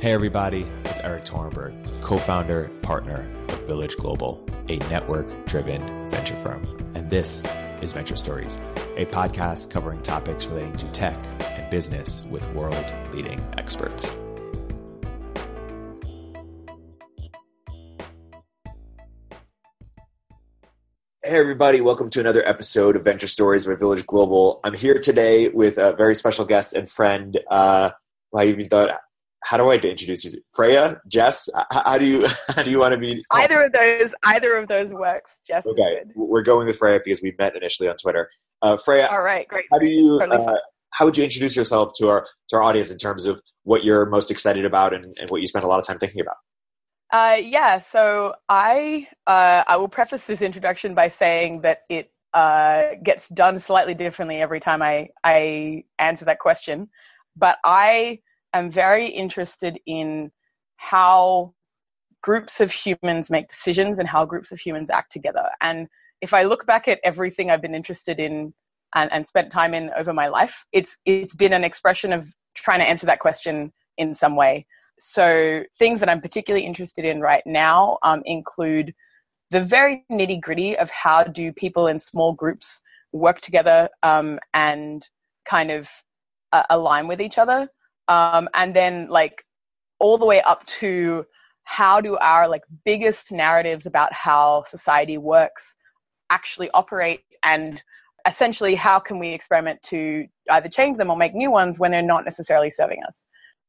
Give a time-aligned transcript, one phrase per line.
[0.00, 6.36] Hey, everybody, it's Erik Torenberg, co founder, partner of Village Global, a network driven venture
[6.36, 6.66] firm.
[6.94, 7.42] And this
[7.82, 8.56] is Venture Stories,
[8.96, 14.06] a podcast covering topics relating to tech and business with world leading experts.
[21.22, 24.60] Hey, everybody, welcome to another episode of Venture Stories by Village Global.
[24.64, 27.38] I'm here today with a very special guest and friend.
[27.50, 27.90] Uh,
[28.34, 28.98] I even thought
[29.42, 30.32] how do I introduce you?
[30.52, 31.48] Freya, Jess.
[31.70, 33.24] How do you how do you want to be?
[33.32, 35.40] Either of those, either of those works.
[35.46, 35.66] Jess.
[35.66, 38.30] Okay, we're going with Freya because we met initially on Twitter.
[38.62, 39.08] Uh, Freya.
[39.10, 39.64] All right, great.
[39.72, 40.18] How do you?
[40.18, 40.56] Totally uh,
[40.90, 44.06] how would you introduce yourself to our to our audience in terms of what you're
[44.06, 46.36] most excited about and, and what you spend a lot of time thinking about?
[47.12, 52.82] Uh, yeah, so I uh, I will preface this introduction by saying that it uh,
[53.02, 56.88] gets done slightly differently every time I I answer that question,
[57.36, 58.20] but I
[58.54, 60.30] am very interested in
[60.76, 61.54] how
[62.22, 65.48] groups of humans make decisions and how groups of humans act together.
[65.60, 65.88] And
[66.20, 68.52] if I look back at everything I've been interested in
[68.94, 72.80] and, and spent time in over my life, it's it's been an expression of trying
[72.80, 74.66] to answer that question in some way.
[74.98, 78.94] So things that I'm particularly interested in right now um, include
[79.50, 85.08] the very nitty gritty of how do people in small groups work together um, and
[85.44, 85.88] kind of
[86.52, 87.68] uh, align with each other
[88.10, 89.44] um, and then like
[90.00, 91.24] all the way up to
[91.64, 95.76] how do our like biggest narratives about how society works
[96.30, 97.82] actually operate and
[98.26, 102.02] essentially how can we experiment to either change them or make new ones when they're
[102.02, 103.24] not necessarily serving us.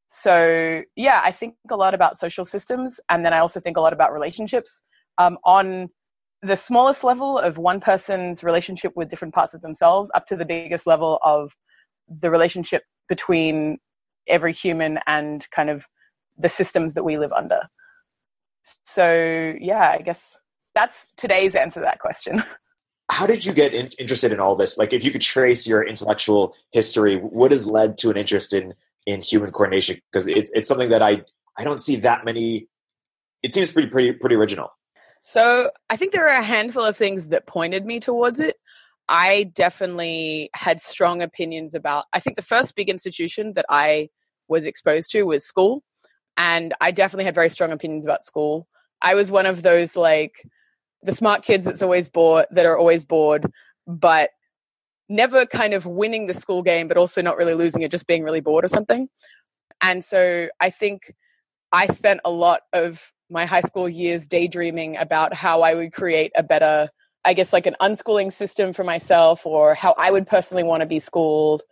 [0.08, 3.80] So yeah i think a lot about social systems and then i also think a
[3.80, 4.82] lot about relationships.
[5.18, 5.88] Um, on
[6.42, 10.44] the smallest level of one person's relationship with different parts of themselves up to the
[10.44, 11.52] biggest level of
[12.20, 13.78] the relationship between
[14.28, 15.84] every human and kind of
[16.38, 17.60] the systems that we live under.
[18.84, 20.36] So, yeah, I guess
[20.74, 22.42] that's today's answer to that question.
[23.10, 24.78] How did you get in, interested in all this?
[24.78, 28.74] Like, if you could trace your intellectual history, what has led to an interest in
[29.04, 29.98] in human coordination?
[30.10, 31.22] Because it's it's something that I
[31.58, 32.68] I don't see that many.
[33.42, 34.70] It seems pretty pretty pretty original.
[35.22, 38.56] So I think there are a handful of things that pointed me towards it.
[39.12, 42.06] I definitely had strong opinions about.
[42.14, 44.08] I think the first big institution that I
[44.48, 45.82] was exposed to was school,
[46.38, 48.66] and I definitely had very strong opinions about school.
[49.02, 50.48] I was one of those like
[51.02, 53.52] the smart kids that's always bored, that are always bored,
[53.86, 54.30] but
[55.10, 58.22] never kind of winning the school game, but also not really losing it, just being
[58.22, 59.08] really bored or something.
[59.82, 61.12] And so I think
[61.70, 66.32] I spent a lot of my high school years daydreaming about how I would create
[66.34, 66.88] a better
[67.24, 70.86] I guess like an unschooling system for myself or how I would personally want to
[70.86, 71.62] be schooled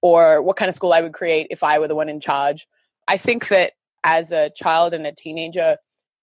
[0.00, 2.66] or what kind of school I would create if I were the one in charge.
[3.06, 3.72] I think that
[4.04, 5.76] as a child and a teenager,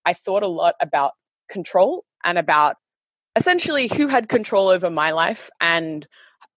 [0.05, 1.13] I thought a lot about
[1.49, 2.77] control and about
[3.35, 6.07] essentially who had control over my life and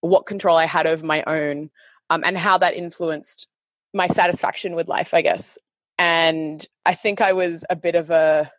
[0.01, 1.71] what control I had over my own
[2.11, 3.49] um, and how that influenced
[3.95, 5.59] my satisfaction with life, I guess.
[5.99, 8.51] And I think I was a bit of a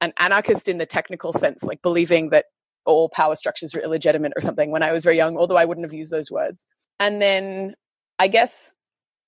[0.00, 2.46] an anarchist in the technical sense, like believing that
[2.84, 5.84] all power structures are illegitimate or something when I was very young, although I wouldn't
[5.84, 6.66] have used those words.
[7.00, 7.74] And then
[8.18, 8.74] I guess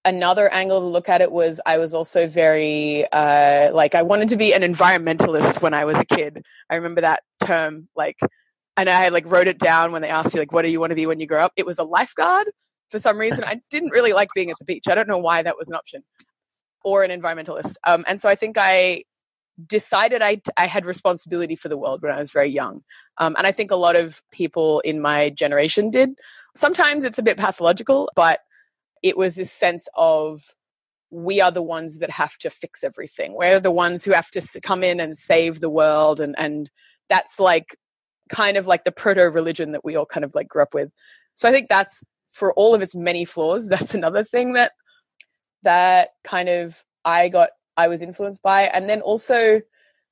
[0.05, 4.29] another angle to look at it was I was also very uh, like I wanted
[4.31, 6.45] to be an environmentalist when I was a kid.
[6.69, 8.19] I remember that term like
[8.77, 10.91] and I like wrote it down when they asked you like what do you want
[10.91, 11.53] to be when you grow up?
[11.57, 12.51] It was a lifeguard
[12.91, 13.45] for some reason.
[13.45, 14.85] I didn't really like being at the beach.
[14.89, 16.03] I don't know why that was an option.
[16.85, 17.77] Or an environmentalist.
[17.87, 19.05] Um, and so I think I
[19.67, 22.83] decided I, I had responsibility for the world when I was very young.
[23.19, 26.11] Um, and I think a lot of people in my generation did.
[26.57, 28.41] Sometimes it's a bit pathological, but
[29.03, 30.43] it was this sense of
[31.11, 33.35] we are the ones that have to fix everything.
[33.35, 36.21] We're the ones who have to come in and save the world.
[36.21, 36.69] And, and
[37.09, 37.77] that's like
[38.29, 40.91] kind of like the proto religion that we all kind of like grew up with.
[41.35, 44.73] So I think that's for all of its many flaws, that's another thing that
[45.63, 48.63] that kind of I got I was influenced by.
[48.63, 49.61] And then also,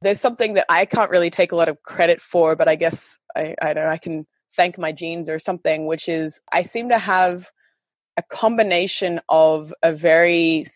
[0.02, 3.18] there's something that I can't really take a lot of credit for, but I guess
[3.36, 6.88] I, I don't know, I can thank my genes or something, which is I seem
[6.88, 7.50] to have
[8.16, 10.66] a combination of a very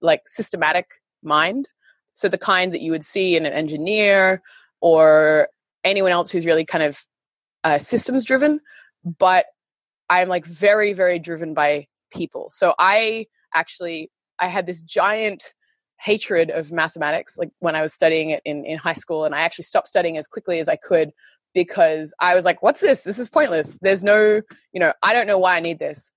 [0.00, 0.86] like systematic
[1.22, 1.68] mind.
[2.14, 4.42] So the kind that you would see in an engineer
[4.80, 5.48] or
[5.84, 7.04] anyone else who's really kind of
[7.64, 8.60] uh, systems driven,
[9.18, 9.46] but
[10.08, 12.48] I'm like very, very driven by people.
[12.50, 15.52] So I actually I had this giant
[15.98, 19.40] hatred of mathematics like when I was studying it in, in high school and I
[19.40, 21.10] actually stopped studying as quickly as I could
[21.54, 23.02] because I was like, what's this?
[23.02, 23.78] This is pointless.
[23.80, 26.12] There's no, you know, I don't know why I need this.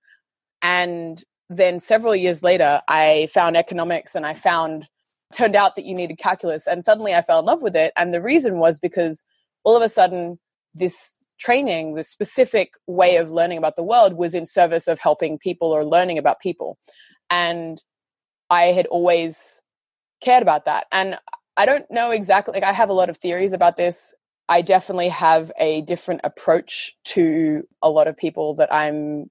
[0.60, 4.86] And then several years later, I found economics and I found
[5.32, 8.12] turned out that you needed calculus and suddenly I fell in love with it and
[8.12, 9.24] the reason was because
[9.62, 10.38] all of a sudden
[10.74, 15.38] this training this specific way of learning about the world was in service of helping
[15.38, 16.78] people or learning about people
[17.30, 17.80] and
[18.50, 19.62] I had always
[20.20, 21.18] cared about that and
[21.56, 24.14] I don't know exactly like I have a lot of theories about this
[24.50, 29.30] I definitely have a different approach to a lot of people that I'm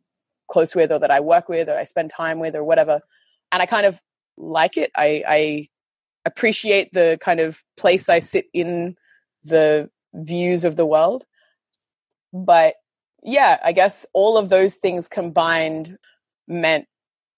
[0.50, 3.02] close with or that I work with or I spend time with or whatever.
[3.52, 4.02] And I kind of
[4.38, 4.92] like it.
[4.96, 5.68] I, I
[6.26, 8.96] appreciate the kind of place I sit in
[9.44, 11.26] the views of the world.
[12.32, 12.76] But
[13.22, 15.98] yeah, I guess all of those things combined
[16.48, 16.88] meant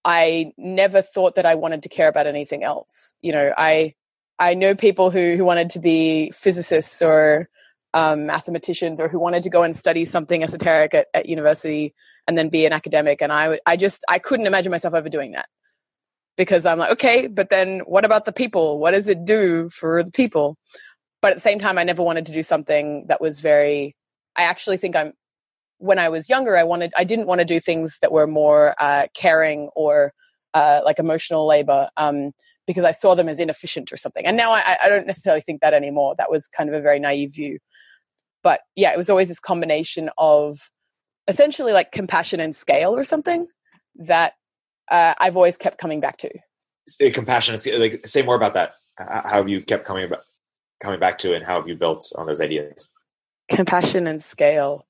[0.03, 3.15] I never thought that I wanted to care about anything else.
[3.21, 3.93] You know, I
[4.39, 7.49] I know people who who wanted to be physicists or
[7.93, 11.93] um, mathematicians or who wanted to go and study something esoteric at, at university
[12.27, 13.21] and then be an academic.
[13.21, 15.47] And I, I just, I couldn't imagine myself ever doing that
[16.37, 18.79] because I'm like, okay, but then what about the people?
[18.79, 20.57] What does it do for the people?
[21.21, 23.95] But at the same time, I never wanted to do something that was very,
[24.35, 25.13] I actually think I'm,
[25.81, 28.75] when I was younger, I wanted, I didn't want to do things that were more
[28.79, 30.13] uh, caring or
[30.53, 31.89] uh, like emotional labor.
[31.97, 32.31] Um,
[32.67, 34.25] because I saw them as inefficient or something.
[34.25, 36.13] And now I, I don't necessarily think that anymore.
[36.17, 37.57] That was kind of a very naive view
[38.43, 40.71] but yeah, it was always this combination of
[41.27, 43.47] essentially like compassion and scale or something
[43.95, 44.33] that
[44.89, 46.29] uh, I've always kept coming back to.
[47.11, 48.73] Compassion, like say more about that.
[48.97, 50.23] How have you kept coming about,
[50.81, 52.89] coming back to, it and how have you built on those ideas?
[53.49, 54.85] Compassion and scale.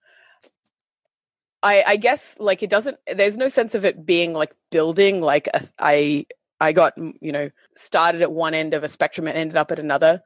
[1.64, 2.98] I, I guess like it doesn't.
[3.14, 5.22] There's no sense of it being like building.
[5.22, 6.26] Like a, I
[6.60, 9.80] I got you know started at one end of a spectrum and ended up at
[9.80, 10.22] another.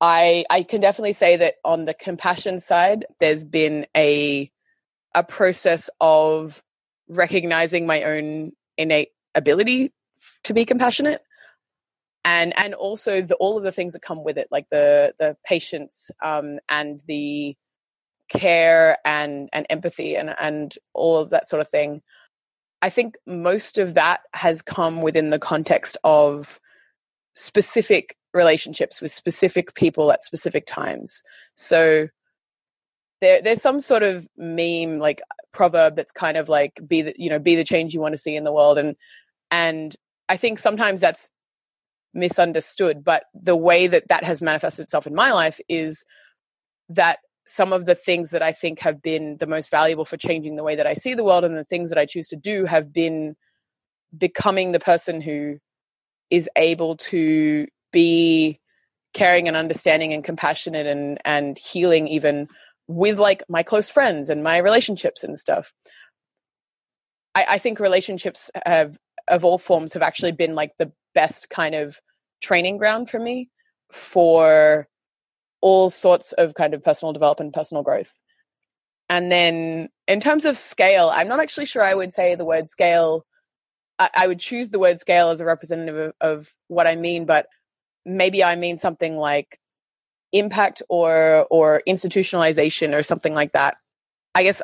[0.00, 4.50] I I can definitely say that on the compassion side, there's been a
[5.14, 6.62] a process of
[7.08, 9.92] recognizing my own innate ability
[10.44, 11.22] to be compassionate
[12.24, 15.36] and and also the, all of the things that come with it like the the
[15.44, 17.56] patience um, and the
[18.32, 22.00] care and and empathy and and all of that sort of thing
[22.80, 26.60] i think most of that has come within the context of
[27.34, 31.22] specific relationships with specific people at specific times.
[31.54, 32.08] So
[33.20, 37.28] there, there's some sort of meme like proverb that's kind of like be the you
[37.28, 38.96] know be the change you want to see in the world and
[39.50, 39.94] and
[40.28, 41.28] I think sometimes that's
[42.14, 46.04] misunderstood but the way that that has manifested itself in my life is
[46.88, 50.56] that some of the things that I think have been the most valuable for changing
[50.56, 52.64] the way that I see the world and the things that I choose to do
[52.66, 53.34] have been
[54.16, 55.58] becoming the person who
[56.30, 58.60] is able to be
[59.12, 62.48] caring and understanding and compassionate and and healing even
[62.88, 65.72] with like my close friends and my relationships and stuff.
[67.34, 68.98] I, I think relationships have
[69.28, 72.00] of all forms have actually been like the best kind of
[72.40, 73.50] training ground for me
[73.92, 74.88] for
[75.62, 78.12] all sorts of kind of personal development personal growth
[79.08, 82.68] and then in terms of scale i'm not actually sure i would say the word
[82.68, 83.24] scale
[83.98, 87.24] i, I would choose the word scale as a representative of, of what i mean
[87.24, 87.46] but
[88.04, 89.58] maybe I mean something like
[90.32, 93.76] impact or or institutionalization or something like that.
[94.34, 94.62] I guess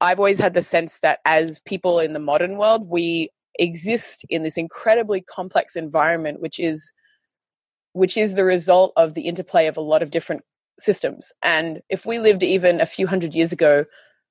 [0.00, 4.42] I've always had the sense that as people in the modern world, we exist in
[4.42, 6.92] this incredibly complex environment, which is
[7.98, 10.42] which is the result of the interplay of a lot of different
[10.78, 11.32] systems.
[11.42, 13.86] And if we lived even a few hundred years ago,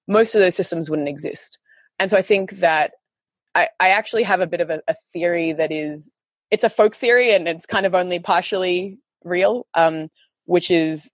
[0.07, 1.59] most of those systems wouldn't exist.
[1.99, 2.91] And so I think that
[3.55, 6.11] I, I actually have a bit of a, a theory that is
[6.49, 10.07] it's a folk theory and it's kind of only partially real, um,
[10.45, 11.11] which is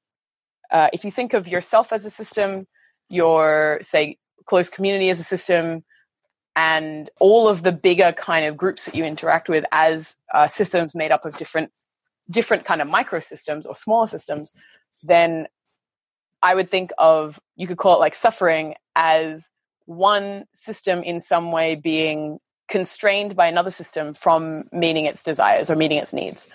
[0.72, 2.68] uh, if you think of yourself as a system,
[3.10, 5.84] your say close community as a system,
[6.56, 10.94] and all of the bigger kind of groups that you interact with as uh, systems
[10.94, 11.72] made up of different
[12.30, 14.54] different kind of microsystems or smaller systems,
[15.04, 15.48] then
[16.42, 19.50] I would think of you could call it like suffering as
[19.86, 22.40] one system in some way being
[22.70, 26.48] constrained by another system from meeting its desires or meeting its needs.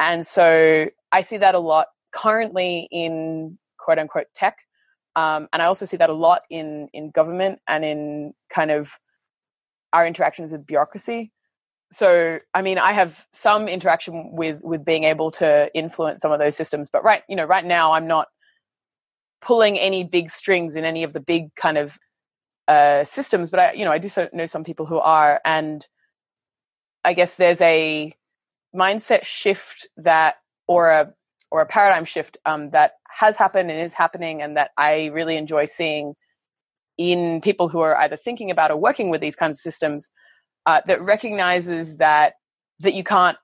[0.00, 4.58] And so I see that a lot currently in quote unquote tech.
[5.16, 8.98] Um, and I also see that a lot in, in government and in kind of
[9.92, 11.30] our interactions with bureaucracy.
[11.94, 16.40] So, I mean, I have some interaction with, with being able to influence some of
[16.40, 18.26] those systems, but right, you know, right now I'm not
[19.40, 21.96] pulling any big strings in any of the big kind of
[22.66, 25.86] uh, systems, but I, you know, I do so, know some people who are, and
[27.04, 28.12] I guess there's a
[28.74, 30.36] mindset shift that,
[30.66, 31.14] or a
[31.50, 35.36] or a paradigm shift um, that has happened and is happening, and that I really
[35.36, 36.14] enjoy seeing
[36.96, 40.10] in people who are either thinking about or working with these kinds of systems.
[40.66, 42.34] Uh, that recognizes that
[42.80, 43.36] that you can't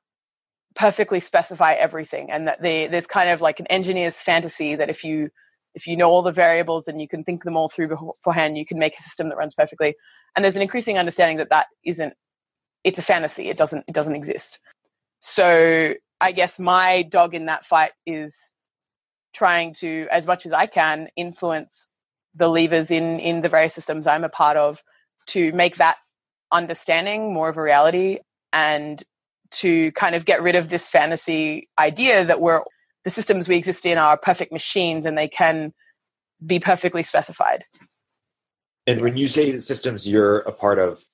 [0.74, 5.04] perfectly specify everything and that they, there's kind of like an engineer's fantasy that if
[5.04, 5.30] you
[5.74, 8.64] if you know all the variables and you can think them all through beforehand you
[8.64, 9.94] can make a system that runs perfectly.
[10.34, 12.14] And there's an increasing understanding that that isn't
[12.82, 13.50] it's a fantasy.
[13.50, 14.58] It doesn't it doesn't exist.
[15.20, 18.52] So i guess my dog in that fight is
[19.32, 21.90] trying to as much as i can influence
[22.34, 24.82] the levers in in the various systems i'm a part of
[25.26, 25.96] to make that
[26.52, 28.18] understanding more of a reality
[28.52, 29.02] and
[29.50, 32.62] to kind of get rid of this fantasy idea that we're
[33.04, 35.72] the systems we exist in are perfect machines and they can
[36.44, 37.64] be perfectly specified.
[38.86, 41.04] And when you say the systems you're a part of,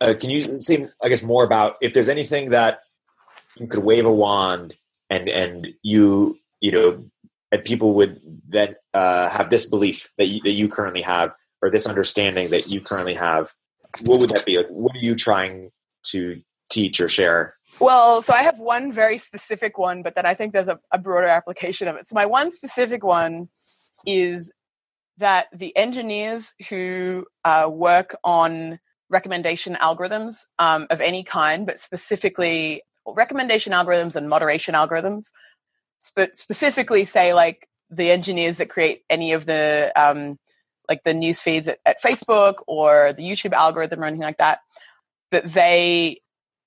[0.00, 2.80] uh, can you say, I guess, more about if there's anything that
[3.58, 4.76] you could wave a wand
[5.08, 7.04] and and you you know
[7.52, 11.70] and people would then uh, have this belief that you, that you currently have or
[11.70, 13.54] this understanding that you currently have
[14.02, 14.56] what would that be?
[14.56, 15.70] Like what are you trying
[16.06, 17.54] to teach or share?
[17.80, 20.98] Well so i have one very specific one but then i think there's a, a
[20.98, 22.08] broader application of it.
[22.08, 23.48] So my one specific one
[24.06, 24.52] is
[25.18, 32.82] that the engineers who uh, work on recommendation algorithms um, of any kind but specifically
[33.06, 35.26] recommendation algorithms and moderation algorithms
[36.14, 40.36] but specifically say like the engineers that create any of the um,
[40.88, 44.60] like the news feeds at, at Facebook or the YouTube algorithm or anything like that,
[45.30, 46.20] that they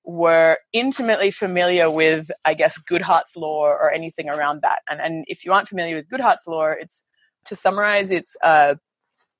[0.04, 4.80] were intimately familiar with, I guess, Goodhart's law or anything around that.
[4.90, 7.06] And, and if you aren't familiar with Goodhart's law, it's
[7.46, 8.76] to summarize, it's uh,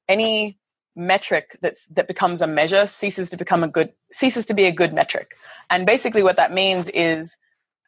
[0.08, 0.60] any
[0.96, 4.72] metric that's that becomes a measure ceases to become a good ceases to be a
[4.72, 5.36] good metric.
[5.70, 7.38] And basically, what that means is,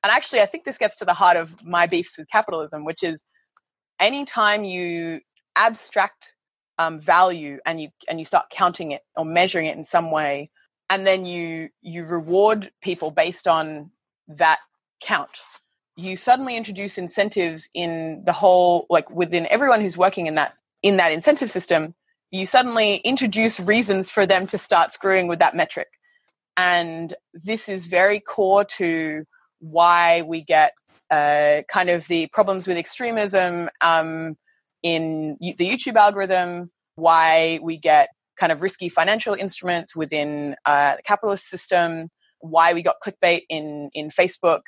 [0.04, 3.04] and actually, I think this gets to the heart of my beefs with capitalism, which
[3.04, 3.24] is
[4.00, 5.22] anytime you
[5.56, 6.34] abstract
[6.82, 10.50] um, value and you and you start counting it or measuring it in some way
[10.90, 13.92] and then you you reward people based on
[14.28, 14.60] that
[15.02, 15.42] count.
[15.96, 20.98] You suddenly introduce incentives in the whole like within everyone who's working in that in
[20.98, 21.94] that incentive system
[22.32, 25.90] you suddenly introduce reasons for them to start screwing with that metric.
[26.58, 29.26] And this is very core to
[29.60, 30.74] why we get
[31.10, 34.38] uh, kind of the problems with extremism um,
[34.84, 41.04] in the YouTube algorithm, why we get kind of risky financial instruments within uh, the
[41.04, 42.10] capitalist system,
[42.40, 44.62] why we got clickbait in in Facebook,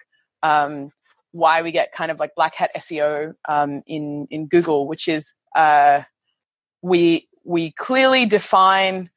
[0.44, 0.92] um,
[1.32, 5.34] why we get kind of like black hat SEO um, in in Google, which is
[5.56, 6.04] uh,
[6.82, 9.10] we we clearly define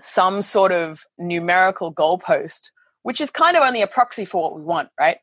[0.00, 2.70] some sort of numerical goalpost,
[3.02, 5.18] which is kind of only a proxy for what we want, right?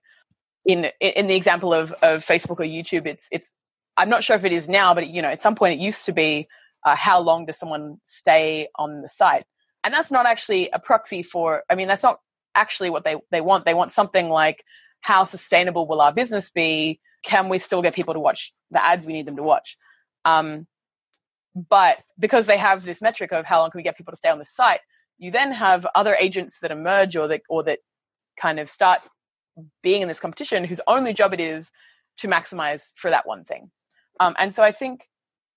[0.65, 3.53] In in the example of of Facebook or YouTube, it's it's
[3.98, 6.06] I'm not sure if it is now, but you know, at some point it used
[6.06, 6.48] to be
[6.86, 9.46] uh, how long does someone stay on the site,
[9.84, 11.63] and that's not actually a proxy for.
[11.70, 12.20] I mean, that's not
[12.56, 13.66] actually what they they want.
[13.66, 14.63] They want something like
[15.01, 17.00] how sustainable will our business be?
[17.24, 19.77] Can we still get people to watch the ads we need them to watch?
[20.25, 20.68] Um,
[21.56, 24.30] but because they have this metric of how long can we get people to stay
[24.30, 24.82] on the site,
[25.18, 27.80] you then have other agents that emerge or that or that
[28.39, 29.01] kind of start
[29.82, 31.72] being in this competition whose only job it is
[32.18, 33.72] to maximize for that one thing.
[34.19, 35.07] Um, and so I think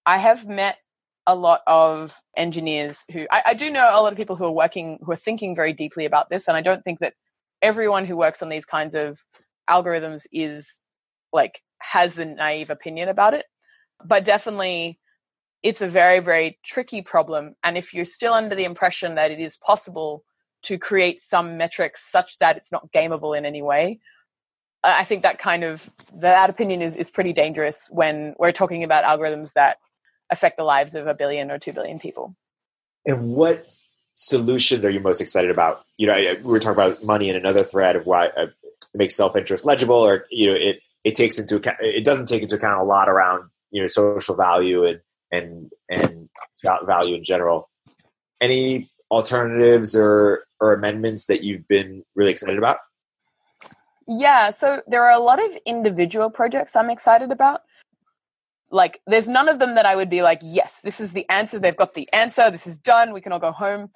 [0.06, 0.78] I have met
[1.26, 4.50] a lot of engineers who I, I, do know a lot of people who are
[4.50, 7.12] working who are thinking very deeply about this and i don't think that
[7.62, 9.22] everyone who works on these kinds of
[9.68, 10.80] algorithms is
[11.32, 13.46] like has the naive opinion about it.
[14.04, 14.98] But definitely
[15.62, 19.38] it's a very very tricky problem and if you're still under the impression that it
[19.38, 20.24] is possible
[20.62, 24.00] to create some metrics such that it's not gameable in any way
[24.82, 29.04] I think that kind of that opinion is is pretty dangerous when we're talking about
[29.04, 29.78] algorithms that
[30.30, 32.34] affect the lives of a billion or two billion people.
[33.06, 33.70] And what
[34.14, 35.84] solutions are you most excited about?
[35.96, 38.54] You know, we were talking about money in another thread of why uh, it
[38.94, 42.42] makes self interest legible, or you know, it it takes into account it doesn't take
[42.42, 46.28] into account a lot around you know social value and and and
[46.86, 47.68] value in general.
[48.40, 52.78] Any alternatives or or amendments that you've been really excited about?
[54.12, 57.60] Yeah, so there are a lot of individual projects I'm excited about.
[58.72, 61.60] Like, there's none of them that I would be like, yes, this is the answer.
[61.60, 62.50] They've got the answer.
[62.50, 63.12] This is done.
[63.12, 63.88] We can all go home.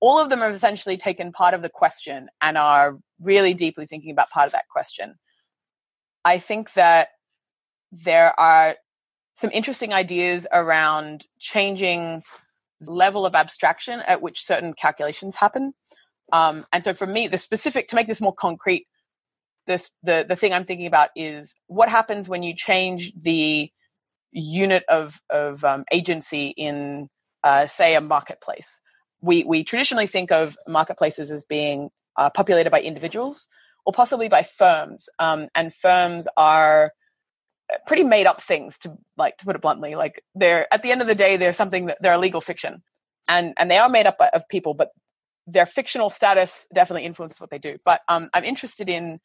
[0.00, 4.10] All of them have essentially taken part of the question and are really deeply thinking
[4.10, 5.16] about part of that question.
[6.24, 7.08] I think that
[7.92, 8.74] there are
[9.34, 12.22] some interesting ideas around changing
[12.80, 15.74] level of abstraction at which certain calculations happen.
[16.32, 18.86] Um, and so for me, the specific, to make this more concrete,
[19.68, 23.70] this the the thing I'm thinking about is what happens when you change the
[24.32, 27.08] unit of of um, agency in
[27.44, 28.80] uh, say a marketplace.
[29.20, 33.46] We we traditionally think of marketplaces as being uh, populated by individuals
[33.86, 35.08] or possibly by firms.
[35.18, 36.92] Um, and firms are
[37.86, 39.94] pretty made up things to like to put it bluntly.
[39.94, 42.82] Like they're at the end of the day, they're something that they're a legal fiction,
[43.28, 44.88] and and they are made up of people, but
[45.46, 47.78] their fictional status definitely influences what they do.
[47.84, 49.20] But um, I'm interested in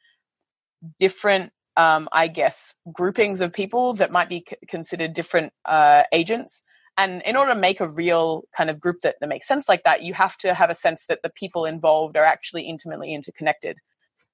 [0.99, 6.63] different, um, I guess, groupings of people that might be c- considered different uh, agents.
[6.97, 9.83] And in order to make a real kind of group that, that makes sense like
[9.83, 13.77] that, you have to have a sense that the people involved are actually intimately interconnected,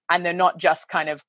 [0.09, 1.23] and they're not just kind of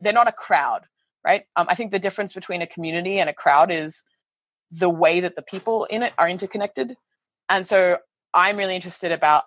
[0.00, 0.82] they're not a crowd,
[1.24, 1.42] right?
[1.56, 4.04] Um, I think the difference between a community and a crowd is
[4.70, 6.96] the way that the people in it are interconnected.
[7.48, 7.98] And so
[8.34, 9.44] I'm really interested about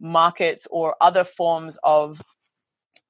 [0.00, 2.22] markets or other forms of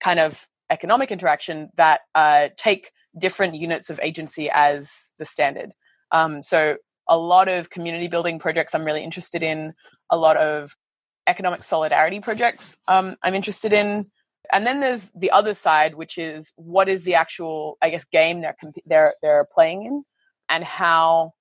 [0.00, 5.72] kind of economic interaction that uh, take different units of agency as the standard.
[6.12, 6.76] Um, so
[7.08, 9.72] a lot of community building projects I'm really interested in,
[10.10, 10.76] a lot of
[11.26, 14.10] economic solidarity projects um, I'm interested in.
[14.52, 18.40] And then there's the other side, which is what is the actual, I guess, game
[18.40, 18.56] they're
[18.87, 20.04] they're they're playing in,
[20.48, 21.32] and how,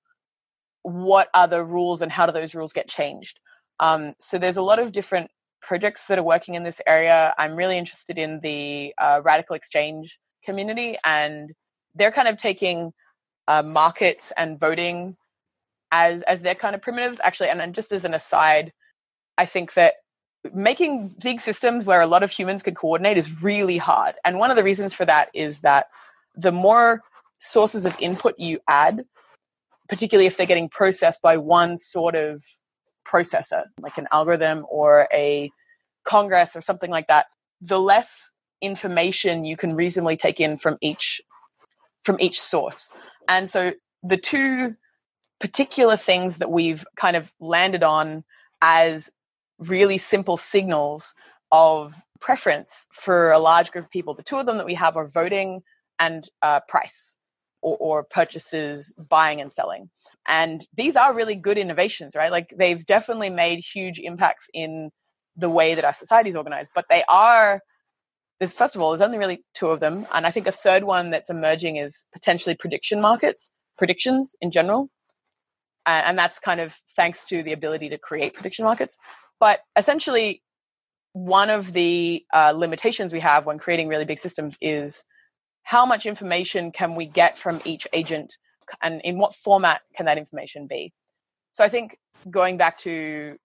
[0.82, 3.40] what are the rules, and how do those rules get changed?
[3.80, 7.34] Um, so there's a lot of different projects that are working in this area.
[7.38, 10.10] I'm really interested in the uh, RadicalxChange
[10.44, 11.52] community, and
[11.94, 12.92] they're kind of taking
[13.46, 15.16] uh, markets and voting
[15.90, 17.20] as as their kind of primitives.
[17.22, 18.72] Actually, and, and just as an aside,
[19.36, 19.94] I think that
[20.54, 24.14] making big systems where a lot of humans can coordinate is really hard.
[24.24, 25.86] And one of the reasons for that is that
[26.34, 27.02] the more
[27.38, 29.04] sources of input you add,
[29.88, 32.44] particularly if they're getting processed by one sort of
[33.08, 35.50] processor, like an algorithm or a
[36.04, 37.26] Congress or something like that,
[37.60, 41.20] the less information you can reasonably take in from each
[42.04, 42.90] from each source.
[43.28, 43.72] And so
[44.02, 44.76] the two
[45.40, 48.24] particular things that we've kind of landed on
[48.62, 49.10] as
[49.58, 51.14] really simple signals
[51.52, 54.14] of preference for a large group of people.
[54.14, 55.62] The two of them that we have are voting
[55.98, 57.16] and uh, price
[57.60, 59.90] or, or purchases, buying and selling.
[60.26, 62.32] And these are really good innovations, right?
[62.32, 64.90] Like they've definitely made huge impacts in
[65.36, 67.60] the way that our society is organized, but they are
[68.38, 70.84] there's first of all there's only really two of them and i think a third
[70.84, 74.88] one that's emerging is potentially prediction markets predictions in general
[75.86, 78.98] and, that's kind of thanks to the ability to create prediction markets
[79.40, 80.42] but essentially
[81.14, 85.04] one of the uh, limitations we have when creating really big systems is
[85.68, 88.38] how much information can we get from each agent
[88.80, 90.94] and in what format can that information be?
[91.52, 91.98] So i think
[92.30, 93.36] going back to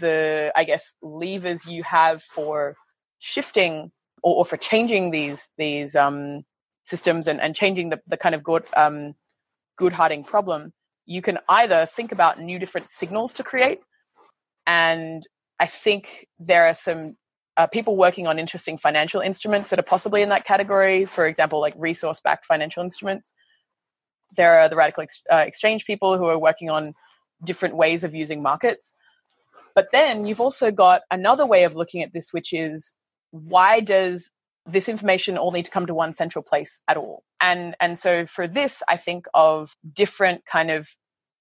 [0.00, 2.76] the i guess levers you have for
[3.18, 3.90] shifting
[4.22, 6.44] or, or for changing these these um,
[6.84, 9.14] systems and, and changing the, the kind of good um,
[9.80, 10.72] Goodharting problem
[11.04, 13.80] you can either think about new different signals to create
[14.68, 15.26] and
[15.58, 17.16] i think there are some
[17.56, 21.04] uh, people working on interesting financial instruments that are possibly in that category.
[21.04, 23.34] For example, like resource backed financial instruments.
[24.36, 26.94] There are the radical ex- uh, exchange people who are working on
[27.44, 28.94] different ways of using markets.
[29.74, 32.94] But then you've also got another way of looking at this, which is
[33.30, 34.30] why does
[34.66, 37.24] this information all need to come to one central place at all?
[37.40, 40.88] And and so for this, I think of different kind of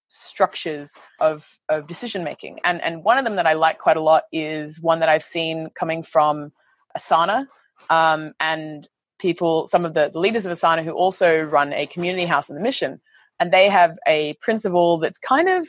[0.08, 2.60] structures of of decision making.
[2.64, 5.24] And and one of them that I like quite a lot is one that I've
[5.24, 6.52] seen coming from
[6.98, 7.48] Asana
[7.90, 8.88] um, and
[9.20, 12.56] people, some of the, the leaders of Asana who also run a community house in
[12.56, 13.02] the mission,
[13.40, 15.68] and they have a principle that's kind of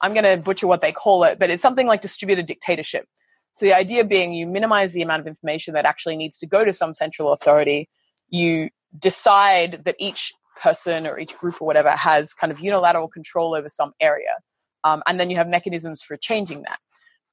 [0.00, 3.06] I'm going to butcher what they call it, but it's something like distributed dictatorship.
[3.52, 6.64] So the idea being you minimize the amount of information that actually needs to go
[6.64, 7.88] to some central authority.
[8.28, 8.68] You
[8.98, 13.68] decide that each person or each group or whatever has kind of unilateral control over
[13.68, 14.36] some area.
[14.84, 16.78] Um, and then you have mechanisms for changing that.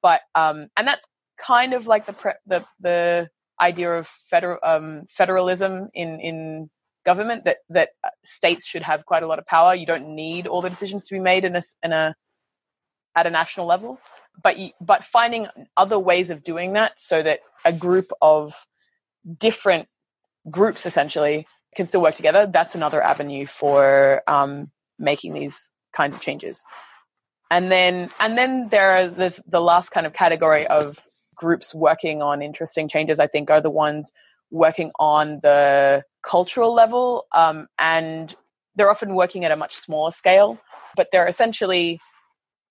[0.02, 1.08] But um, and that's
[1.38, 6.70] kind of like the pre- the the idea of federal um, federalism in in
[7.06, 9.76] government that that uh, states should have quite a lot of power.
[9.76, 12.16] You don't need all the decisions to be made in a in a
[13.16, 14.00] at a national level,
[14.42, 18.66] but but finding other ways of doing that so that a group of
[19.38, 19.88] different
[20.50, 26.22] groups essentially can still work together, that's another avenue for um, making these kinds of
[26.22, 26.64] changes.
[27.52, 31.00] And then, and then there are the, the last kind of category of
[31.36, 33.20] groups working on interesting changes.
[33.20, 34.12] I think are the ones
[34.50, 38.36] working on the cultural level, um, and
[38.76, 40.60] they're often working at a much smaller scale,
[40.96, 42.00] but they're essentially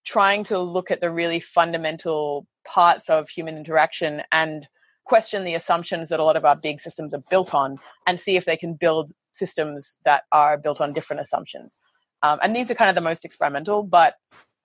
[0.04, 4.68] trying to look at the really fundamental parts of human interaction and
[5.04, 8.36] question the assumptions that a lot of our big systems are built on and see
[8.36, 11.78] if they can build systems that are built on different assumptions.
[12.22, 14.14] Um, and these are kind of the most experimental, but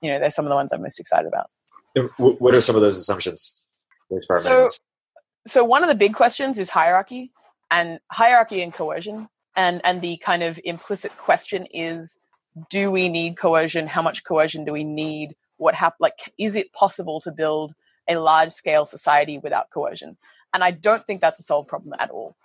[0.02, 1.50] you know, they're some of the ones I'm most excited about.
[2.18, 3.66] What are some of those assumptions?
[4.42, 4.68] So,
[5.48, 7.32] so one of the big questions is hierarchy
[7.72, 12.18] and hierarchy and coercion and and the kind of implicit question is
[12.70, 16.72] do we need coercion how much coercion do we need what hap- like is it
[16.74, 17.74] possible to build
[18.08, 20.18] a large scale society without coercion.
[20.54, 22.36] And i don't think that's a solved problem at all.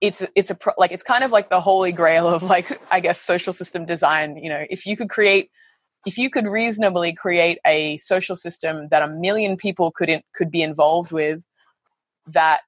[0.00, 3.00] It's it's a pro- like it's kind of like the holy grail of like i
[3.00, 4.36] guess social system design.
[4.36, 5.50] You know if you could create
[6.06, 10.50] if you could reasonably create a social system that a million people could in, could
[10.50, 11.40] be involved with
[12.26, 12.60] that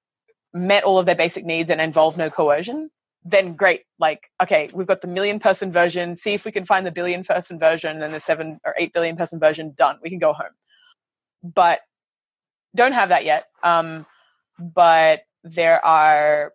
[0.52, 2.90] met all of their basic needs and involved no coercion
[3.24, 3.82] then great.
[3.98, 6.14] Like okay we've got the million person version.
[6.16, 9.16] See if we can find the billion person version and the 7 or 8 billion
[9.16, 9.98] person version done.
[10.02, 10.54] We can go home.
[11.42, 11.80] But
[12.74, 14.06] don't have that yet um,
[14.58, 16.52] but there are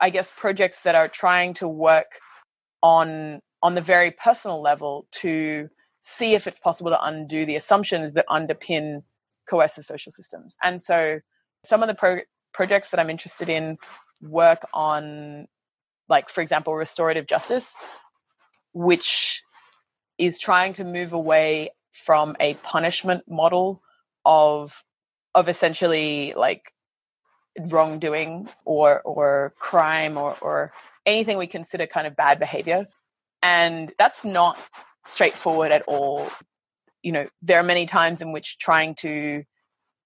[0.00, 2.18] i guess projects that are trying to work
[2.82, 5.68] on on the very personal level to
[6.00, 9.02] see if it's possible to undo the assumptions that underpin
[9.48, 10.56] coercive social systems.
[10.62, 11.20] And so
[11.64, 13.78] some of the pro- projects that I'm interested in
[14.20, 15.46] work on,
[16.08, 17.76] like, for example, restorative justice,
[18.72, 19.42] which
[20.18, 23.80] is trying to move away from a punishment model
[24.24, 24.82] of
[25.34, 26.72] of essentially like
[27.68, 30.72] wrongdoing or or crime or or
[31.04, 32.86] anything we consider kind of bad behavior.
[33.42, 34.58] And that's not
[35.04, 36.28] straightforward at all.
[37.02, 39.44] You know there are many times in which trying to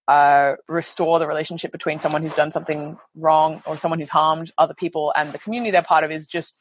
[0.09, 4.75] uh, restore the relationship between someone who's done something wrong or someone who's harmed other
[4.75, 6.61] people and the community they're part of is just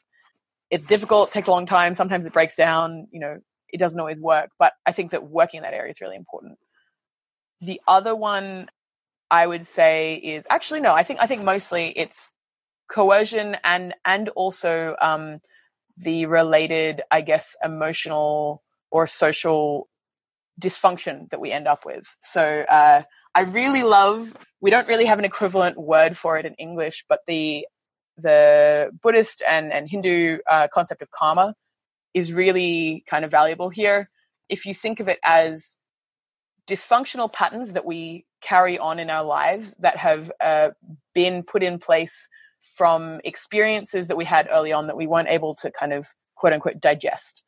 [0.68, 4.20] it's difficult takes a long time sometimes it breaks down you know it doesn't always
[4.20, 4.50] work.
[4.58, 6.58] But i think that working in that area is really important
[7.60, 8.68] the other one
[9.30, 12.32] i would say is actually no i think i think mostly it's
[12.90, 15.40] coercion and and also um,
[15.96, 19.88] the related i guess emotional or social
[20.60, 23.02] dysfunction that we end up with so uh,
[23.36, 24.32] I really love.
[24.62, 27.66] We don't really have an equivalent word for it in English, but the
[28.16, 31.54] the Buddhist and and Hindu uh, concept of karma
[32.14, 34.08] is really kind of valuable here.
[34.48, 35.76] If you think of it as
[36.66, 40.70] dysfunctional patterns that we carry on in our lives that have uh,
[41.14, 42.28] been put in place
[42.74, 46.52] from experiences that we had early on that we weren't able to kind of quote
[46.52, 47.42] unquote digest.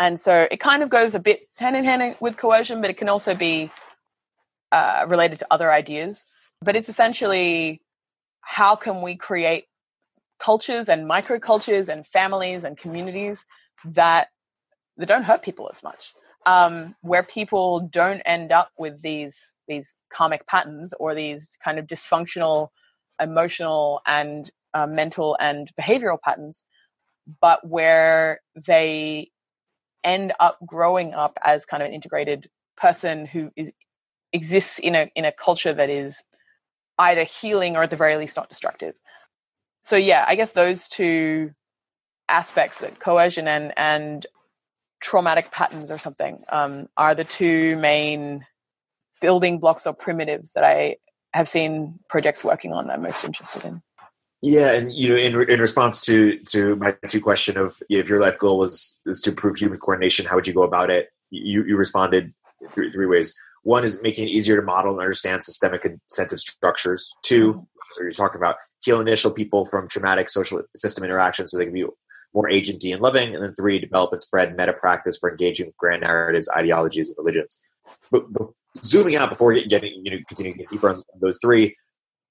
[0.00, 2.96] And so it kind of goes a bit hand in hand with coercion, but it
[2.96, 3.70] can also be
[4.70, 6.24] uh, related to other ideas.
[6.60, 7.80] But it's essentially
[8.40, 9.64] how can we create
[10.38, 13.44] cultures and microcultures and families and communities
[13.84, 14.28] that
[14.96, 16.14] that don't hurt people as much,
[16.48, 21.86] um, where people don't end up with these these karmic patterns or these kind of
[21.86, 22.68] dysfunctional
[23.20, 26.64] emotional and uh, mental and behavioral patterns,
[27.42, 29.30] but where they
[30.02, 33.70] end up growing up as kind of an integrated person who is
[34.32, 36.24] exists in a in a culture that is
[36.98, 38.94] either healing or at the very least not destructive.
[39.82, 41.50] So yeah, I guess those two
[42.26, 44.26] aspects that coercion and and
[45.00, 48.44] traumatic patterns or something um, are the two main
[49.20, 50.96] building blocks or primitives that I
[51.32, 53.82] have seen projects working on that I'm most interested in.
[54.40, 58.02] Yeah, and you know, in in response to to my two question of you know,
[58.02, 60.90] if your life goal was is to improve human coordination, how would you go about
[60.90, 61.08] it?
[61.30, 62.32] You you responded
[62.72, 63.34] three three ways.
[63.64, 67.12] One is making it easier to model and understand systemic incentive structures.
[67.22, 67.60] Two, mm-hmm.
[67.90, 71.74] so you're talking about heal initial people from traumatic social system interactions so they can
[71.74, 71.84] be
[72.38, 73.34] more agenty and loving.
[73.34, 77.16] And then three, develop and spread meta practice for engaging with grand narratives, ideologies, and
[77.18, 77.60] religions.
[78.12, 78.46] But, but
[78.76, 81.74] zooming out before getting, you know, continuing to get deeper on those three,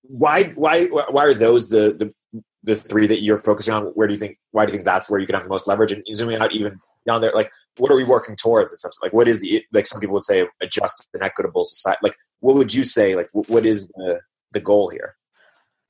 [0.04, 3.88] why, why, why are those the, the, the three that you're focusing on?
[3.88, 5.68] Where do you think, why do you think that's where you can have the most
[5.68, 5.92] leverage?
[5.92, 8.94] And zooming out even down there, like what are we working towards and stuff?
[9.04, 12.00] Like what is the like some people would say a just and equitable society?
[12.02, 13.16] Like what would you say?
[13.16, 15.16] Like what is the the goal here?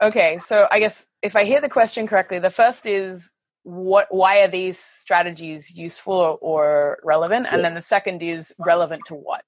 [0.01, 3.32] Okay, so I guess if I hear the question correctly, the first is
[3.67, 7.62] what why are these strategies useful or relevant and yeah.
[7.63, 9.43] then the second is relevant to what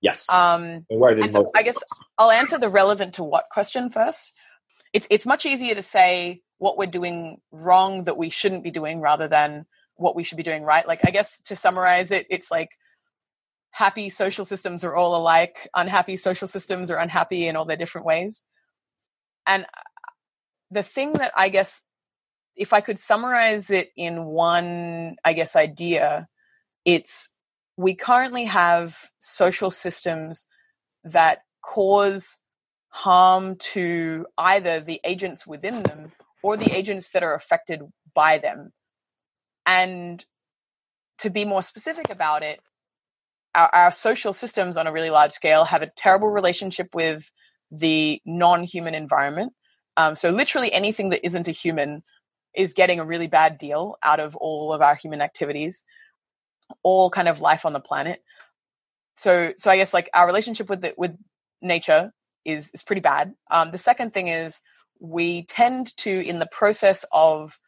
[0.00, 1.76] yes um so i guess
[2.16, 4.32] i'll answer the relevant to what question first
[4.92, 9.00] it's it's much easier to say what we're doing wrong that we shouldn't be doing
[9.00, 10.86] rather than what we should be doing right.
[10.86, 12.70] Like, I guess to summarize it, it's like
[13.70, 18.06] happy social systems are all alike, unhappy social systems are unhappy in all their different
[18.06, 18.44] ways.
[19.46, 19.66] And
[20.70, 21.82] the thing that I guess,
[22.56, 26.28] if I could summarize it in one, I guess, idea,
[26.84, 27.30] it's
[27.76, 30.46] we currently have social systems
[31.02, 32.40] that cause
[32.88, 36.12] harm to either the agents within them
[36.42, 37.80] or the agents that are affected
[38.14, 38.72] by them
[39.66, 40.24] and
[41.18, 42.60] to be more specific about it,
[43.54, 47.30] our, our, social systems on a really large scale have a terrible relationship with
[47.70, 49.52] the non-human environment.
[49.96, 52.02] Um, so literally anything that isn't a human
[52.54, 55.84] is getting a really bad deal out of all of our human activities,
[56.82, 58.22] all kind of life on the planet.
[59.16, 61.16] So, so I guess like our relationship with the, with
[61.62, 62.12] nature
[62.44, 63.34] is is pretty bad.
[63.50, 64.60] Um, the second thing is
[65.00, 67.58] we tend to, in the process of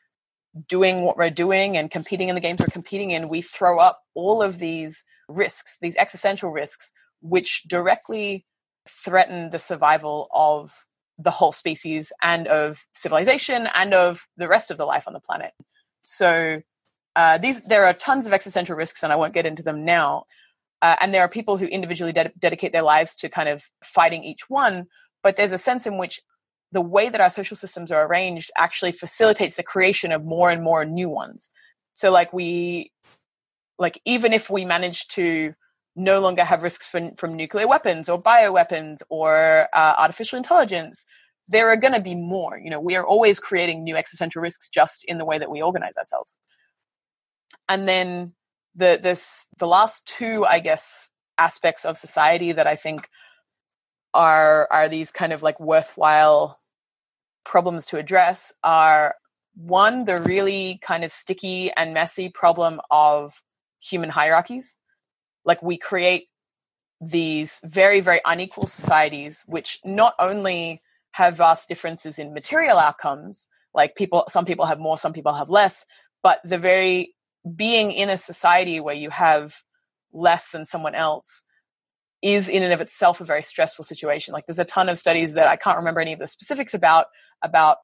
[0.69, 4.01] doing what we're doing and competing in the games we're competing in, we throw up
[4.15, 8.47] all of these risks, these existential risks, which directly
[8.89, 10.85] threaten the survival of
[11.19, 15.21] the whole species and of civilization and of the rest of the life on the
[15.21, 15.53] planet.
[16.03, 16.63] So
[17.17, 20.25] uh, these there are tons of existential risks, and I won't get into them now.
[20.83, 24.23] Uh, and there are people who individually de- dedicate their lives to kind of fighting
[24.23, 24.87] each one.
[25.23, 26.21] But there's a sense in which
[26.73, 30.63] the way that our social systems are arranged actually facilitates the creation of more and
[30.63, 31.51] more new ones.
[31.95, 32.93] So, like we,
[33.79, 35.55] like even if we manage to
[35.97, 41.07] no longer have risks from, from nuclear weapons or bioweapons or uh, artificial intelligence,
[41.49, 42.59] there are going to be more.
[42.59, 45.63] You know, we are always creating new existential risks just in the way that we
[45.63, 46.39] organize ourselves.
[47.69, 48.35] And then
[48.75, 53.09] the this the last two, I guess, aspects of society that I think
[54.13, 56.61] are are these kind of like worthwhile
[57.45, 59.15] problems to address are
[59.55, 63.43] one the really kind of sticky and messy problem of
[63.81, 64.81] human hierarchies
[65.47, 66.29] like we create
[67.01, 70.83] these very very unequal societies which not only
[71.13, 75.51] have vast differences in material outcomes like people some people have more some people have
[75.51, 75.87] less
[76.23, 77.15] but the very
[77.55, 79.63] being in a society where you have
[80.13, 81.45] less than someone else
[82.23, 84.33] is in and of itself a very stressful situation.
[84.33, 87.07] Like there's a ton of studies that i can't remember any of the specifics about
[87.43, 87.79] about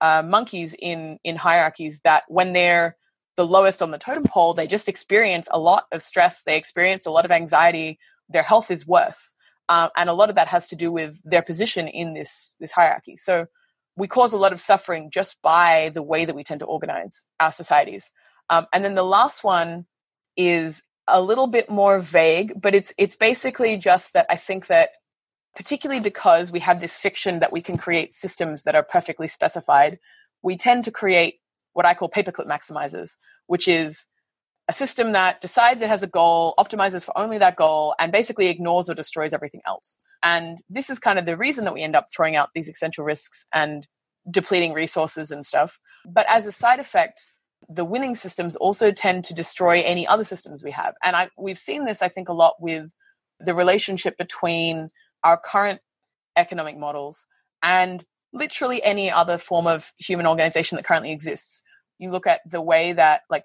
[0.00, 2.96] uh, monkeys in in hierarchies that when they're
[3.38, 6.42] the lowest on the totem pole, they just experience a lot of stress.
[6.42, 8.00] They experience a lot of anxiety.
[8.28, 9.32] Their health is worse,
[9.68, 12.72] um, and a lot of that has to do with their position in this this
[12.72, 13.16] hierarchy.
[13.16, 13.46] So
[13.96, 17.26] we cause a lot of suffering just by the way that we tend to organize
[17.38, 18.10] our societies.
[18.50, 19.86] Um, and then the last one
[20.36, 24.90] is a little bit more vague, but it's it's basically just that I think that
[25.54, 30.00] particularly because we have this fiction that we can create systems that are perfectly specified,
[30.42, 31.36] we tend to create
[31.78, 34.06] what I call paperclip maximizers, which is
[34.66, 38.48] a system that decides it has a goal, optimizes for only that goal, and basically
[38.48, 39.94] ignores or destroys everything else.
[40.24, 43.04] And this is kind of the reason that we end up throwing out these essential
[43.04, 43.86] risks and
[44.28, 45.78] depleting resources and stuff.
[46.04, 47.24] But as a side effect,
[47.68, 50.94] the winning systems also tend to destroy any other systems we have.
[51.04, 52.90] And I, we've seen this, I think, a lot with
[53.38, 54.90] the relationship between
[55.22, 55.80] our current
[56.36, 57.24] economic models
[57.62, 61.62] and literally any other form of human organization that currently exists
[61.98, 63.44] you look at the way that like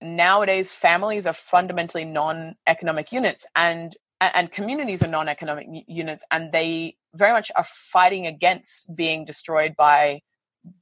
[0.00, 7.32] nowadays families are fundamentally non-economic units and and communities are non-economic units and they very
[7.32, 10.20] much are fighting against being destroyed by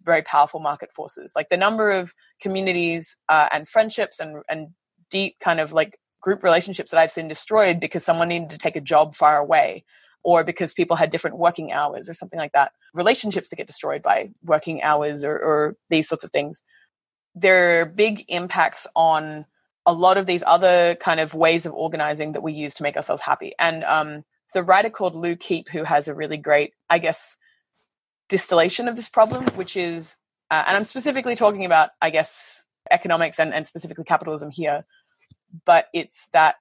[0.02, 1.32] very powerful market forces.
[1.36, 4.68] Like the number of communities uh, and friendships and and
[5.10, 8.74] deep kind of like group relationships that i've seen destroyed because someone needed to take
[8.74, 9.84] a job far away
[10.26, 12.72] or because people had different working hours or something like that.
[12.92, 16.62] Relationships that get destroyed by working hours or, or these sorts of things
[17.36, 19.46] there are big impacts on
[19.84, 22.96] a lot of these other kind of ways of organizing that we use to make
[22.96, 23.52] ourselves happy.
[23.58, 24.24] And um,
[24.56, 27.36] a writer called Lou Keep who has a really great, I guess,
[28.28, 30.16] distillation of this problem, which is,
[30.50, 34.86] uh, and I'm specifically talking about, I guess, economics and, and specifically capitalism here,
[35.64, 36.56] but it's that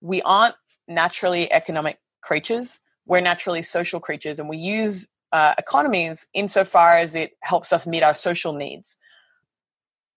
[0.00, 0.54] we aren't
[0.86, 2.78] naturally economic creatures.
[3.06, 8.02] We're naturally social creatures, and we use uh, economies insofar as it helps us meet
[8.02, 8.96] our social needs.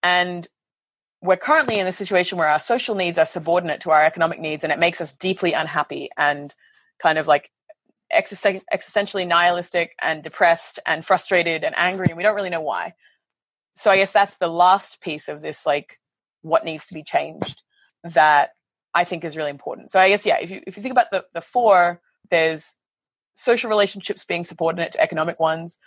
[0.04, 0.48] And
[1.22, 4.64] we're currently in a situation where our social needs are subordinate to our economic needs,
[4.64, 6.54] and it makes us deeply unhappy and
[7.00, 7.52] kind of like
[8.14, 12.94] existentially nihilistic and depressed and frustrated and angry, and we don't really know why.
[13.76, 16.00] So I guess that's the last piece of this, like
[16.42, 17.62] what needs to be changed
[18.04, 18.52] that
[18.94, 19.92] I think is really important.
[19.92, 22.76] So I guess yeah, if you if you think about the the four, there's
[23.36, 25.78] social relationships being subordinate to economic ones,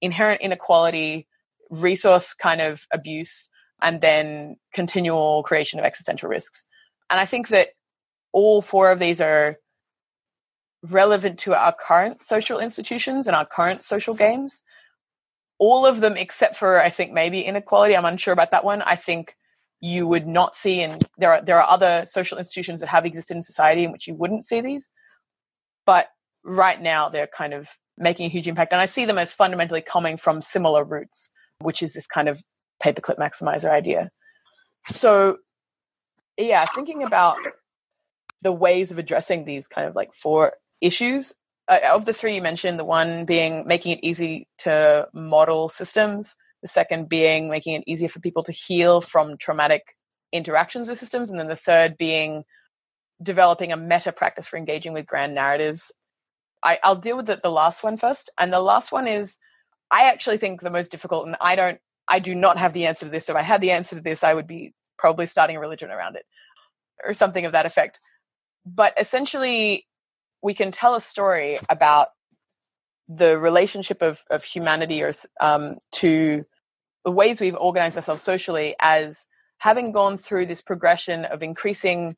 [0.00, 1.28] inherent inequality,
[1.70, 3.50] resource kind of abuse,
[3.80, 6.66] and then continual creation of existential risks.
[7.10, 7.68] And I think that
[8.32, 9.56] all four of these are
[10.82, 14.62] relevant to our current social institutions and our current social games.
[15.58, 17.96] All of them, except for I think maybe inequality.
[17.96, 18.82] I'm unsure about that one.
[18.82, 19.34] I think
[19.80, 23.36] you would not see, and there are there are other social institutions that have existed
[23.36, 24.90] in society in which you wouldn't see these.
[25.84, 26.08] But
[26.44, 29.80] right now, they're kind of making a huge impact, and I see them as fundamentally
[29.80, 32.42] coming from similar roots, which is this kind of
[32.82, 34.10] paperclip maximizer idea.
[34.86, 35.38] So,
[36.36, 37.36] yeah, thinking about
[38.42, 41.34] the ways of addressing these kind of like four issues,
[41.68, 46.36] uh, of the three you mentioned, the one being making it easy to model systems,
[46.62, 49.94] the second being making it easier for people to heal from traumatic
[50.32, 52.44] interactions with systems, and then the third being
[53.22, 55.92] developing a meta practice for engaging with grand narratives.
[56.62, 59.38] I, will deal with the, the last one first, and the last one is
[59.90, 63.06] I actually think the most difficult, and I don't, I do not have the answer
[63.06, 63.28] to this.
[63.28, 66.16] If I had the answer to this, I would be probably starting a religion around
[66.16, 66.26] it
[67.04, 68.00] or something of that effect.
[68.66, 69.86] But essentially,
[70.42, 72.08] we can tell a story about
[73.08, 76.44] the relationship of, of humanity or um, to
[77.04, 79.26] the ways we've organized ourselves socially as
[79.58, 82.16] having gone through this progression of increasing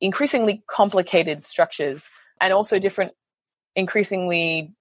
[0.00, 2.10] increasingly complicated structures
[2.40, 3.12] and also different
[3.76, 4.72] increasingly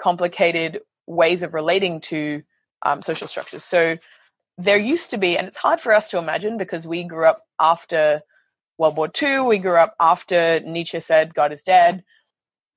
[0.00, 2.42] complicated ways of relating to
[2.82, 3.96] um, social structures so
[4.58, 7.42] there used to be and it's hard for us to imagine because we grew up
[7.58, 8.22] after
[8.80, 9.40] World War II.
[9.40, 12.02] We grew up after Nietzsche said God is dead.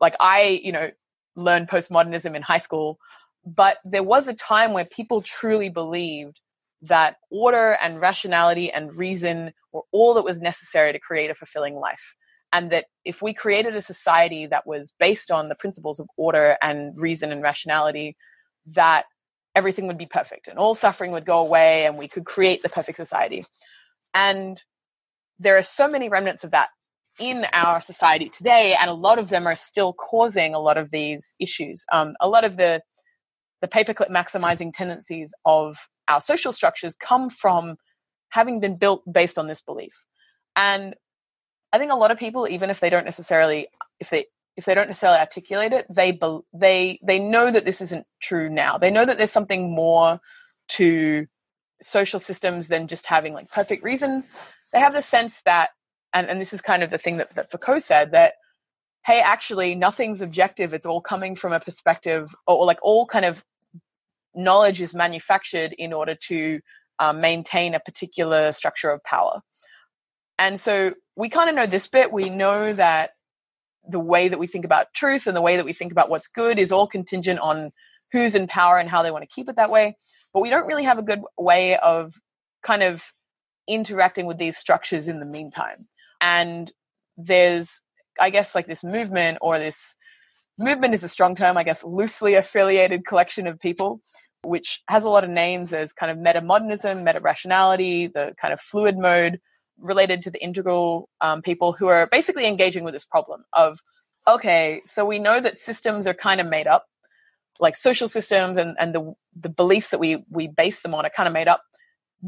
[0.01, 0.91] Like I, you know,
[1.37, 2.99] learned postmodernism in high school,
[3.45, 6.41] but there was a time where people truly believed
[6.81, 11.75] that order and rationality and reason were all that was necessary to create a fulfilling
[11.75, 12.15] life.
[12.53, 16.57] And that if we created a society that was based on the principles of order
[16.61, 18.15] and reason and rationality,
[18.67, 19.05] that
[19.55, 22.69] everything would be perfect and all suffering would go away and we could create the
[22.69, 23.43] perfect society.
[24.13, 24.61] And
[25.39, 26.69] there are so many remnants of that
[27.19, 30.89] in our society today, and a lot of them are still causing a lot of
[30.91, 31.85] these issues.
[31.91, 32.81] Um, a lot of the
[33.61, 35.77] the paperclip maximizing tendencies of
[36.09, 37.77] our social structures come from
[38.29, 40.03] having been built based on this belief.
[40.55, 40.95] And
[41.73, 43.67] I think a lot of people, even if they don't necessarily,
[43.99, 46.17] if they if they don't necessarily articulate it, they
[46.53, 48.77] they they know that this isn't true now.
[48.77, 50.21] They know that there's something more
[50.69, 51.27] to
[51.81, 54.23] social systems than just having like perfect reason
[54.73, 55.69] they have the sense that,
[56.13, 58.33] and, and this is kind of the thing that, that Foucault said, that,
[59.05, 60.73] hey, actually, nothing's objective.
[60.73, 63.43] It's all coming from a perspective, or, or like all kind of
[64.35, 66.59] knowledge is manufactured in order to
[66.99, 69.41] um, maintain a particular structure of power.
[70.39, 72.11] And so we kind of know this bit.
[72.11, 73.11] We know that
[73.87, 76.27] the way that we think about truth and the way that we think about what's
[76.27, 77.71] good is all contingent on
[78.11, 79.97] who's in power and how they want to keep it that way.
[80.33, 82.13] But we don't really have a good way of
[82.63, 83.11] kind of
[83.67, 85.87] interacting with these structures in the meantime.
[86.21, 86.71] And
[87.17, 87.81] there's,
[88.19, 89.95] I guess, like this movement or this
[90.57, 94.01] movement is a strong term, I guess, loosely affiliated collection of people,
[94.43, 95.69] which has a lot of names.
[95.69, 99.39] There's kind of meta modernism, meta rationality, the kind of fluid mode
[99.79, 103.79] related to the integral um, people who are basically engaging with this problem of,
[104.27, 106.85] okay, so we know that systems are kind of made up,
[107.59, 111.09] like social systems and, and the, the beliefs that we, we base them on are
[111.09, 111.61] kind of made up.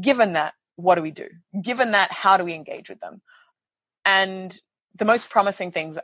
[0.00, 1.28] Given that, what do we do?
[1.62, 3.22] Given that, how do we engage with them?
[4.04, 4.58] And
[4.94, 5.98] the most promising things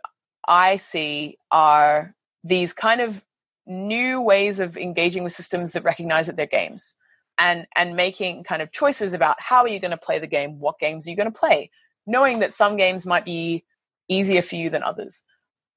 [0.46, 3.24] I see are these kind of
[3.66, 6.94] new ways of engaging with systems that recognize that they're games
[7.38, 10.58] and and making kind of choices about how are you going to play the game
[10.58, 11.70] what games are you going to play
[12.06, 13.64] knowing that some games might be
[14.08, 15.22] easier for you than others.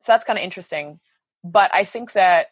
[0.01, 0.99] So that's kind of interesting.
[1.43, 2.47] But i think that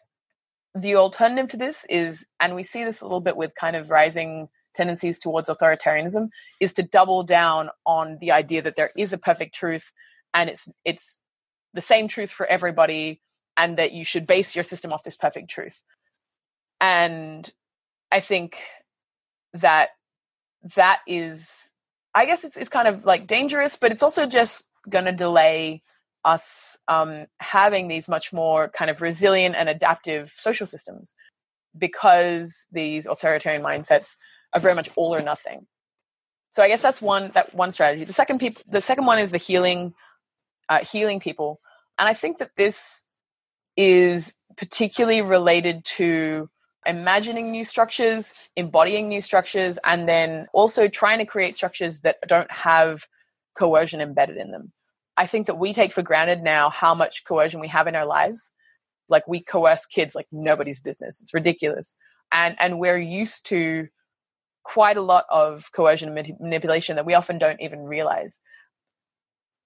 [0.74, 3.90] the alternative to this is and we see this a little bit with kind of
[3.90, 6.28] rising tendencies towards authoritarianism
[6.60, 9.92] is to double down on the idea that there is a perfect truth
[10.32, 11.20] and it's it's
[11.74, 13.20] the same truth for everybody
[13.56, 15.82] and that you should base your system off this perfect truth.
[16.80, 17.52] And
[18.12, 18.62] i think
[19.54, 19.90] that
[20.76, 21.70] that is
[22.14, 25.82] i guess it's, it's kind of like dangerous but it's also just going to delay
[26.24, 31.14] us um, having these much more kind of resilient and adaptive social systems
[31.76, 34.16] because these authoritarian mindsets
[34.52, 35.66] are very much all or nothing.
[36.50, 38.04] So I guess that's one that one strategy.
[38.04, 39.94] The second people, the second one is the healing,
[40.68, 41.60] uh, healing people,
[41.98, 43.04] and I think that this
[43.76, 46.48] is particularly related to
[46.86, 52.50] imagining new structures, embodying new structures, and then also trying to create structures that don't
[52.50, 53.06] have
[53.56, 54.72] coercion embedded in them.
[55.16, 58.06] I think that we take for granted now how much coercion we have in our
[58.06, 58.52] lives.
[59.08, 61.20] Like we coerce kids like nobody's business.
[61.20, 61.96] It's ridiculous.
[62.32, 63.88] And and we're used to
[64.64, 68.40] quite a lot of coercion and manipulation that we often don't even realize.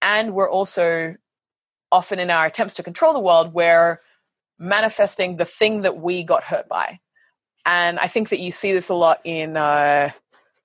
[0.03, 1.14] And we're also
[1.91, 4.01] often in our attempts to control the world, we're
[4.59, 7.01] manifesting the thing that we got hurt by.
[7.69, 10.11] And I think that you see this a lot in uh,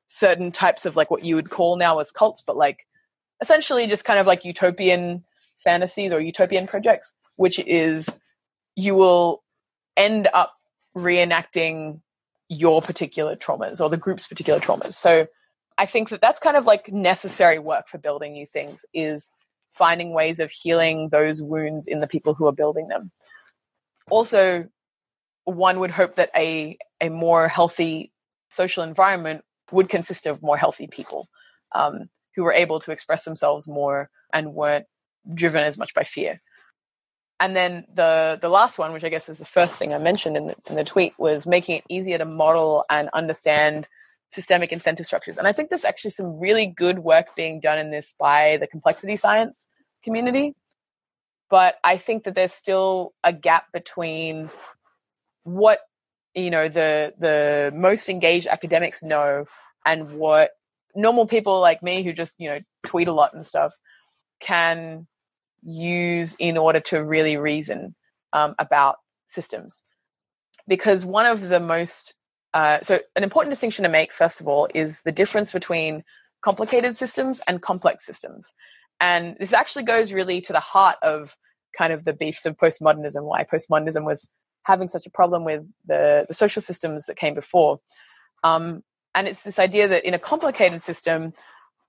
[0.07, 2.87] certain types of like what you would call now as cults, but like
[3.41, 5.25] essentially just kind of like utopian
[5.61, 8.09] fantasies or utopian projects, which is
[8.77, 9.43] you will
[9.97, 10.53] end up
[10.95, 11.99] reenacting
[12.47, 14.93] your particular traumas or the group's particular traumas.
[14.93, 15.27] So
[15.77, 19.29] I think that that's kind of like necessary work for building new things is
[19.73, 23.11] finding ways of healing those wounds in the people who are building them.
[24.09, 24.69] Also,
[25.45, 28.11] one would hope that a, a more healthy
[28.49, 31.27] social environment would consist of more healthy people
[31.75, 34.85] um, who were able to express themselves more and weren't
[35.33, 36.41] driven as much by fear.
[37.39, 40.37] And then the the last one, which I guess is the first thing I mentioned
[40.37, 43.87] in the, in the tweet, was making it easier to model and understand
[44.29, 45.37] systemic incentive structures.
[45.37, 48.67] And I think there's actually some really good work being done in this by the
[48.67, 49.69] complexity science
[50.03, 50.55] community.
[51.49, 54.49] But I think that there's still a gap between
[55.43, 55.79] what
[56.35, 59.45] you know the the most engaged academics know
[59.85, 60.51] and what
[60.95, 63.73] normal people like me who just you know tweet a lot and stuff
[64.39, 65.07] can
[65.63, 67.95] use in order to really reason
[68.33, 69.83] um, about systems.
[70.67, 72.13] Because one of the most
[72.53, 76.03] uh, so an important distinction to make first of all is the difference between
[76.43, 78.53] complicated systems and complex systems.
[78.99, 81.35] And this actually goes really to the heart of
[81.77, 84.29] kind of the beefs of postmodernism why postmodernism was
[84.63, 87.79] having such a problem with the, the social systems that came before.
[88.43, 88.83] Um,
[89.15, 91.33] and it's this idea that in a complicated system,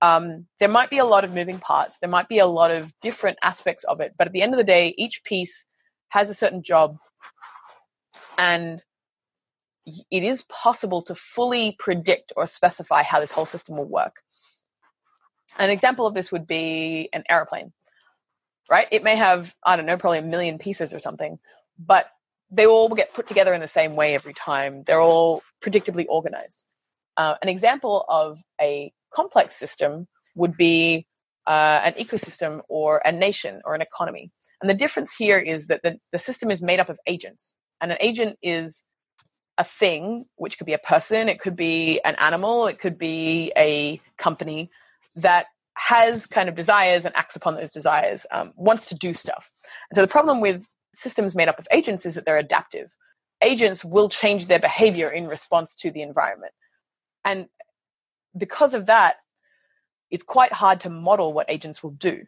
[0.01, 2.93] um, there might be a lot of moving parts, there might be a lot of
[3.01, 5.65] different aspects of it, but at the end of the day, each piece
[6.09, 6.97] has a certain job.
[8.37, 8.83] And
[9.85, 14.21] it is possible to fully predict or specify how this whole system will work.
[15.57, 17.71] An example of this would be an airplane,
[18.69, 18.87] right?
[18.91, 21.39] It may have, I don't know, probably a million pieces or something,
[21.79, 22.07] but
[22.51, 24.83] they all get put together in the same way every time.
[24.83, 26.63] They're all predictably organized.
[27.17, 31.07] Uh, an example of a complex system would be
[31.47, 34.31] uh, an ecosystem or a nation or an economy.
[34.61, 37.53] And the difference here is that the, the system is made up of agents.
[37.81, 38.83] And an agent is
[39.57, 43.53] a thing, which could be a person, it could be an animal, it could be
[43.55, 44.69] a company
[45.15, 49.51] that has kind of desires and acts upon those desires, um, wants to do stuff.
[49.89, 50.65] And so the problem with
[50.95, 52.95] systems made up of agents is that they're adaptive.
[53.41, 56.53] Agents will change their behavior in response to the environment.
[57.23, 57.47] And
[58.37, 59.15] because of that,
[60.11, 62.23] it's quite hard to model what agents will do.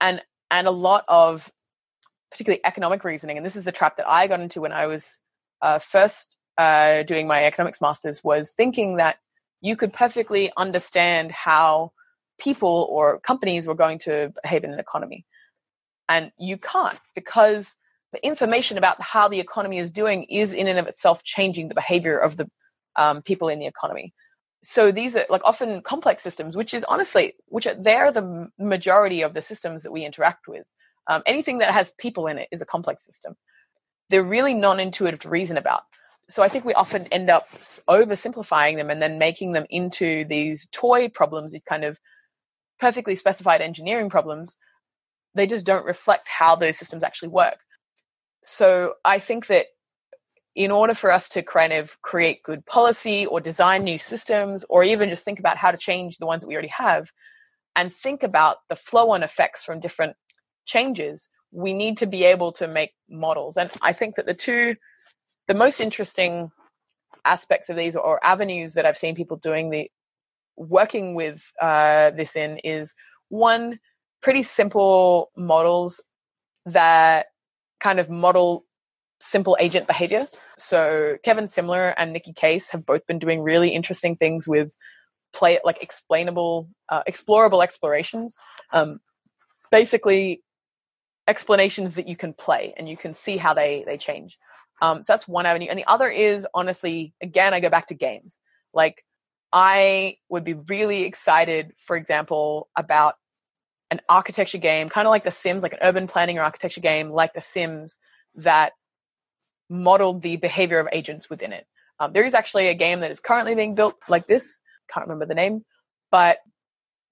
[0.00, 0.20] And
[0.50, 1.50] and a lot of
[2.30, 5.18] particularly economic reasoning, and this is the trap that I got into when I was
[5.62, 9.16] uh, first uh, doing my economics masters, was thinking that
[9.60, 11.92] you could perfectly understand how
[12.38, 15.24] people or companies were going to behave in an economy.
[16.08, 17.74] And you can't because
[18.12, 21.74] the information about how the economy is doing is in and of itself changing the
[21.74, 22.48] behavior of the
[22.96, 24.14] um, people in the economy.
[24.62, 29.22] So these are like often complex systems, which is honestly, which are, they're the majority
[29.22, 30.64] of the systems that we interact with.
[31.06, 33.34] Um, anything that has people in it is a complex system.
[34.10, 35.82] They're really non-intuitive to reason about.
[36.28, 37.48] So I think we often end up
[37.88, 41.98] oversimplifying them and then making them into these toy problems, these kind of
[42.78, 44.56] perfectly specified engineering problems
[45.38, 47.58] they just don't reflect how those systems actually work.
[48.42, 49.66] So I think that
[50.54, 54.82] in order for us to kind of create good policy or design new systems or
[54.82, 57.10] even just think about how to change the ones that we already have
[57.76, 60.16] and think about the flow on effects from different
[60.66, 63.56] changes, we need to be able to make models.
[63.56, 64.74] And I think that the two,
[65.46, 66.50] the most interesting
[67.24, 69.90] aspects of these or avenues that I've seen people doing the
[70.56, 72.94] working with uh, this in is
[73.28, 73.78] one
[74.20, 76.02] pretty simple models
[76.66, 77.26] that
[77.80, 78.64] kind of model
[79.20, 80.28] simple agent behavior.
[80.58, 84.76] So Kevin Simler and Nicky Case have both been doing really interesting things with
[85.32, 88.36] play like explainable, uh, explorable explorations.
[88.72, 89.00] Um,
[89.70, 90.42] basically,
[91.26, 94.38] explanations that you can play and you can see how they they change.
[94.80, 97.94] Um, so that's one avenue, and the other is honestly, again, I go back to
[97.94, 98.38] games.
[98.72, 99.04] Like
[99.52, 103.16] I would be really excited, for example, about
[103.90, 107.10] an architecture game, kind of like The Sims, like an urban planning or architecture game,
[107.10, 107.98] like The Sims,
[108.36, 108.72] that
[109.70, 111.66] modeled the behavior of agents within it.
[112.00, 114.60] Um, there is actually a game that is currently being built like this.
[114.92, 115.64] Can't remember the name,
[116.10, 116.38] but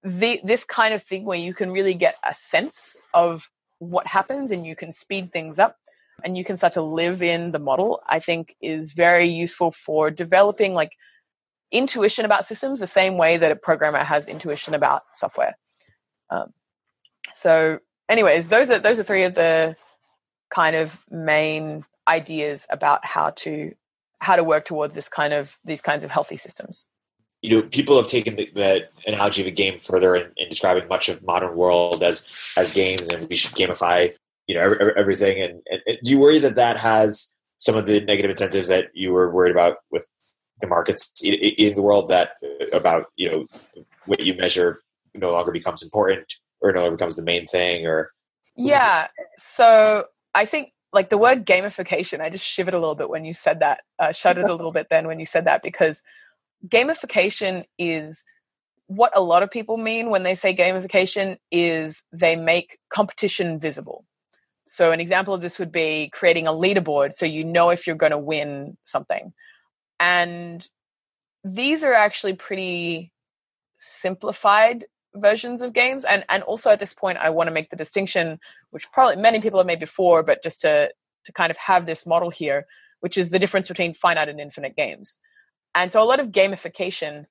[0.03, 3.49] the this kind of thing where you can really get a sense of
[3.79, 5.75] what happens and you can speed things up
[6.23, 8.01] and you can start to live in the model.
[8.07, 10.91] I think is very useful for developing like
[11.71, 15.57] intuition about systems the same way that a programmer has intuition about software.
[16.29, 16.53] Um,
[17.35, 19.75] so, anyways, those are those are three of the
[20.49, 23.73] kind of main ideas about how to
[24.19, 26.85] how to work towards this kind of these kinds of healthy systems.
[27.41, 30.87] You know people have taken the, the analogy of a game further in, in, describing
[30.87, 34.13] much of modern world as as games and we should gamify
[34.47, 35.41] you know every, everything.
[35.41, 39.11] And, and, do you worry that that has some of the negative incentives that you
[39.11, 40.07] were worried about with
[40.61, 42.31] the markets in the world that
[42.73, 43.47] about you know
[44.05, 44.81] what you measure
[45.13, 48.11] no longer becomes important or it becomes the main thing or
[48.55, 53.25] yeah so i think like the word gamification i just shivered a little bit when
[53.25, 56.01] you said that uh, shuddered a little bit then when you said that because
[56.67, 58.25] gamification is
[58.87, 64.05] what a lot of people mean when they say gamification is they make competition visible.
[64.65, 67.95] So an example of this would be creating a leaderboard so you know if you're
[67.95, 69.33] going to win something.
[69.99, 70.67] And
[71.43, 73.11] these are actually pretty
[73.77, 74.85] simplified
[75.21, 76.05] versions of games.
[76.05, 78.39] And and also at this point i want to make the distinction
[78.71, 80.91] which probably many people have made before but just to
[81.25, 82.65] to kind of have this model here
[82.99, 85.19] which is the difference between finite and infinite games.
[85.75, 87.25] And so a lot of gamification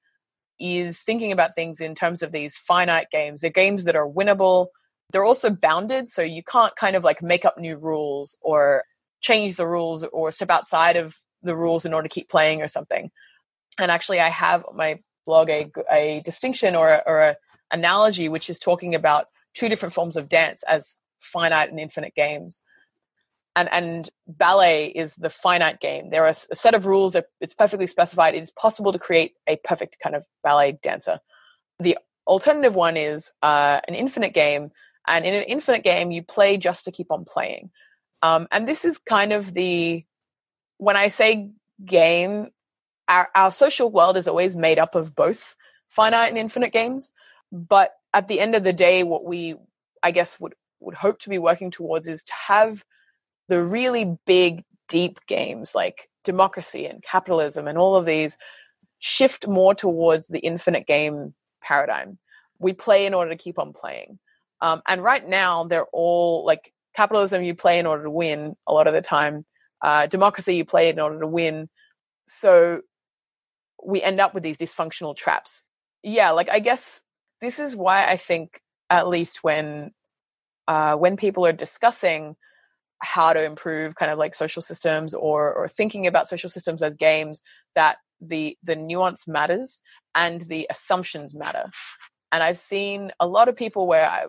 [0.58, 3.40] is thinking about things in terms of these finite games.
[3.40, 4.68] They're games that are winnable.
[5.12, 8.84] They're also bounded so you can't kind of like make up new rules or
[9.20, 12.68] change the rules or step outside of the rules in order to keep playing or
[12.68, 13.10] something.
[13.78, 17.36] And actually i have my blog a, a distinction or, or a
[17.70, 22.62] analogy, which is talking about two different forms of dance as finite and infinite games.
[23.54, 26.10] And, and ballet is the finite game.
[26.10, 28.34] There are a set of rules it's perfectly specified.
[28.34, 31.20] It is possible to create a perfect kind of ballet dancer.
[31.80, 31.96] The
[32.26, 34.72] alternative one is uh, an infinite game.
[35.08, 37.70] And in an infinite game, you play just to keep on playing.
[38.22, 40.04] Um, and this is kind of the,
[40.78, 41.50] when I say
[41.84, 42.48] game,
[43.08, 45.54] our, our social world is always made up of both
[45.88, 47.12] finite and infinite games.
[47.52, 49.54] But at the end of the day, what we,
[50.02, 52.84] I guess, would, would hope to be working towards is to have
[53.48, 58.36] the really big, deep games like democracy and capitalism and all of these
[58.98, 62.18] shift more towards the infinite game paradigm.
[62.58, 64.18] We play in order to keep on playing.
[64.60, 68.72] Um, and right now, they're all like capitalism, you play in order to win a
[68.72, 69.44] lot of the time.
[69.82, 71.68] Uh, democracy, you play in order to win.
[72.26, 72.80] So
[73.84, 75.62] we end up with these dysfunctional traps.
[76.02, 77.02] Yeah, like I guess
[77.40, 79.92] this is why I think, at least when
[80.68, 82.36] uh, when people are discussing
[83.02, 86.94] how to improve kind of like social systems or or thinking about social systems as
[86.94, 87.42] games,
[87.74, 89.80] that the the nuance matters
[90.14, 91.66] and the assumptions matter.
[92.32, 94.26] And I've seen a lot of people where I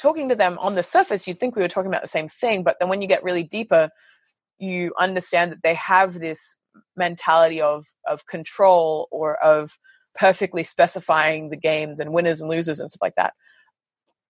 [0.00, 2.62] talking to them on the surface, you'd think we were talking about the same thing,
[2.62, 3.90] but then when you get really deeper,
[4.58, 6.56] you understand that they have this
[6.96, 9.76] mentality of of control or of
[10.20, 13.32] perfectly specifying the games and winners and losers and stuff like that.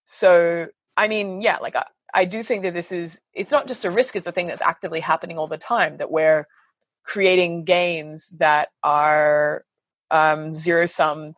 [0.04, 1.84] So, I mean, yeah, like I,
[2.14, 4.62] I do think that this is, it's not just a risk, it's a thing that's
[4.62, 6.46] actively happening all the time that we're
[7.02, 9.64] creating games that are
[10.12, 11.34] um, zero sum,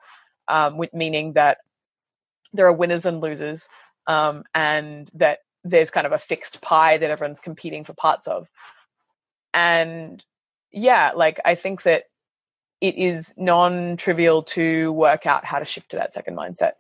[0.49, 1.59] um, meaning that
[2.53, 3.71] there are winners and losers,
[4.07, 8.49] um, and that there's kind of a fixed pie that everyone's competing for parts of.
[9.55, 10.23] And
[10.73, 12.05] yeah, like I think that
[12.83, 16.73] it is non-trivial to work out how to shift to that second mindset.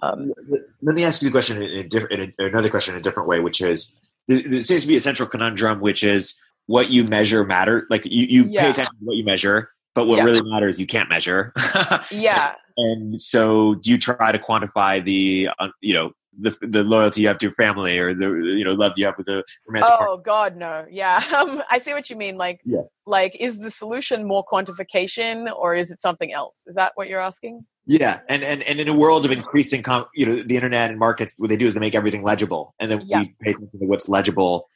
[0.00, 0.32] Um,
[0.80, 3.02] Let me ask you the question in, a diff- in a, another question in a
[3.02, 3.92] different way, which is
[4.28, 7.84] there seems to be a central conundrum, which is what you measure matter.
[7.90, 8.62] Like you, you yeah.
[8.62, 10.24] pay attention to what you measure, but what yeah.
[10.24, 11.52] really matters you can't measure.
[12.12, 12.54] yeah.
[12.76, 17.28] And so, do you try to quantify the, uh, you know, the the loyalty you
[17.28, 18.26] have to your family or the
[18.56, 20.22] you know love you have with the romantic oh partner.
[20.24, 22.82] god no yeah um, i see what you mean like yeah.
[23.06, 27.20] like is the solution more quantification or is it something else is that what you're
[27.20, 30.90] asking yeah and and, and in a world of increasing com- you know the internet
[30.90, 33.20] and markets what they do is they make everything legible and then yeah.
[33.20, 34.68] we pay attention to what's legible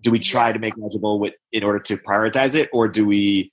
[0.00, 3.52] do we try to make legible with in order to prioritize it or do we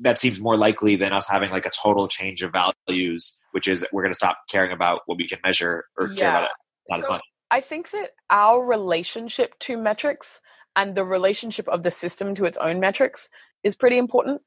[0.00, 2.50] that seems more likely than us having like a total change of
[2.88, 6.14] values which is we're going to stop caring about what we can measure or yeah.
[6.14, 6.52] care about it
[6.90, 7.20] not so as much.
[7.50, 10.40] I think that our relationship to metrics
[10.76, 13.28] and the relationship of the system to its own metrics
[13.64, 14.42] is pretty important.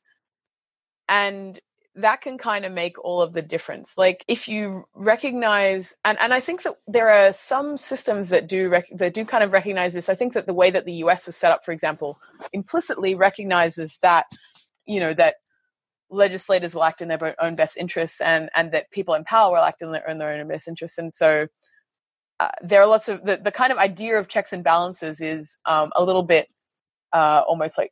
[1.10, 1.60] And
[1.96, 3.98] that can kind of make all of the difference.
[3.98, 8.70] Like if you recognize, and, and I think that there are some systems that do
[8.70, 10.10] rec- that do kind of recognize this.
[10.10, 12.18] I think that the way that the US was set up, for example,
[12.52, 14.26] implicitly recognizes that
[14.88, 15.36] you know that
[16.10, 19.64] legislators will act in their own best interests, and and that people in power will
[19.64, 20.98] act in their, in their own best interests.
[20.98, 21.48] And so
[22.40, 25.58] uh, there are lots of the, the kind of idea of checks and balances is
[25.66, 26.48] um, a little bit
[27.14, 27.92] uh, almost like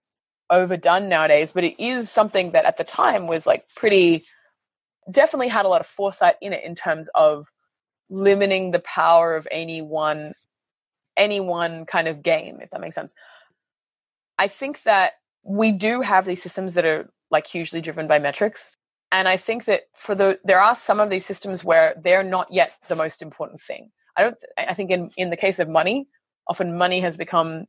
[0.49, 4.25] overdone nowadays, but it is something that at the time was like pretty
[5.09, 7.47] definitely had a lot of foresight in it in terms of
[8.09, 10.33] limiting the power of any one
[11.17, 13.13] any one kind of game, if that makes sense.
[14.39, 15.13] I think that
[15.43, 18.71] we do have these systems that are like hugely driven by metrics.
[19.11, 22.51] And I think that for the there are some of these systems where they're not
[22.51, 23.91] yet the most important thing.
[24.17, 24.37] I don't.
[24.57, 26.07] I think in in the case of money,
[26.47, 27.65] often money has become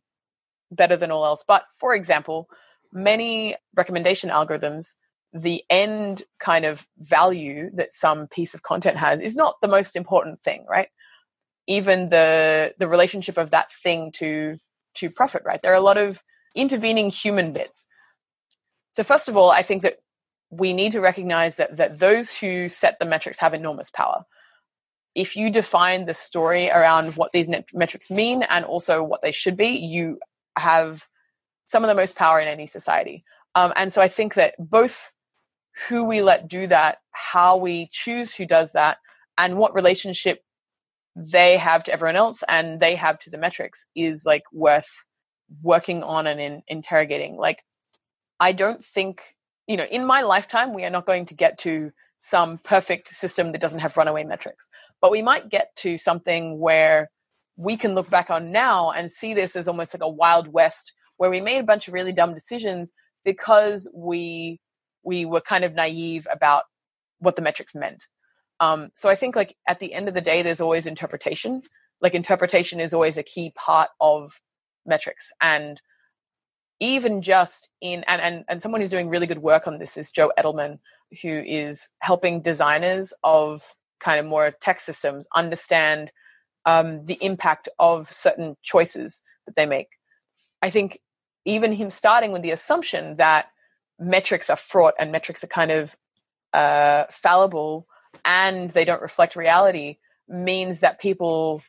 [0.71, 1.45] better than all else.
[1.47, 2.49] But for example,
[2.93, 4.95] many recommendation algorithms,
[5.33, 9.97] the end kind of value that some piece of content has is not the most
[9.97, 10.89] important thing, right?
[11.67, 14.59] even the the relationship of that thing to
[14.95, 16.23] to profit right there are a lot of
[16.55, 17.87] intervening human bits
[18.93, 19.97] so first of all i think that
[20.51, 24.25] we need to recognize that that those who set the metrics have enormous power
[25.15, 29.57] if you define the story around what these metrics mean and also what they should
[29.57, 30.19] be you
[30.59, 31.07] have
[31.67, 33.25] some of the most power in any society.
[33.55, 35.13] Um, and so i think that both
[35.89, 38.99] who we let do that how we choose who does that
[39.39, 40.43] and what relationship
[41.17, 45.05] they have to everyone else and they have to the metrics is like worth
[45.63, 47.37] working on and in, interrogating.
[47.37, 47.63] Like
[48.41, 49.37] i don't think
[49.67, 51.93] you know in my lifetime we are not going to get to
[52.25, 54.71] some perfect system that doesn't have runaway metrics
[55.01, 57.11] but we might get to something where
[57.57, 60.93] we can look back on now and see this as almost like a wild west
[61.17, 62.93] where we made a bunch of really dumb decisions
[63.25, 64.61] because we
[65.03, 66.63] we were kind of naive about
[67.19, 68.07] what the metrics meant
[68.63, 71.63] um, so I think like at the end of the day, there's always interpretation.
[72.01, 74.41] Like interpretation is always a key part of
[74.87, 75.33] metrics.
[75.41, 75.83] And
[76.79, 80.13] even just in and, and and someone who's doing really good work on this is
[80.13, 80.79] Joe Edelman,
[81.23, 86.11] who is helping designers of kind of more tech systems understand
[86.67, 89.89] um, the impact of certain choices that they make.
[90.61, 90.99] I think
[91.45, 93.47] even him starting with the assumption that
[93.99, 95.97] metrics are fraught and metrics are kind of
[96.53, 97.87] uh, fallible
[98.25, 99.99] and they don't reflect reality
[100.29, 101.63] means that people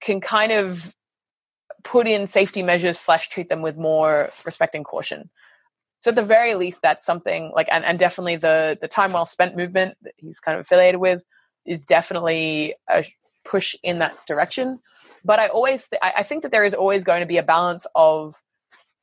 [0.00, 0.94] can kind of
[1.82, 5.30] put in safety measures slash treat them with more respect and caution
[6.04, 9.24] so at the very least that's something like and, and definitely the the time well
[9.24, 11.24] spent movement that he's kind of affiliated with
[11.64, 13.02] is definitely a
[13.46, 14.78] push in that direction
[15.24, 17.86] but i always th- i think that there is always going to be a balance
[17.94, 18.36] of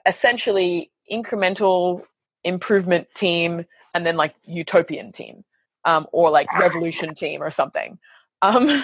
[0.06, 2.06] essentially incremental
[2.43, 5.43] improvement team and then like utopian team
[5.86, 7.97] um, or like Revolution Team or something.
[8.41, 8.84] Um,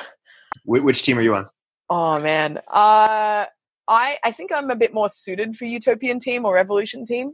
[0.65, 1.47] Which team are you on?
[1.89, 3.45] Oh man, uh,
[3.87, 7.33] I I think I'm a bit more suited for Utopian Team or Revolution Team,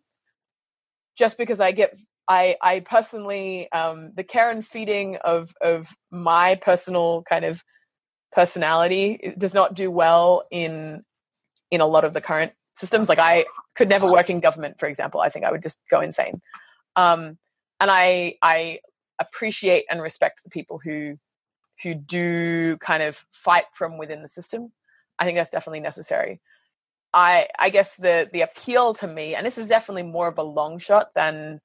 [1.17, 1.95] just because I get
[2.27, 7.63] I I personally um, the care and feeding of of my personal kind of
[8.31, 11.03] personality does not do well in
[11.71, 13.09] in a lot of the current systems.
[13.09, 13.45] Like I
[13.75, 15.21] could never work in government, for example.
[15.21, 16.41] I think I would just go insane.
[16.95, 17.37] Um,
[17.79, 18.79] and I I
[19.19, 21.17] appreciate and respect the people who
[21.81, 24.71] who do kind of fight from within the system.
[25.19, 26.39] I think that's definitely necessary.
[27.13, 30.43] I I guess the the appeal to me, and this is definitely more of a
[30.43, 31.61] long shot than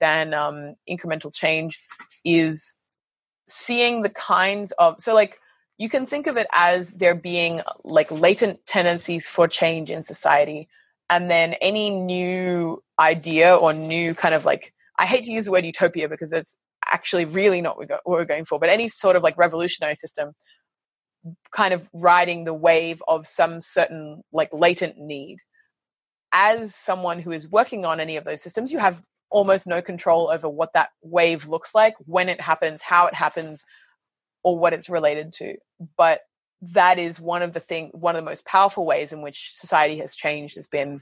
[0.00, 1.78] than um, incremental change,
[2.24, 2.74] is
[3.48, 5.40] seeing the kinds of so like
[5.78, 10.68] you can think of it as there being like latent tendencies for change in society,
[11.08, 15.52] and then any new idea or new kind of like I hate to use the
[15.52, 19.22] word utopia because it's actually really not what we're going for, but any sort of
[19.22, 20.32] like revolutionary system
[21.52, 25.38] kind of riding the wave of some certain like latent need.
[26.32, 30.30] As someone who is working on any of those systems, you have almost no control
[30.32, 33.64] over what that wave looks like, when it happens, how it happens,
[34.42, 35.54] or what it's related to.
[35.96, 36.20] But
[36.60, 39.98] that is one of the thing one of the most powerful ways in which society
[39.98, 41.00] has changed has been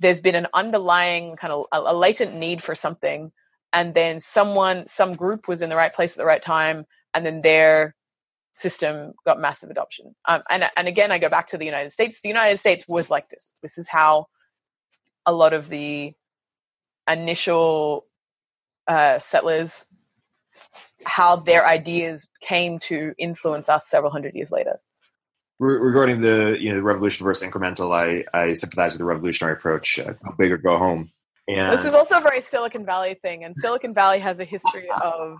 [0.00, 3.30] there's been an underlying kind of a, latent need for something
[3.72, 7.24] and then someone some group was in the right place at the right time and
[7.24, 7.94] then their
[8.58, 10.14] system got massive adoption.
[10.26, 12.20] Um, and and again i go back to the united states.
[12.20, 13.54] The united states was like this.
[13.62, 14.26] This is how
[15.24, 16.14] a lot of the
[17.08, 18.06] initial
[18.86, 19.86] uh, settlers
[21.04, 24.80] how their ideas came to influence us several hundred years later.
[25.60, 29.98] Regarding the you know the revolution versus incremental i i sympathize with the revolutionary approach
[29.98, 31.10] uh, go big or go home.
[31.48, 34.88] And this is also a very Silicon Valley thing, and Silicon Valley has a history
[35.02, 35.38] of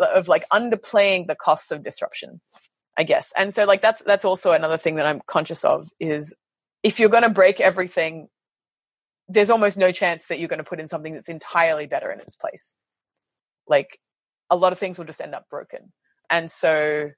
[0.00, 2.40] of like underplaying the costs of disruption,
[2.98, 3.32] I guess.
[3.36, 6.34] And so like that's that's also another thing that I'm conscious of is
[6.82, 8.28] if you're going to break everything,
[9.28, 12.20] there's almost no chance that you're going to put in something that's entirely better in
[12.20, 12.74] its place.
[13.68, 13.98] Like
[14.48, 15.92] a lot of things will just end up broken.
[16.28, 17.10] And so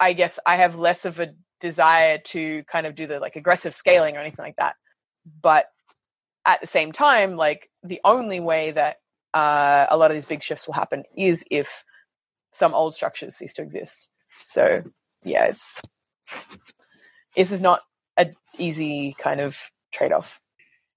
[0.00, 3.74] I guess I have less of a desire to kind of do the like aggressive
[3.74, 4.74] scaling or anything like that.
[5.42, 5.66] But
[6.46, 8.96] at the same time, like the only way that
[9.34, 11.84] uh, a lot of these big shifts will happen is if
[12.50, 14.08] some old structures cease to exist.
[14.44, 14.82] So
[15.24, 15.80] yeah, it's
[17.36, 17.80] this is not
[18.16, 20.40] an easy kind of trade off.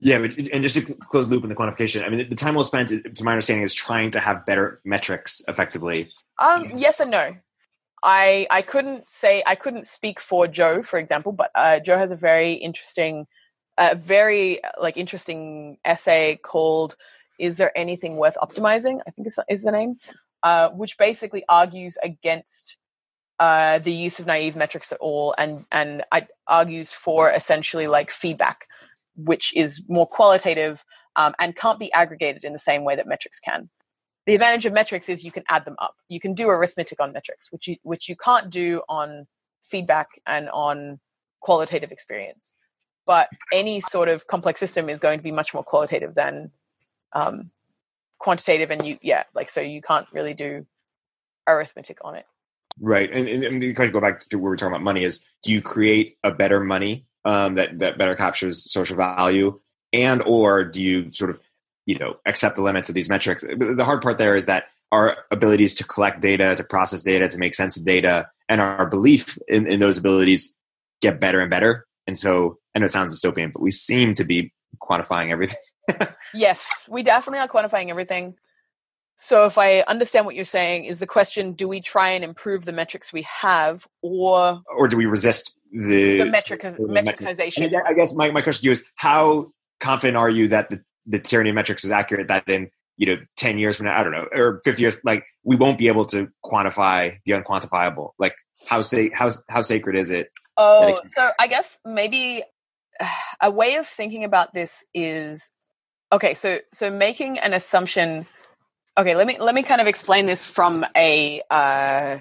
[0.04, 2.64] Yeah, but, and just to close loop in the quantification, I mean, the time well
[2.64, 6.08] spent, to my understanding, is trying to have better metrics effectively.
[6.40, 7.36] Um, yes and no.
[8.04, 12.10] I I couldn't say I couldn't speak for Joe, for example, but uh, Joe has
[12.10, 13.28] a very interesting
[13.78, 16.96] a very like interesting essay called
[17.38, 19.98] "Is there anything worth optimizing?" I think is, is the name,
[20.44, 22.78] uh, which basically argues against
[23.40, 26.04] uh, the use of naive metrics at all, and and
[26.48, 28.68] argues for essentially like feedback,
[29.16, 30.84] which is more qualitative
[31.16, 33.70] um, and can't be aggregated in the same way that metrics can.
[34.28, 35.96] The advantage of metrics is you can add them up.
[36.08, 39.28] You can do arithmetic on metrics, which you which you can't do on
[39.64, 41.00] feedback and on
[41.40, 42.54] qualitative experience.
[43.08, 46.52] But any sort of complex system is going to be much more qualitative than
[47.14, 47.52] um,
[48.22, 50.66] quantitative, and you yeah, like so you can't really do
[51.48, 52.26] arithmetic on it.
[52.80, 54.84] Right, and, and, and you kind of go back to where we are talking about
[54.84, 59.60] money is: do you create a better money um, that that better captures social value,
[59.92, 61.40] and or do you sort of
[61.88, 63.44] you know accept the limits of these metrics?
[63.44, 67.38] The hard part there is that our abilities to collect data, to process data, to
[67.40, 70.56] make sense of data, and our belief in, in those abilities
[71.02, 71.88] get better and better.
[72.06, 75.58] And so, I know it sounds dystopian, but we seem to be quantifying everything.
[76.34, 78.36] Yes, we definitely are quantifying everything.
[79.16, 82.66] So, if I understand what you're saying, is the question: Do we try and improve
[82.66, 87.72] the metrics we have, or or do we resist the, the metric the metricization?
[87.72, 87.88] Metrics?
[87.88, 91.20] I guess my, my question to you is: How confident are you that the, the
[91.20, 92.30] tyranny of metrics is accurate?
[92.30, 95.26] That in you know 10 years from now i don't know or 50 years like
[95.44, 98.36] we won't be able to quantify the unquantifiable like
[98.68, 102.44] how sa- how how sacred is it oh so i guess maybe
[103.42, 105.52] a way of thinking about this is
[106.12, 108.26] okay so so making an assumption
[108.98, 112.18] okay let me let me kind of explain this from a uh,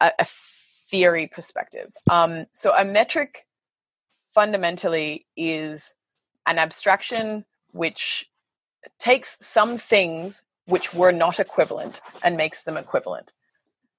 [0.00, 3.46] a, theory perspective um so a metric
[4.34, 5.94] fundamentally is
[6.46, 8.26] an abstraction which
[8.98, 13.32] takes some things which were not equivalent and makes them equivalent.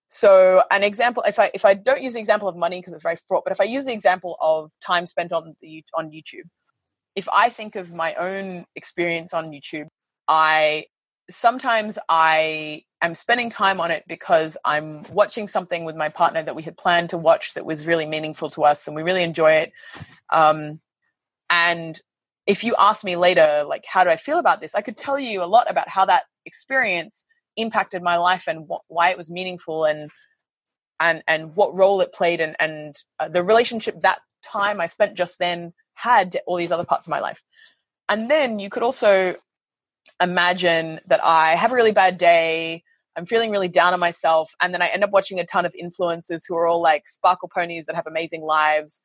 [0.08, 3.04] So an example, if I if I don't use the example of money because it's
[3.04, 6.48] very fraught, but if I use the example of time spent on the on YouTube,
[7.16, 9.88] if I think of my own experience on YouTube,
[10.28, 10.86] I
[11.30, 16.56] sometimes I am spending time on it because I'm watching something with my partner that
[16.56, 19.52] we had planned to watch that was really meaningful to us and we really enjoy
[19.54, 19.72] it.
[20.32, 20.80] Um,
[21.50, 22.00] and
[22.46, 24.76] if you ask me later, like, how do I feel about this?
[24.76, 28.92] I could tell you a lot about how that experience impacted my life and wh-
[28.92, 30.10] why it was meaningful and
[31.00, 35.16] and and what role it played and and uh, the relationship that time I spent
[35.16, 37.42] just then had all these other parts of my life.
[38.10, 39.36] And then you could also
[40.22, 42.84] imagine that I have a really bad day.
[43.16, 44.54] I'm feeling really down on myself.
[44.62, 47.50] And then I end up watching a ton of influencers who are all like sparkle
[47.54, 49.02] ponies that have amazing lives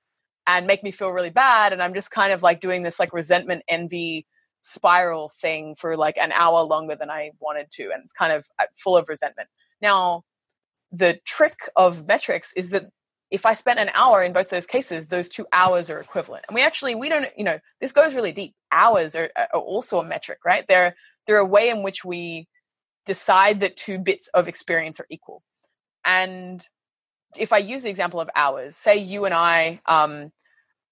[0.49, 3.13] and make me feel really bad and i'm just kind of like doing this like
[3.13, 4.27] resentment envy
[4.63, 8.47] spiral thing for like an hour longer than i wanted to and it's kind of
[8.59, 9.49] uh, full of resentment
[9.81, 10.25] now
[10.91, 12.87] the trick of metrics is that
[13.31, 16.45] if i spent an hour in both those cases those two hours are equivalent.
[16.49, 18.55] And we actually we don't you know this goes really deep.
[18.73, 20.65] Hours are, are also a metric right?
[20.69, 20.95] They're
[21.27, 22.49] they're a way in which we
[23.07, 25.43] decide that two bits of experience are equal.
[26.05, 26.67] And
[27.39, 30.31] if I use the example of hours, say you and I um,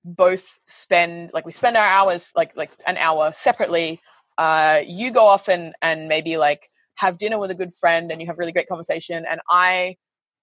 [0.07, 4.01] both spend like we spend our hours like like an hour separately
[4.39, 8.20] uh you go off and and maybe like have dinner with a good friend and
[8.20, 9.97] you have really great conversation and i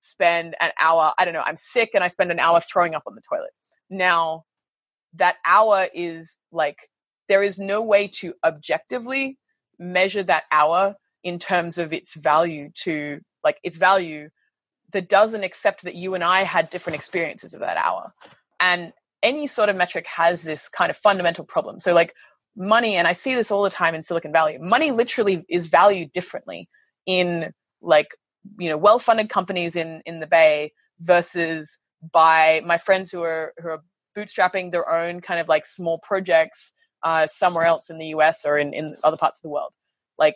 [0.03, 3.03] spend an hour i don't know i'm sick and i spend an hour throwing up
[3.07, 3.51] on the toilet
[3.89, 4.43] now
[5.13, 6.89] that hour is like
[7.29, 9.37] there is no way to objectively
[9.79, 14.29] measure that hour in terms of its value to like its value
[14.91, 18.13] that doesn't accept that you and i had different experiences of that hour
[18.59, 18.93] and
[19.23, 21.79] any sort of metric has this kind of fundamental problem.
[21.79, 22.13] So, like
[22.55, 26.11] money, and I see this all the time in Silicon Valley, money literally is valued
[26.11, 26.69] differently
[27.07, 27.51] in
[27.81, 28.09] like,
[28.57, 31.77] you know, well funded companies in, in the Bay versus
[32.11, 33.83] by my friends who are, who are
[34.17, 36.71] bootstrapping their own kind of like small projects
[37.03, 39.71] uh, somewhere else in the US or in, in other parts of the world.
[40.17, 40.35] Like,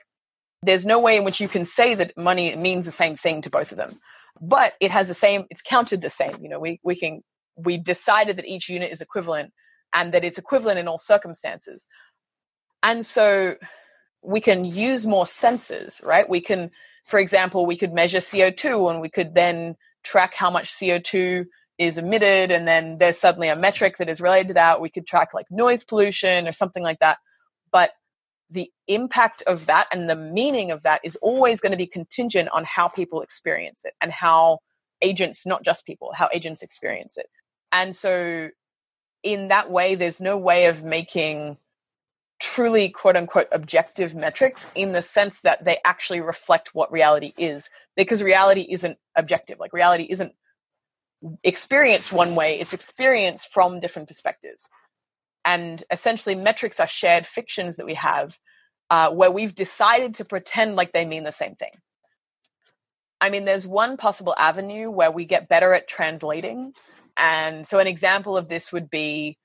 [0.63, 3.49] there's no way in which you can say that money means the same thing to
[3.49, 3.99] both of them
[4.39, 7.23] but it has the same it's counted the same you know we we can
[7.57, 9.51] we decided that each unit is equivalent
[9.93, 11.87] and that it's equivalent in all circumstances.
[12.83, 13.55] And so
[14.21, 16.29] we can use more sensors, right?
[16.29, 16.71] We can,
[17.07, 21.45] for example, we could measure CO2 and we could then track how much CO2
[21.77, 22.51] is emitted.
[22.51, 24.81] And then there's suddenly a metric that is related to that.
[24.81, 27.17] We could track like noise pollution or something like that.
[27.71, 27.91] But
[28.49, 32.49] the impact of that and the meaning of that is always going to be contingent
[32.53, 34.59] on how people experience it and how
[35.01, 37.27] agents, not just people, how agents experience it.
[37.71, 38.49] And so,
[39.23, 41.57] in that way, there's no way of making
[42.39, 47.69] truly quote unquote objective metrics in the sense that they actually reflect what reality is
[47.95, 50.33] because reality isn't objective like reality isn't
[51.43, 54.69] experienced one way it's experienced from different perspectives
[55.43, 58.37] and essentially metrics are shared fictions that we have
[58.89, 61.71] uh, where we've decided to pretend like they mean the same thing
[63.19, 66.73] I mean, there's one possible avenue where we get better at translating.
[67.17, 69.37] And so, an example of this would be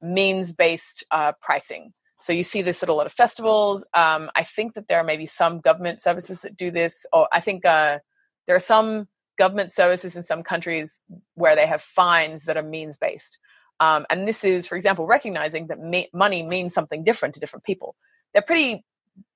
[0.00, 1.92] means based uh, pricing.
[2.18, 3.84] So, you see this at a lot of festivals.
[3.94, 7.40] Um, I think that there are maybe some government services that do this, or I
[7.40, 7.98] think uh,
[8.46, 9.08] there are some
[9.38, 11.00] government services in some countries
[11.34, 13.38] where they have fines that are means based.
[13.80, 15.78] Um, and this is, for example, recognizing that
[16.12, 17.94] money means something different to different people.
[18.32, 18.84] They're pretty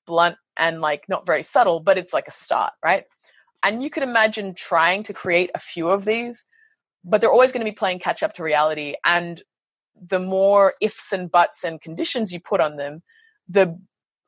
[0.07, 3.05] blunt and like not very subtle, but it's like a start, right?
[3.63, 6.45] And you could imagine trying to create a few of these,
[7.05, 8.95] but they're always going to be playing catch up to reality.
[9.05, 9.41] And
[10.01, 13.03] the more ifs and buts and conditions you put on them,
[13.49, 13.79] the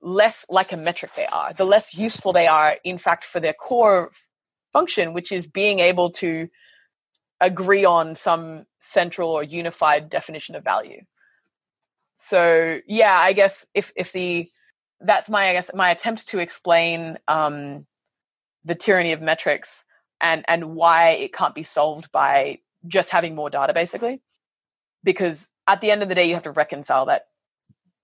[0.01, 3.55] less like a metric they are, the less useful they are, in fact, for their
[3.55, 4.11] core
[4.73, 6.49] function, which is being able to
[7.41, 11.03] agree on some central or unified definition of value.
[12.17, 14.51] So yeah, I guess if if the
[15.01, 17.87] that's my I guess my attempt to explain um,
[18.65, 19.85] the tyranny of metrics
[20.21, 24.21] and and why it can't be solved by just having more data basically
[25.03, 27.27] because at the end of the day you have to reconcile that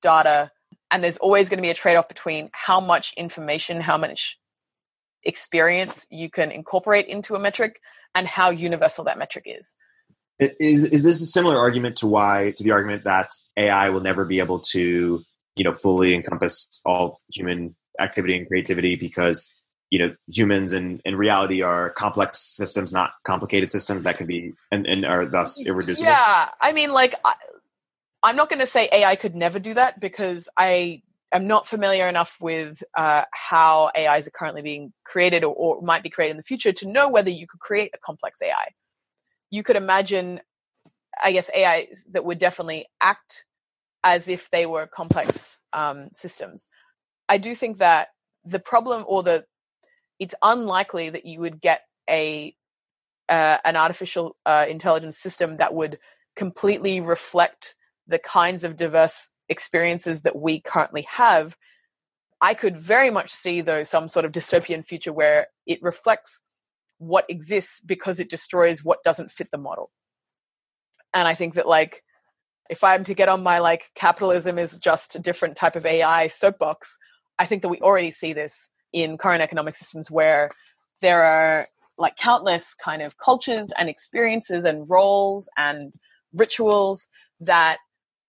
[0.03, 0.51] data
[0.91, 4.39] and there's always going to be a trade-off between how much information how much
[5.25, 7.81] experience you can incorporate into a metric
[8.15, 9.75] and how universal that metric is.
[10.39, 14.25] Is is this a similar argument to why to the argument that ai will never
[14.25, 15.23] be able to
[15.55, 19.53] you know fully encompass all human activity and creativity because
[19.91, 24.55] you know humans in in reality are complex systems not complicated systems that can be
[24.73, 26.11] and, and are thus irreducible?
[26.11, 27.15] Yeah i mean like
[28.23, 31.03] i'm not going to say ai could never do that because i
[31.33, 36.03] am not familiar enough with uh, how ais are currently being created or, or might
[36.03, 38.69] be created in the future to know whether you could create a complex ai
[39.51, 40.41] you could imagine
[41.23, 43.45] i guess ais that would definitely act
[44.05, 46.69] as if they were complex um, systems.
[47.29, 48.09] I do think that
[48.45, 49.45] the problem or the
[50.19, 52.55] it's unlikely that you would get a
[53.29, 55.99] uh, an artificial uh, intelligence system that would
[56.35, 57.75] completely reflect
[58.11, 61.57] the kinds of diverse experiences that we currently have
[62.41, 66.43] i could very much see though some sort of dystopian future where it reflects
[66.99, 69.91] what exists because it destroys what doesn't fit the model.
[71.15, 72.03] And i think that like
[72.69, 76.29] if i'm to get on my like capitalism is just a different type of ai
[76.29, 76.97] soapbox
[77.39, 80.51] i think that we already see this in current economic systems where
[81.01, 81.67] there are
[81.99, 85.93] like countless kind of cultures and experiences and roles and
[86.33, 87.09] rituals
[87.41, 87.79] that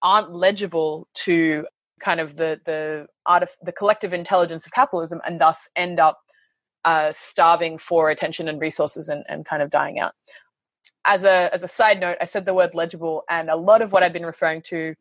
[0.01, 1.65] aren't legible to
[1.99, 6.19] kind of the the art of the collective intelligence of capitalism and thus end up
[6.83, 10.13] uh, starving for attention and resources and, and kind of dying out.
[11.05, 13.91] As a as a side note, I said the word legible, and a lot of
[13.91, 14.95] what I've been referring to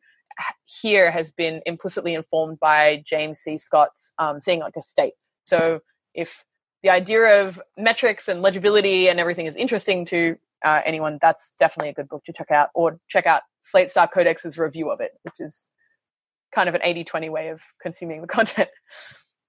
[0.64, 3.58] here has been implicitly informed by James C.
[3.58, 5.14] Scott's um, seeing like a state.
[5.44, 5.80] So
[6.14, 6.44] if
[6.82, 11.90] the idea of metrics and legibility and everything is interesting to uh, anyone, that's definitely
[11.90, 15.12] a good book to check out, or check out Slate Star Codex's review of it,
[15.22, 15.70] which is
[16.54, 18.68] kind of an 80-20 way of consuming the content.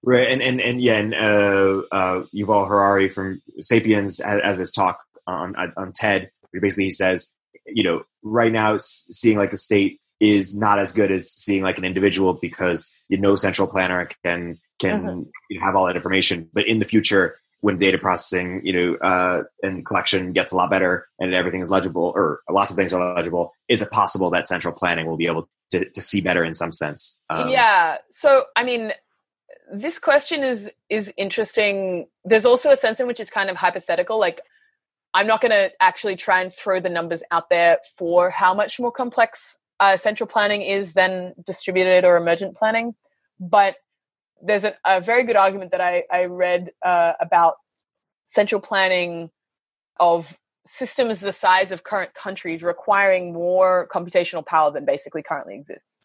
[0.03, 4.71] Right, and and and yeah, and uh, uh, Yuval Harari from *Sapiens* as, as this
[4.71, 7.31] talk on on TED, where basically he says,
[7.67, 11.77] you know, right now seeing like a state is not as good as seeing like
[11.77, 15.21] an individual because you know, no central planner can can mm-hmm.
[15.49, 16.49] you know, have all that information.
[16.51, 20.69] But in the future, when data processing, you know, uh, and collection gets a lot
[20.69, 24.47] better and everything is legible, or lots of things are legible, is it possible that
[24.47, 27.19] central planning will be able to, to see better in some sense?
[27.29, 27.97] Um, yeah.
[28.09, 28.91] So, I mean,
[29.73, 32.07] this question is is interesting.
[32.25, 34.19] There's also a sense in which it's kind of hypothetical.
[34.19, 34.41] Like,
[35.13, 38.79] I'm not going to actually try and throw the numbers out there for how much
[38.79, 42.95] more complex uh, central planning is than distributed or emergent planning,
[43.39, 43.75] but
[44.43, 47.55] there's a, a very good argument that I, I read uh, about
[48.25, 49.29] central planning
[49.99, 55.99] of systems the size of current countries requiring more computational power than basically currently exists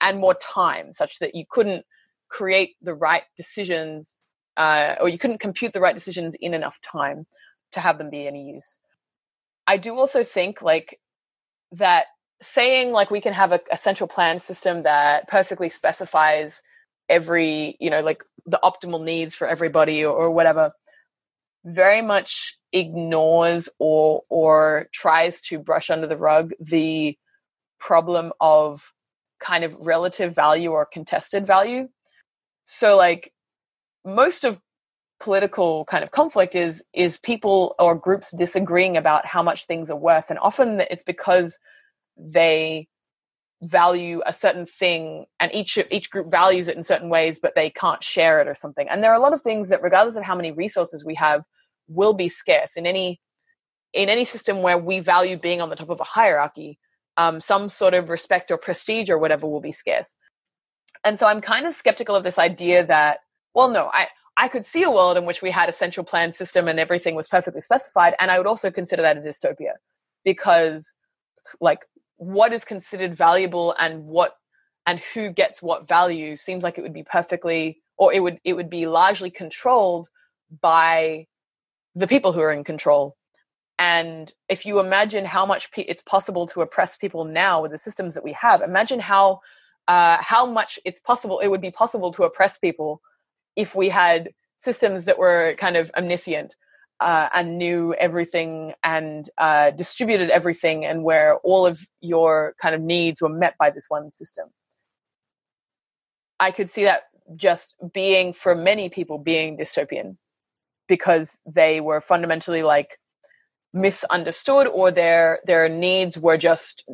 [0.00, 1.84] and more time such that you couldn't
[2.28, 4.16] create the right decisions
[4.56, 7.26] uh, or you couldn't compute the right decisions in enough time
[7.72, 8.78] to have them be any use.
[9.66, 11.00] I do also think like
[11.72, 12.06] that
[12.42, 16.60] saying like we can have a, a central plan system that perfectly specifies
[17.12, 20.72] every you know like the optimal needs for everybody or, or whatever
[21.64, 27.16] very much ignores or or tries to brush under the rug the
[27.78, 28.82] problem of
[29.40, 31.88] kind of relative value or contested value.
[32.64, 33.32] So like
[34.04, 34.58] most of
[35.20, 39.96] political kind of conflict is is people or groups disagreeing about how much things are
[39.96, 41.58] worth and often it's because
[42.16, 42.88] they
[43.62, 47.70] value a certain thing and each each group values it in certain ways but they
[47.70, 48.88] can't share it or something.
[48.88, 51.42] And there are a lot of things that regardless of how many resources we have
[51.88, 52.76] will be scarce.
[52.76, 53.20] In any
[53.92, 56.78] in any system where we value being on the top of a hierarchy
[57.18, 60.16] um, some sort of respect or prestige or whatever will be scarce.
[61.04, 63.20] And so i'm kind of skeptical of this idea that
[63.54, 66.34] well no i i could see a world in which we had a central planned
[66.34, 69.74] system and everything was perfectly specified and i would also consider that a dystopia
[70.24, 70.94] because
[71.60, 71.80] like
[72.22, 74.36] what is considered valuable and what
[74.86, 78.52] and who gets what value seems like it would be perfectly or it would it
[78.52, 80.08] would be largely controlled
[80.60, 81.26] by
[81.96, 83.16] the people who are in control.
[83.76, 87.78] And if you imagine how much pe- it's possible to oppress people now with the
[87.78, 89.40] systems that we have imagine how
[89.88, 93.00] uh, how much it's possible it would be possible to oppress people
[93.56, 96.54] if we had systems that were kind of omniscient
[97.02, 102.80] uh, and knew everything and uh, distributed everything and where all of your kind of
[102.80, 104.48] needs were met by this one system.
[106.38, 107.02] I could see that
[107.36, 110.16] just being for many people being dystopian
[110.88, 112.98] because they were fundamentally like
[113.72, 116.84] misunderstood or their their needs were just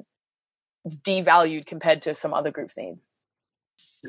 [0.86, 3.08] devalued compared to some other groups needs.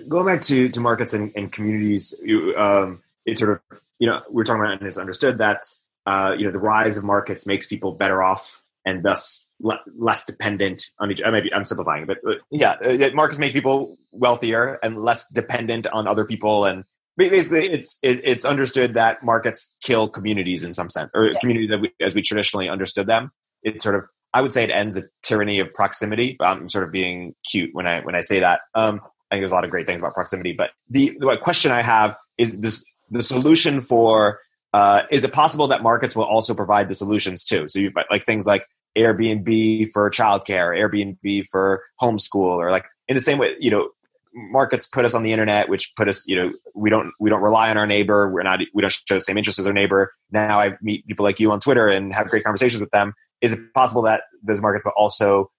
[0.07, 4.21] Going back to to markets and, and communities you, um it sort of you know
[4.29, 5.63] we're talking about and it's understood that
[6.05, 10.25] uh you know the rise of markets makes people better off and thus le- less
[10.25, 11.21] dependent on each.
[11.23, 16.07] Maybe I'm simplifying, but uh, yeah, uh, markets make people wealthier and less dependent on
[16.07, 16.83] other people, and
[17.17, 21.39] basically, it's it, it's understood that markets kill communities in some sense, or yeah.
[21.39, 23.31] communities we, as we traditionally understood them.
[23.61, 26.37] It's sort of I would say it ends the tyranny of proximity.
[26.39, 28.61] I'm sort of being cute when I when I say that.
[28.73, 31.71] Um, I think there's a lot of great things about proximity, but the, the question
[31.71, 34.39] I have is this: the solution for
[34.73, 37.67] uh, is it possible that markets will also provide the solutions too?
[37.67, 38.65] So you like things like
[38.97, 43.89] Airbnb for childcare, Airbnb for homeschool, or like in the same way, you know,
[44.33, 47.41] markets put us on the internet, which put us, you know, we don't we don't
[47.41, 48.29] rely on our neighbor.
[48.31, 50.13] We're not we don't show the same interests as our neighbor.
[50.31, 53.13] Now I meet people like you on Twitter and have great conversations with them.
[53.41, 55.51] Is it possible that those markets will also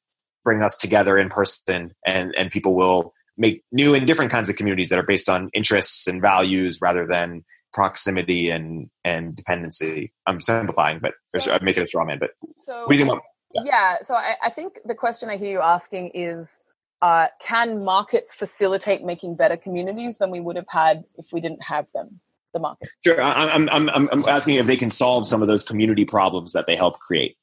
[0.44, 4.56] bring us together in person and and people will make new and different kinds of
[4.56, 7.42] communities that are based on interests and values rather than
[7.72, 10.12] proximity and and dependency.
[10.26, 12.18] I'm simplifying, but so, I'm making a straw man.
[12.18, 12.30] But
[12.64, 13.12] so, what do you think?
[13.12, 13.22] About,
[13.54, 13.62] yeah.
[13.64, 14.02] yeah.
[14.02, 16.58] so I, I think the question I hear you asking is
[17.02, 21.62] uh, can markets facilitate making better communities than we would have had if we didn't
[21.62, 22.20] have them?
[22.52, 22.90] The markets.
[23.06, 26.52] Sure, I'm, I'm, I'm, I'm asking if they can solve some of those community problems
[26.52, 27.36] that they help create.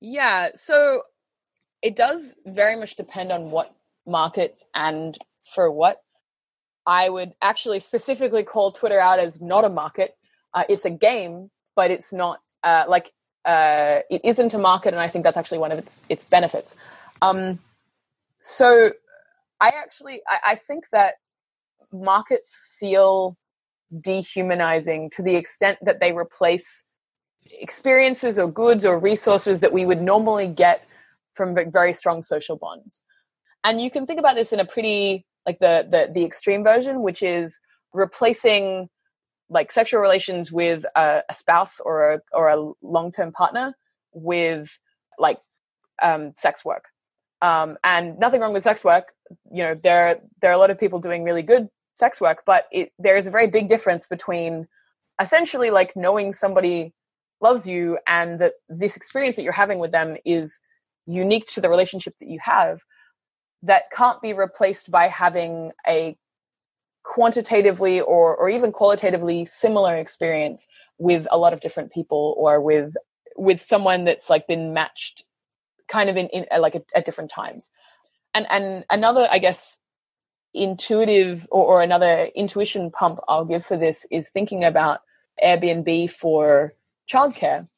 [0.00, 1.02] Yeah, so
[1.82, 3.74] it does very much depend on what
[4.08, 6.02] markets and for what.
[6.88, 10.16] I would actually specifically call Twitter out as not a market.
[10.54, 13.12] Uh, it's a game, but it's not uh, like
[13.44, 16.76] uh, it isn't a market, and I think that's actually one of its its benefits.
[17.20, 17.58] Um,
[18.40, 18.90] so
[19.60, 21.16] I actually I, I think that
[21.92, 23.36] markets feel
[24.00, 26.84] dehumanizing to the extent that they replace
[27.52, 30.86] experiences or goods or resources that we would normally get
[31.34, 33.02] from very strong social bonds.
[33.62, 37.02] And you can think about this in a pretty like the the the extreme version,
[37.02, 37.58] which is
[37.94, 38.90] replacing
[39.48, 43.74] like sexual relations with a, a spouse or a or a long term partner
[44.12, 44.78] with
[45.18, 45.38] like
[46.02, 46.84] um, sex work.
[47.40, 49.14] Um, and nothing wrong with sex work.
[49.50, 52.66] You know, there there are a lot of people doing really good sex work, but
[52.70, 54.68] it, there is a very big difference between
[55.18, 56.92] essentially like knowing somebody
[57.40, 60.60] loves you and that this experience that you're having with them is
[61.06, 62.80] unique to the relationship that you have
[63.62, 66.16] that can't be replaced by having a
[67.02, 72.96] quantitatively or, or even qualitatively similar experience with a lot of different people or with
[73.36, 75.24] with someone that's like been matched
[75.88, 77.70] kind of in, in like at, at different times.
[78.34, 79.78] And and another, I guess,
[80.52, 85.00] intuitive or, or another intuition pump I'll give for this is thinking about
[85.42, 86.74] Airbnb for
[87.10, 87.68] childcare.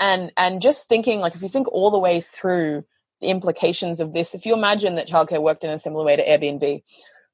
[0.00, 2.84] And and just thinking like if you think all the way through
[3.22, 6.26] the implications of this, if you imagine that childcare worked in a similar way to
[6.26, 6.82] Airbnb,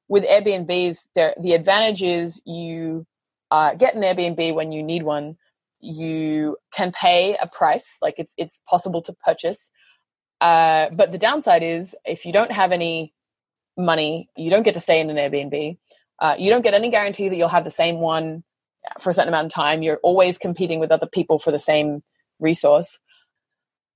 [0.07, 3.05] with Airbnbs, there the advantage is you
[3.51, 5.37] uh, get an Airbnb when you need one,
[5.81, 9.71] you can pay a price like it's it's possible to purchase.
[10.39, 13.13] Uh, but the downside is if you don't have any
[13.79, 15.77] money you don't get to stay in an airbnb.
[16.19, 18.43] Uh, you don't get any guarantee that you'll have the same one
[18.99, 19.81] for a certain amount of time.
[19.81, 22.03] You're always competing with other people for the same
[22.39, 22.99] resource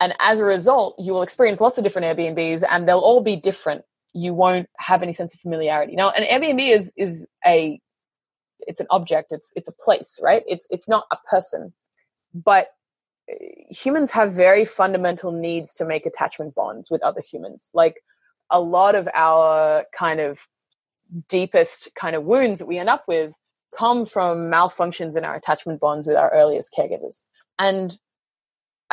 [0.04, 3.38] and as a result you will experience lots of different airbnbs and they'll all be
[3.38, 3.84] different.
[4.12, 5.95] You won't have any sense of familiarity.
[5.95, 7.80] Now an airbnb is is a
[8.60, 9.32] it's an object.
[9.32, 10.43] It's it's a place right?
[10.45, 11.74] It's it's not a person.
[12.34, 12.68] But
[13.30, 13.36] eh,
[13.70, 17.72] humans have very fundamental needs to make attachment bonds with other humans.
[17.74, 18.04] Like
[18.49, 20.39] a lot of our kind of
[21.30, 23.34] deepest kind of wounds that we end up with
[23.78, 27.24] come from malfunctions in our attachment bonds with our earliest caregivers.
[27.58, 27.97] And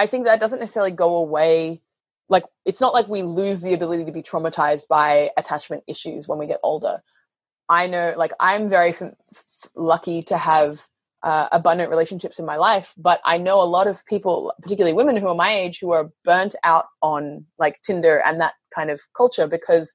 [0.01, 1.83] I think that doesn't necessarily go away.
[2.31, 6.39] Like, it's not like we lose the ability to be traumatized by attachment issues when
[6.39, 7.03] we get older.
[7.69, 9.15] I know, like, I'm very f-
[9.77, 10.87] lucky to have
[11.23, 15.19] uh, abundant relationships in my life, but I know a lot of people, particularly women
[15.19, 19.03] who are my age, who are burnt out on like Tinder and that kind of
[19.15, 19.93] culture because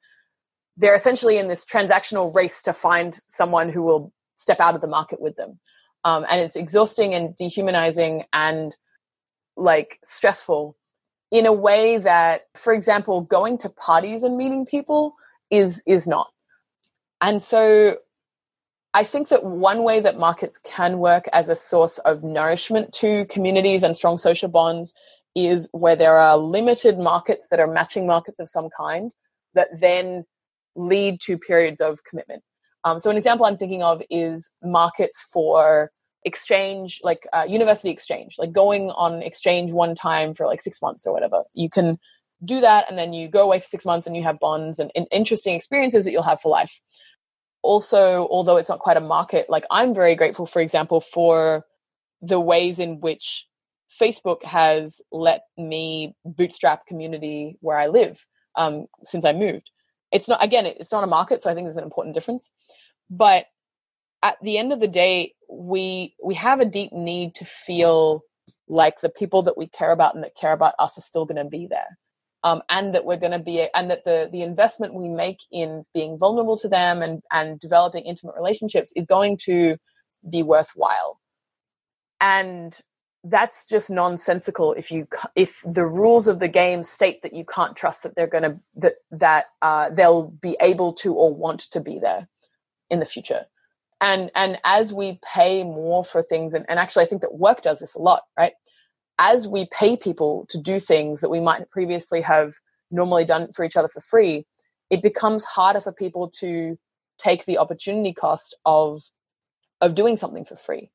[0.78, 4.88] they're essentially in this transactional race to find someone who will step out of the
[4.88, 5.60] market with them.
[6.04, 8.76] Um, and it's exhausting and dehumanizing and
[9.58, 10.76] like stressful
[11.32, 15.16] in a way that, for example, going to parties and meeting people
[15.52, 16.32] is is not.
[17.22, 17.98] And so
[18.94, 23.26] I think that one way that markets can work as a source of nourishment to
[23.26, 24.94] communities and strong social bonds
[25.36, 29.12] is where there are limited markets that are matching markets of some kind
[29.54, 30.24] that then
[30.76, 32.42] lead to periods of commitment.
[32.86, 35.92] Um, so, an example I'm thinking of is markets for
[36.26, 41.06] exchange, like uh, university exchange, like going on exchange one time for like six months
[41.06, 41.44] or whatever.
[41.54, 41.98] You can
[42.44, 44.92] do that and then you go away for six months and you have bonds and,
[44.96, 46.82] and interesting experiences that you'll have for life
[47.66, 51.66] also, although it's not quite a market, like I'm very grateful, for example, for
[52.22, 53.48] the ways in which
[54.00, 58.24] Facebook has let me bootstrap community where I live
[58.56, 59.72] um, since I moved.
[60.12, 62.52] It's not again, it's not a market, so I think there's an important difference.
[63.10, 63.48] But
[64.26, 68.24] at the end of the day, we we have a deep need to feel
[68.68, 71.44] like the people that we care about and that care about us are still going
[71.44, 72.00] to be there.
[72.44, 75.84] Um, and that we're going to be and that the the investment we make in
[75.94, 79.78] being vulnerable to them and and developing intimate relationships is going to
[80.28, 81.20] be worthwhile.
[82.20, 82.78] And
[83.24, 87.76] that's just nonsensical if you if the rules of the game state that you can't
[87.76, 91.80] trust that they're going to that that uh, they'll be able to or want to
[91.80, 92.28] be there
[92.90, 93.46] in the future
[94.02, 97.62] and and as we pay more for things and, and actually i think that work
[97.62, 98.54] does this a lot right
[99.20, 102.54] as we pay people to do things that we might previously have
[102.92, 104.46] normally done for each other for free,
[104.90, 106.78] it becomes harder for people to
[107.18, 109.04] take the opportunity cost of
[109.82, 110.90] of doing something for free.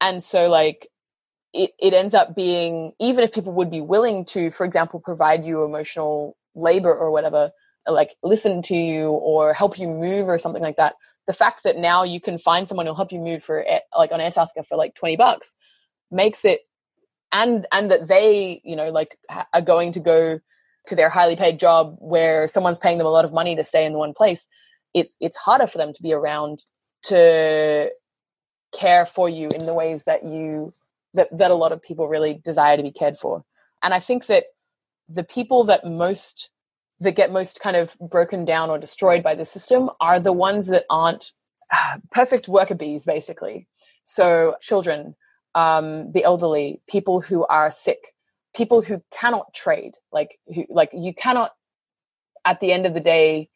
[0.00, 0.88] And so like
[1.52, 5.44] it, it ends up being even if people would be willing to, for example, provide
[5.44, 7.50] you emotional labor or whatever,
[7.88, 10.94] like listen to you or help you move or something like that.
[11.26, 14.12] The fact that now you can find someone who'll help you move for eh, like
[14.12, 15.56] on Airtasker for like 20 bucks
[16.10, 16.60] makes it
[17.32, 19.18] and and that they you know like
[19.52, 20.38] are going to go
[20.86, 23.84] to their highly paid job where someone's paying them a lot of money to stay
[23.84, 24.48] in one place
[24.94, 26.64] it's it's harder for them to be around
[27.02, 27.90] to
[28.76, 30.72] care for you in the ways that you
[31.14, 33.44] that that a lot of people really desire to be cared for.
[33.82, 34.44] And i think that
[35.08, 36.50] the people that most
[37.00, 40.68] that get most kind of broken down or destroyed by the system are the ones
[40.68, 41.32] that aren't
[41.74, 43.66] uh, perfect worker bees basically
[44.04, 45.14] so children
[45.56, 48.14] um, the elderly, people who are sick,
[48.54, 51.52] people who cannot trade, like who like you cannot
[52.44, 53.48] at the end of the day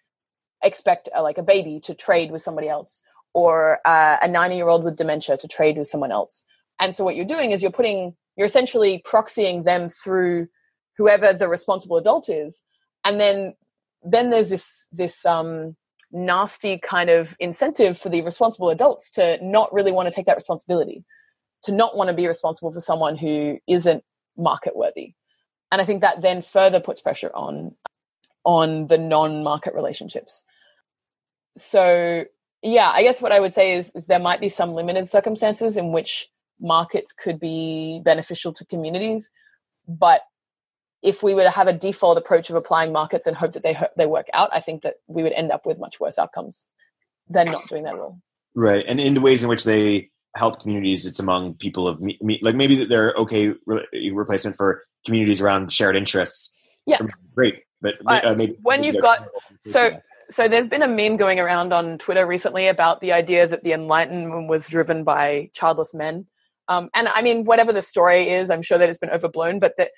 [0.62, 3.02] expect a, like a baby to trade with somebody else
[3.34, 6.42] or uh, a 90 year old with dementia to trade with someone else.
[6.80, 10.48] And so what you're doing is you're putting you're essentially proxying them through
[10.96, 12.64] whoever the responsible adult is,
[13.04, 13.54] and then
[14.02, 15.76] then there's this this um
[16.12, 20.36] nasty kind of incentive for the responsible adults to not really want to take that
[20.36, 21.04] responsibility
[21.62, 24.02] to not want to be responsible for someone who isn't
[24.36, 25.14] market worthy.
[25.70, 27.76] And i think that then further puts pressure on
[28.44, 30.42] on the non-market relationships.
[31.56, 32.24] So
[32.62, 35.76] yeah i guess what i would say is, is there might be some limited circumstances
[35.76, 36.28] in which
[36.60, 39.30] markets could be beneficial to communities
[39.88, 40.22] but
[41.02, 43.78] if we were to have a default approach of applying markets and hope that they
[43.96, 46.66] they work out i think that we would end up with much worse outcomes
[47.28, 48.20] than not doing that at all
[48.54, 48.84] right.
[48.86, 52.38] And in the ways in which they help communities it's among people of me, me,
[52.42, 56.54] like maybe they're okay re- replacement for communities around shared interests.
[56.86, 56.98] Yeah.
[57.34, 57.62] Great.
[57.82, 59.26] But uh, maybe when maybe you've got
[59.66, 59.98] so
[60.30, 63.72] so there's been a meme going around on twitter recently about the idea that the
[63.72, 66.26] enlightenment was driven by childless men.
[66.68, 69.72] Um, and i mean whatever the story is i'm sure that it's been overblown but
[69.78, 69.90] that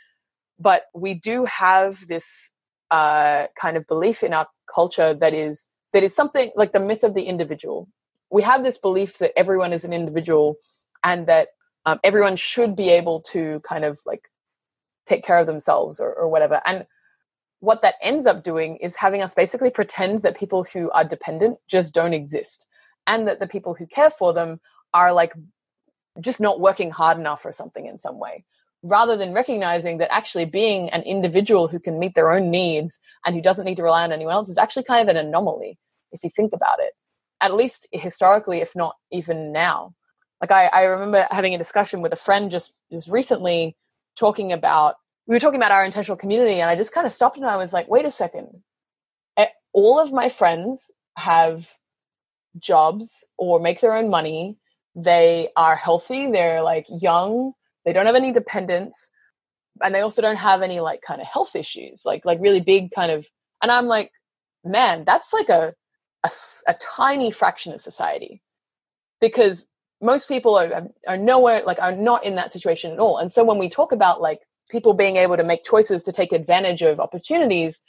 [0.59, 2.51] but we do have this
[2.91, 7.05] uh, kind of belief in our culture that is that is something like the myth
[7.05, 7.89] of the individual
[8.33, 10.57] we have this belief that everyone is an individual
[11.05, 11.49] and that
[11.85, 14.29] um, everyone should be able to kind of like
[15.07, 16.61] take care of themselves or, or whatever.
[16.65, 16.87] And
[17.61, 21.59] what that ends up doing is having us basically pretend that people who are dependent
[21.69, 22.67] just don't exist
[23.07, 24.61] and that the people who care for them
[24.95, 25.35] are like
[26.21, 28.45] just not working hard enough or something in some way
[28.83, 33.35] rather than recognizing that actually being an individual who can meet their own needs and
[33.35, 35.79] who doesn't need to rely on anyone else is actually kind of an anomaly
[36.11, 36.93] if you think about it
[37.43, 39.95] at least historically, if not even now.
[40.41, 43.77] Like I, I remember having a discussion with a friend just just recently
[44.17, 44.95] talking about
[45.27, 47.57] we were talking about our intentional community and I just kind of stopped and I
[47.57, 48.63] was like, wait a second.
[49.37, 51.75] Eh, all of my friends have
[52.59, 54.57] jobs or make their own money.
[54.95, 57.53] They are healthy, they're like young,
[57.85, 59.11] they don't have any dependents,
[59.83, 62.91] and they also don't have any like kind of health issues, like like really big
[62.93, 63.27] kind of
[63.63, 64.11] and I'm like,
[64.65, 65.75] man, that's like a
[66.25, 66.31] a,
[66.69, 68.43] a tiny fraction of society.
[69.21, 69.67] Because
[70.03, 73.33] most people are, um, are nowhere like are not in that situation at all and
[73.33, 76.83] so when we talk about like people being able to make choices to take advantage
[76.83, 77.83] of opportunities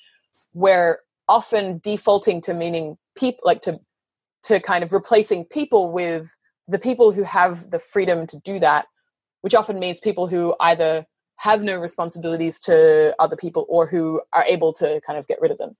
[0.54, 3.78] we're often defaulting to meaning people like to
[4.44, 6.36] to kind of replacing people with
[6.68, 8.86] the people who have the freedom to do that
[9.44, 11.06] which often means people who either
[11.38, 15.52] have no responsibilities to other people or who are able to kind of get rid
[15.52, 15.76] of them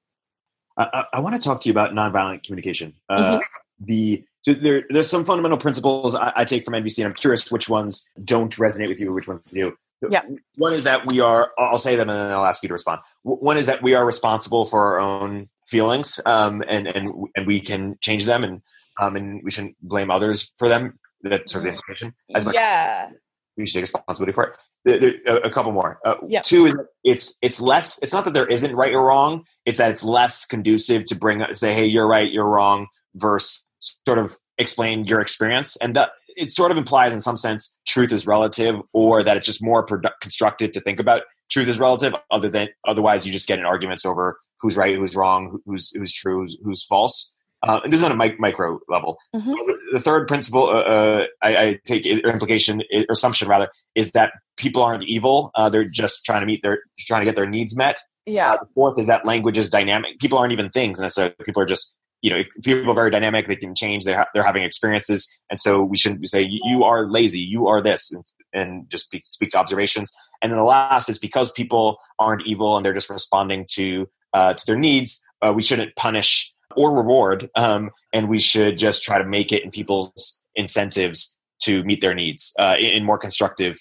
[0.78, 3.86] i, I want to talk to you about nonviolent communication uh, mm-hmm.
[3.86, 7.50] the so there, there's some fundamental principles I, I, take from NVC, and I'm curious
[7.50, 9.74] which ones don't resonate with you, which ones do.
[10.10, 10.24] Yeah.
[10.58, 11.52] One is that we are.
[11.58, 13.00] I'll say them, and then I'll ask you to respond.
[13.24, 17.08] One is that we are responsible for our own feelings, um, and and
[17.38, 18.62] and we can change them, and
[19.00, 21.00] um, and we shouldn't blame others for them.
[21.22, 22.14] That's sort of the implication.
[22.36, 23.12] As much yeah.
[23.58, 24.58] We should take responsibility for it.
[24.86, 26.00] There, there, a couple more.
[26.04, 26.42] Uh, yeah.
[26.42, 28.02] Two is it's it's less.
[28.02, 29.46] It's not that there isn't right or wrong.
[29.66, 33.66] It's that it's less conducive to bring say, hey, you're right, you're wrong, versus
[34.06, 38.12] sort of explain your experience and that it sort of implies in some sense truth
[38.12, 42.14] is relative or that it's just more produ- constructive to think about truth is relative
[42.32, 46.14] other than otherwise you just get in arguments over who's right who's wrong who's who's
[46.14, 47.33] true who's, who's false
[47.64, 49.18] uh, and this is on a mic- micro level.
[49.36, 49.52] Mm-hmm.
[49.94, 54.34] the third principle uh, uh, I, I, take or implication or assumption rather is that
[54.58, 55.52] people aren't evil.
[55.56, 57.98] Uh, they're just trying to meet their trying to get their needs met.
[58.26, 58.52] Yeah.
[58.52, 60.20] Uh, the fourth is that language is dynamic.
[60.20, 63.56] People aren't even things necessarily people are just you know people are very dynamic they
[63.56, 67.68] can change they're, they're having experiences and so we shouldn't say you are lazy you
[67.68, 68.24] are this and,
[68.54, 70.14] and just speak, speak, to observations.
[70.42, 74.54] And then the last is because people aren't evil and they're just responding to uh,
[74.54, 79.18] to their needs uh, we shouldn't punish or reward um, and we should just try
[79.18, 83.78] to make it in people's incentives to meet their needs uh, in, in more constructive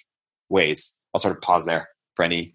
[0.49, 0.97] ways.
[1.15, 2.53] I'll sort of pause there for any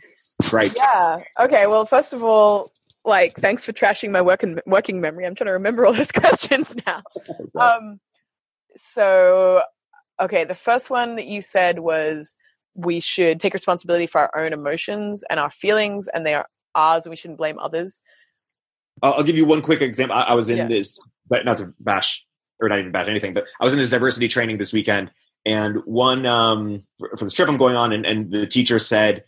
[0.51, 0.73] right.
[0.75, 1.19] Yeah.
[1.39, 1.67] Okay.
[1.67, 2.71] Well first of all
[3.05, 5.25] like thanks for trashing my working working memory.
[5.25, 7.01] I'm trying to remember all those questions now.
[7.59, 7.99] Um
[8.75, 9.63] so
[10.21, 10.43] okay.
[10.43, 12.35] The first one that you said was
[12.75, 17.05] we should take responsibility for our own emotions and our feelings and they are ours
[17.05, 18.01] and we shouldn't blame others
[19.01, 20.67] i'll, give you one quick example i, I was in yeah.
[20.67, 22.25] this but not to bash
[22.59, 25.11] or not even bash anything but i was in this diversity training this weekend
[25.45, 29.23] and one um, for, for the trip i'm going on and, and the teacher said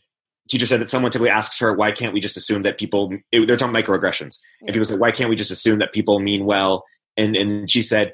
[0.50, 3.48] teacher said that someone typically asks her, why can't we just assume that people, it,
[3.48, 4.40] they're talking microaggressions.
[4.62, 4.68] Yeah.
[4.68, 6.86] And people say, why can't we just assume that people mean well?
[7.16, 8.14] And, and she said,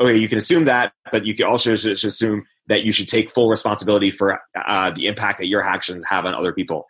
[0.00, 3.30] okay, you can assume that, but you can also just assume that you should take
[3.30, 6.86] full responsibility for uh, the impact that your actions have on other people.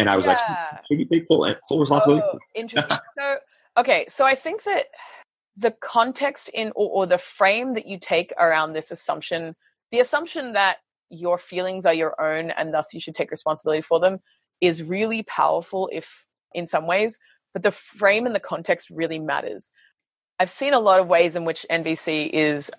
[0.00, 0.32] And I was yeah.
[0.32, 2.26] like, should you take full, full responsibility?
[2.32, 2.96] Oh, interesting.
[3.18, 3.36] so,
[3.76, 4.86] okay, so I think that
[5.56, 9.54] the context in, or, or the frame that you take around this assumption,
[9.92, 10.78] the assumption that
[11.10, 14.20] your feelings are your own and thus you should take responsibility for them
[14.60, 16.24] is really powerful if
[16.54, 17.18] in some ways
[17.52, 19.72] but the frame and the context really matters
[20.38, 22.70] i've seen a lot of ways in which nvc is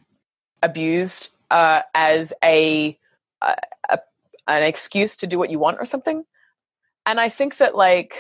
[0.64, 2.98] abused uh, as a,
[3.42, 3.56] a,
[3.90, 4.00] a
[4.48, 6.24] an excuse to do what you want or something
[7.06, 8.18] and i think that like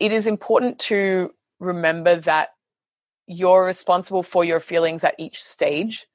[0.00, 1.30] it is important to
[1.60, 2.50] remember that
[3.26, 6.06] you're responsible for your feelings at each stage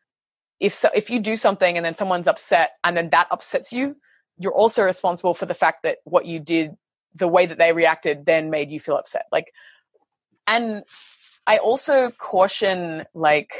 [0.59, 3.95] if so, if you do something and then someone's upset and then that upsets you,
[4.37, 6.75] you're also responsible for the fact that what you did,
[7.15, 9.25] the way that they reacted, then made you feel upset.
[9.31, 9.53] Like,
[10.47, 10.83] and
[11.47, 13.53] I also caution like.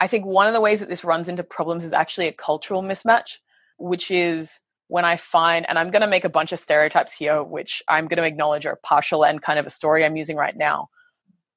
[0.00, 2.82] I think one of the ways that this runs into problems is actually a cultural
[2.82, 3.38] mismatch,
[3.78, 4.60] which is
[4.92, 8.08] when I find, and I'm going to make a bunch of stereotypes here, which I'm
[8.08, 10.90] going to acknowledge are partial and kind of a story I'm using right now.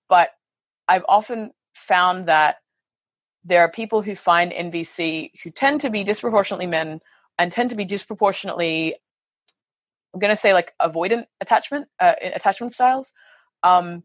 [0.07, 0.29] But
[0.87, 2.59] I've often found that
[3.43, 7.01] there are people who find NVC who tend to be disproportionately men
[7.37, 8.95] and tend to be disproportionately,
[10.13, 13.11] I'm going to say like avoidant attachment, uh, attachment styles,
[13.63, 14.03] um,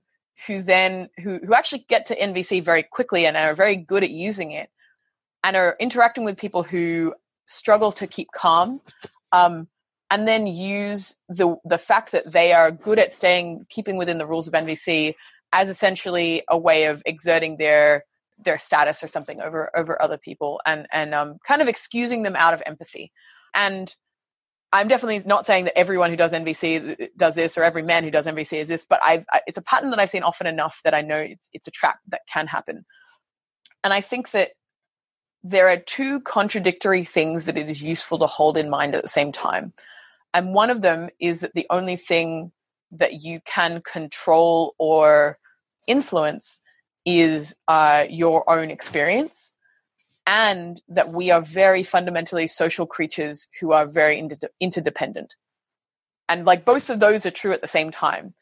[0.49, 4.11] who then, who, who actually get to NVC very quickly and are very good at
[4.11, 4.71] using it
[5.45, 8.81] and are interacting with people who struggle to keep calm.
[9.33, 9.69] Um,
[10.11, 14.27] and then use the the fact that they are good at staying keeping within the
[14.27, 15.15] rules of NVC
[15.53, 18.05] as essentially a way of exerting their
[18.45, 22.37] their status or something over over other people and and um, kind of excusing them
[22.37, 23.13] out of empathy.
[23.55, 23.95] And
[24.73, 28.11] i'm definitely not saying that everyone who does nvc does this or every man who
[28.13, 30.81] does nvc is this but i've I, it's a pattern that i've seen often enough
[30.85, 32.85] that i know it's it's a trap that can happen.
[33.83, 34.53] And I think that
[35.43, 39.09] there are two contradictory things that it is useful to hold in mind at the
[39.09, 39.73] same time.
[40.35, 42.53] And one of them is that the only thing
[42.93, 45.39] that you can control or
[45.87, 46.61] influence
[47.05, 49.53] is uh, your own experience.
[50.27, 55.35] And that we are very fundamentally social creatures who are very inter- interdependent.
[56.29, 58.35] And like both of those are true at the same time.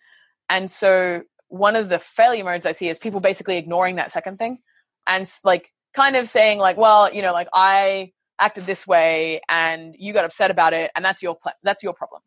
[0.51, 4.39] And so one of the failure modes I see is people basically ignoring that second
[4.39, 4.59] thing
[5.07, 9.94] and like kind of saying like, well, you know, like I acted this way and
[9.98, 12.23] you got upset about it and that's your pl- that's your problem.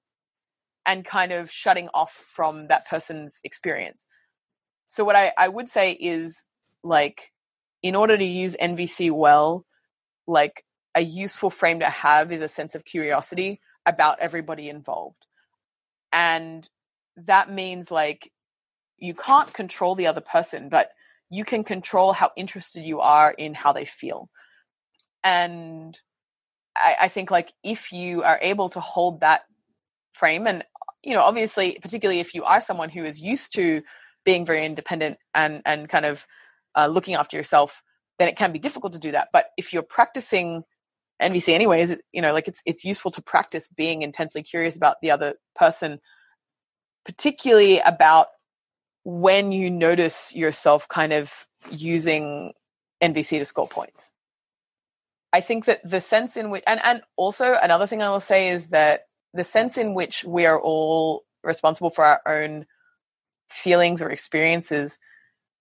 [0.86, 4.08] And kind of shutting off from that person's experience.
[4.88, 6.44] So what I, I would say is
[6.84, 7.32] like
[7.84, 9.66] in order to use NVC well,
[10.28, 10.66] like
[10.96, 15.26] a useful frame to have is a sense of curiosity about everybody involved.
[16.12, 16.68] And
[17.16, 18.32] that means like
[18.98, 20.90] you can't control the other person, but
[21.32, 24.30] you can control how interested you are in how they feel.
[25.24, 26.00] And
[26.76, 29.42] I, I think like if you are able to hold that
[30.14, 30.64] frame and
[31.04, 33.82] you know obviously particularly if you are someone who is used to
[34.26, 36.28] being very independent and and kind of
[36.76, 37.82] uh, looking after yourself
[38.20, 40.64] then it can be difficult to do that but if you're practicing
[41.22, 45.12] nvc anyways you know like it's it's useful to practice being intensely curious about the
[45.12, 46.00] other person
[47.06, 48.28] particularly about
[49.04, 52.54] when you notice yourself kind of using
[53.02, 54.12] NVC to score points.
[55.34, 58.50] I think that the sense in which, and, and also another thing I will say
[58.50, 62.66] is that the sense in which we are all responsible for our own
[63.50, 65.00] feelings or experiences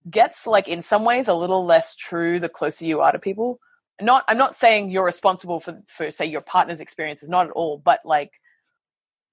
[0.09, 3.61] gets like in some ways a little less true the closer you are to people.
[4.01, 7.79] Not, I'm not saying you're responsible for, for say your partner's experiences, not at all,
[7.79, 8.33] but like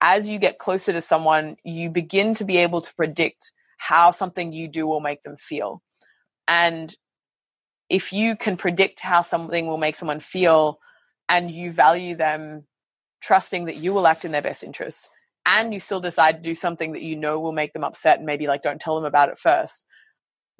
[0.02, 4.52] as you get closer to someone, you begin to be able to predict how something
[4.52, 5.82] you do will make them feel.
[6.48, 6.96] And
[7.90, 10.80] if you can predict how something will make someone feel
[11.30, 12.66] and you value them
[13.22, 15.10] trusting that you will act in their best interests
[15.46, 18.26] and you still decide to do something that you know will make them upset and
[18.26, 19.86] maybe like don't tell them about it first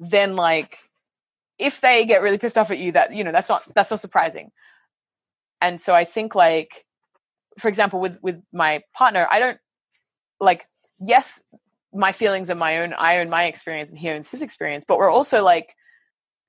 [0.00, 0.78] then like
[1.58, 4.00] if they get really pissed off at you that you know that's not that's not
[4.00, 4.50] surprising
[5.60, 6.84] and so i think like
[7.58, 9.58] for example with with my partner i don't
[10.40, 10.66] like
[11.00, 11.42] yes
[11.92, 14.98] my feelings and my own i own my experience and he owns his experience but
[14.98, 15.74] we're also like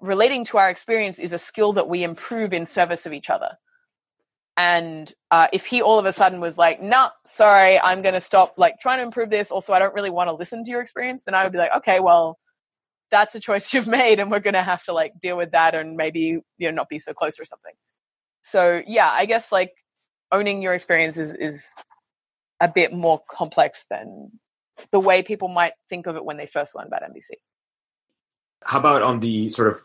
[0.01, 3.57] relating to our experience is a skill that we improve in service of each other.
[4.55, 8.13] And uh, if he all of a sudden was like no nah, sorry i'm going
[8.13, 10.71] to stop like trying to improve this also i don't really want to listen to
[10.71, 12.37] your experience then i would be like okay well
[13.09, 15.75] that's a choice you've made and we're going to have to like deal with that
[15.75, 17.73] and maybe you know not be so close or something.
[18.41, 19.71] So yeah i guess like
[20.31, 21.73] owning your experience is, is
[22.59, 24.31] a bit more complex than
[24.91, 27.31] the way people might think of it when they first learn about NVC.
[28.63, 29.81] How about on the sort of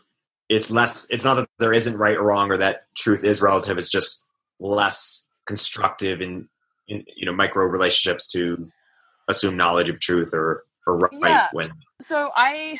[0.49, 3.77] it's less it's not that there isn't right or wrong or that truth is relative,
[3.77, 4.23] it's just
[4.59, 6.47] less constructive in,
[6.87, 8.67] in you know micro relationships to
[9.27, 11.47] assume knowledge of truth or or right yeah.
[11.51, 11.69] when
[12.01, 12.79] so I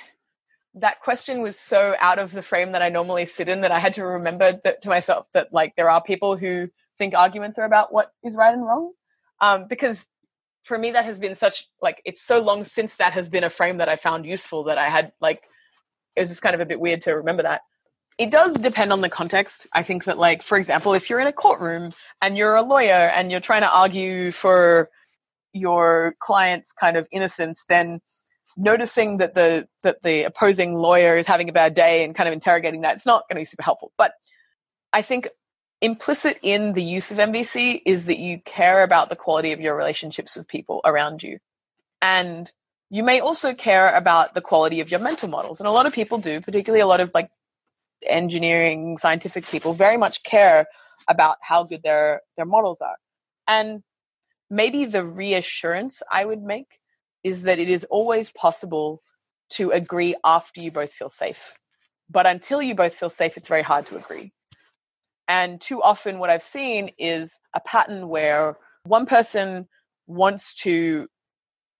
[0.75, 3.79] that question was so out of the frame that I normally sit in that I
[3.79, 7.65] had to remember that to myself that like there are people who think arguments are
[7.65, 8.91] about what is right and wrong.
[9.41, 10.05] Um, because
[10.65, 13.49] for me that has been such like it's so long since that has been a
[13.49, 15.43] frame that I found useful that I had like
[16.15, 17.61] it was just kind of a bit weird to remember that.
[18.17, 19.67] It does depend on the context.
[19.73, 22.91] I think that like for example, if you're in a courtroom and you're a lawyer
[23.15, 24.89] and you're trying to argue for
[25.53, 28.01] your client's kind of innocence, then
[28.57, 32.33] noticing that the that the opposing lawyer is having a bad day and kind of
[32.33, 33.91] interrogating that it's not going to be super helpful.
[33.97, 34.13] But
[34.93, 35.27] I think
[35.85, 39.75] implicit in the use of NVC is that you care about the quality of your
[39.75, 41.39] relationships with people around you.
[42.01, 42.51] And
[42.89, 45.59] you may also care about the quality of your mental models.
[45.59, 47.29] And a lot of people do, particularly a lot of like
[48.05, 50.67] engineering, scientific people very much care
[51.07, 52.97] about how good their their models are.
[53.47, 53.83] And
[54.49, 56.79] maybe the reassurance I would make
[57.23, 59.01] is that it is always possible
[59.49, 61.55] to agree after you both feel safe.
[62.09, 64.31] But until you both feel safe, it's very hard to agree.
[65.27, 69.67] And too often, what I've seen is a pattern where one person
[70.07, 71.07] wants to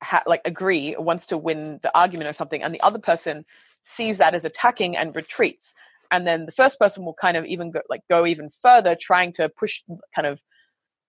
[0.02, 3.46] ha- like agree, wants to win the argument or something, and the other person
[3.84, 5.74] sees that as attacking and retreats.
[6.12, 9.34] And then the first person will kind of even go like go even further, trying
[9.34, 9.82] to push
[10.16, 10.42] kind of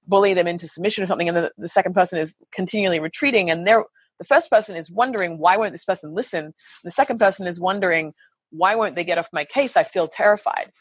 [0.06, 1.28] bully them into submission or something.
[1.28, 3.84] And then the second person is continually retreating, and they're
[4.18, 6.54] the first person is wondering why won't this person listen.
[6.84, 8.14] The second person is wondering
[8.50, 9.76] why won't they get off my case?
[9.76, 10.72] I feel terrified.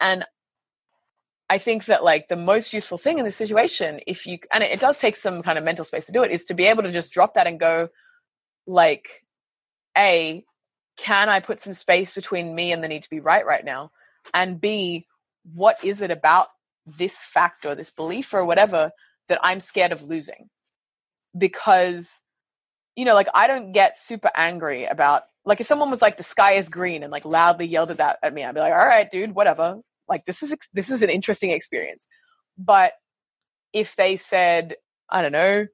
[0.00, 0.24] And
[1.50, 4.70] I think that like the most useful thing in this situation, if you and it,
[4.70, 6.84] it does take some kind of mental space to do it, is to be able
[6.84, 7.88] to just drop that and go,
[8.66, 9.24] like,
[9.98, 10.44] a,
[10.96, 13.90] can I put some space between me and the need to be right right now?
[14.32, 15.06] And B,
[15.52, 16.48] what is it about
[16.86, 18.92] this fact or this belief or whatever
[19.28, 20.50] that I'm scared of losing?
[21.36, 22.20] Because,
[22.94, 26.22] you know, like I don't get super angry about like if someone was like the
[26.22, 28.78] sky is green and like loudly yelled at that at me, I'd be like, all
[28.78, 29.80] right, dude, whatever.
[30.10, 32.06] Like this is this is an interesting experience.
[32.58, 32.92] But
[33.72, 34.74] if they said,
[35.08, 35.66] I don't know,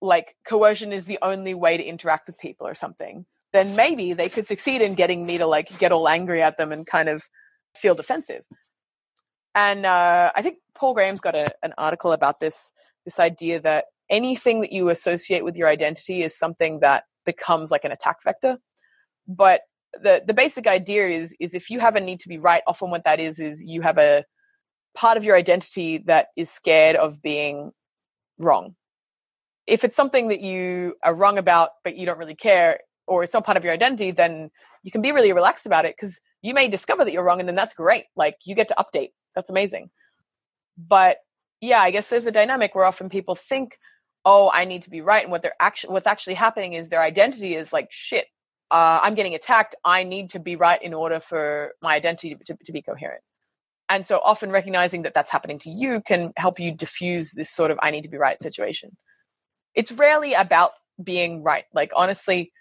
[0.00, 4.28] like coercion is the only way to interact with people or something, then maybe they
[4.28, 7.22] could succeed in getting me to like get all angry at them and kind of
[7.76, 8.42] feel defensive.
[9.54, 12.70] And uh, I think Paul Graham's got a, an article about this
[13.04, 17.84] this idea that anything that you associate with your identity is something that becomes like
[17.84, 18.58] an attack vector.
[19.26, 19.60] But
[19.94, 22.90] the the basic idea is is if you have a need to be right, often
[22.90, 24.24] what that is is you have a
[24.94, 27.72] part of your identity that is scared of being
[28.38, 28.74] wrong.
[29.66, 33.34] If it's something that you are wrong about but you don't really care, or it's
[33.34, 34.50] not part of your identity, then
[34.82, 37.48] you can be really relaxed about it because you may discover that you're wrong and
[37.48, 38.04] then that's great.
[38.16, 39.10] Like you get to update.
[39.34, 39.90] That's amazing.
[40.76, 41.18] But
[41.60, 43.78] yeah, I guess there's a dynamic where often people think,
[44.24, 45.22] oh, I need to be right.
[45.22, 48.26] And what they're actually what's actually happening is their identity is like, shit,
[48.70, 49.74] uh, I'm getting attacked.
[49.84, 53.22] I need to be right in order for my identity to, to, to be coherent.
[53.88, 57.70] And so often recognizing that that's happening to you can help you diffuse this sort
[57.70, 58.96] of I need to be right situation.
[59.74, 60.72] It's rarely about
[61.02, 61.64] being right.
[61.72, 62.52] Like, honestly,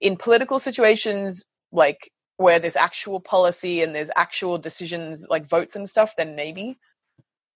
[0.00, 5.88] in political situations, like where there's actual policy and there's actual decisions, like votes and
[5.88, 6.78] stuff, then maybe.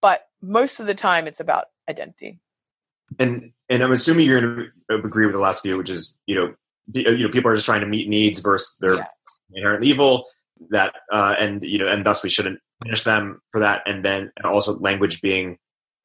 [0.03, 2.41] But most of the time, it's about identity.
[3.19, 6.35] And and I'm assuming you're going to agree with the last view, which is you
[6.35, 6.55] know
[6.95, 9.07] you know people are just trying to meet needs versus their yeah.
[9.53, 10.27] inherently evil
[10.71, 13.83] that uh, and you know and thus we shouldn't punish them for that.
[13.87, 15.59] And then and also language being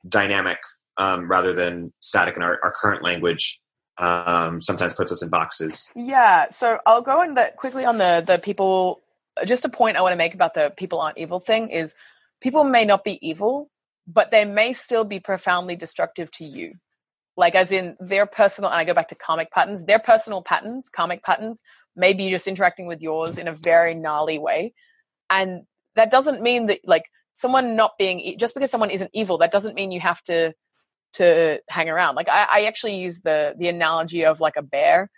[0.07, 0.59] dynamic
[0.97, 3.59] um, rather than static in our, our current language
[3.97, 5.91] um, sometimes puts us in boxes.
[5.95, 6.47] Yeah.
[6.49, 9.01] So i'll go in the quickly on the the people
[9.45, 11.95] just a point i want to make about the people aren't evil thing is
[12.41, 13.69] people may not be evil
[14.07, 16.75] but they may still be profoundly destructive to you
[17.37, 20.89] like as in their personal and i go back to karmic patterns their personal patterns
[20.89, 21.61] karmic patterns
[21.95, 24.73] maybe just interacting with yours in a very gnarly way.
[25.29, 25.63] And
[25.95, 29.75] that doesn't mean that like someone not being just because someone isn't evil that doesn't
[29.75, 30.53] mean you have to
[31.13, 32.15] to hang around.
[32.15, 35.09] Like i, I actually use the the analogy of like a bear.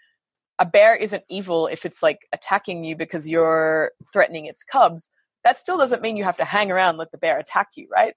[0.59, 5.11] A bear isn't evil if it's like attacking you because you're threatening its cubs.
[5.43, 8.13] That still doesn't mean you have to hang around let the bear attack you right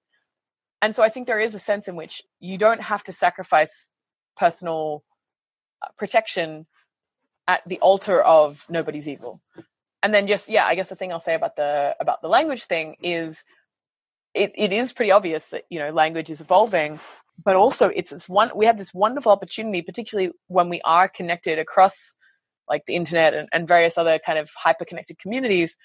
[0.81, 3.91] and so i think there is a sense in which you don't have to sacrifice
[4.37, 5.03] personal
[5.81, 6.65] uh, protection
[7.47, 9.41] at the altar of nobody's evil.
[10.03, 12.63] And then just yeah i guess the thing i'll say about the about the language
[12.63, 13.45] thing is
[14.33, 16.99] it, it is pretty obvious that you know language is evolving
[17.43, 21.59] but also it's, it's one we have this wonderful opportunity particularly when we are connected
[21.59, 22.15] across
[22.67, 25.77] like the internet and, and various other kind of hyper connected communities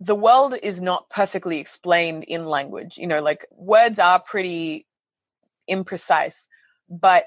[0.00, 4.86] the world is not perfectly explained in language you know like words are pretty
[5.70, 6.46] imprecise
[6.88, 7.26] but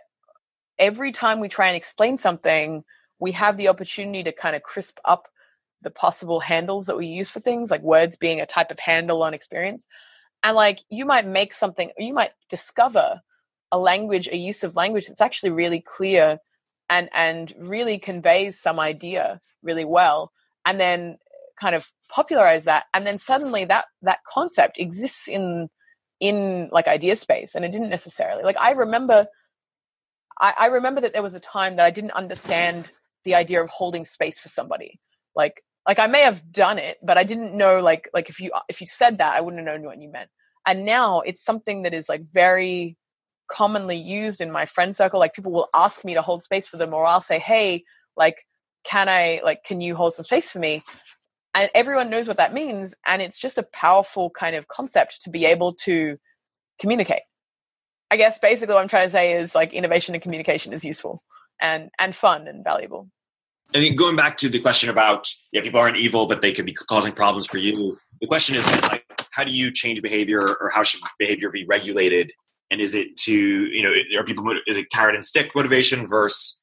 [0.80, 2.84] every time we try and explain something
[3.20, 5.28] we have the opportunity to kind of crisp up
[5.84, 9.22] the possible handles that we use for things, like words being a type of handle
[9.22, 9.86] on experience.
[10.42, 13.22] And like you might make something, or you might discover
[13.72, 16.40] a language, a use of language that's actually really clear
[16.90, 20.32] and and really conveys some idea really well,
[20.66, 21.18] and then
[21.60, 25.70] kind of popularize that, and then suddenly that that concept exists in
[26.20, 28.44] in like idea space, and it didn't necessarily.
[28.44, 29.28] Like I remember,
[30.40, 32.92] I, I remember that there was a time that I didn't understand
[33.24, 35.00] the idea of holding space for somebody.
[35.36, 38.52] Like like I may have done it, but I didn't know like like if you
[38.70, 40.30] if you said that, I wouldn't have known what you meant.
[40.66, 42.98] And now it's something that is like very
[43.48, 45.20] commonly used in my friend circle.
[45.20, 47.84] Like people will ask me to hold space for them, or I'll say, "Hey,
[48.16, 48.46] like,
[48.86, 50.84] can I like can you hold some space for me?"
[51.56, 55.30] And everyone knows what that means, and it's just a powerful kind of concept to
[55.30, 56.18] be able to
[56.80, 57.22] communicate.
[58.10, 61.24] I guess basically what I'm trying to say is like innovation and communication is useful
[61.60, 63.10] and and fun and valuable.
[63.70, 66.74] Think going back to the question about yeah, people aren't evil, but they could be
[66.74, 67.98] causing problems for you.
[68.22, 72.32] The question is like, how do you change behavior, or how should behavior be regulated?
[72.70, 76.62] And is it to you know, are people is it carrot and stick motivation versus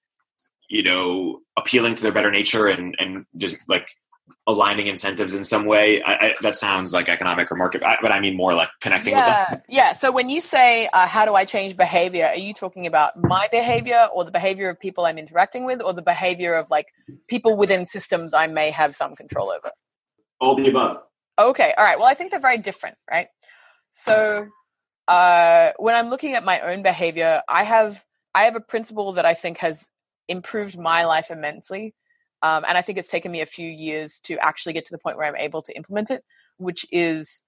[0.69, 3.89] you know appealing to their better nature and and just like
[4.47, 6.03] aligning incentives in some way.
[6.03, 9.27] I, I, that sounds like economic or market, but I mean more like connecting yeah,
[9.27, 9.63] with them.
[9.69, 9.93] Yeah.
[9.93, 12.27] So when you say, uh, how do I change behavior?
[12.27, 15.93] Are you talking about my behavior or the behavior of people I'm interacting with or
[15.93, 16.87] the behavior of like
[17.29, 19.71] people within systems I may have some control over?
[20.41, 20.99] All the above.
[21.39, 21.75] Okay.
[21.77, 21.99] All right.
[21.99, 23.29] Well, I think they're very different, right?
[23.91, 24.49] So
[25.09, 28.05] uh, when I'm looking at my own behavior, I have
[28.35, 29.91] I have a principle that I think has
[30.29, 31.95] improved my life immensely
[32.43, 34.99] Um, and I think it's taken me a few years to actually get to the
[34.99, 36.25] point where I'm able to implement it,
[36.57, 37.43] which is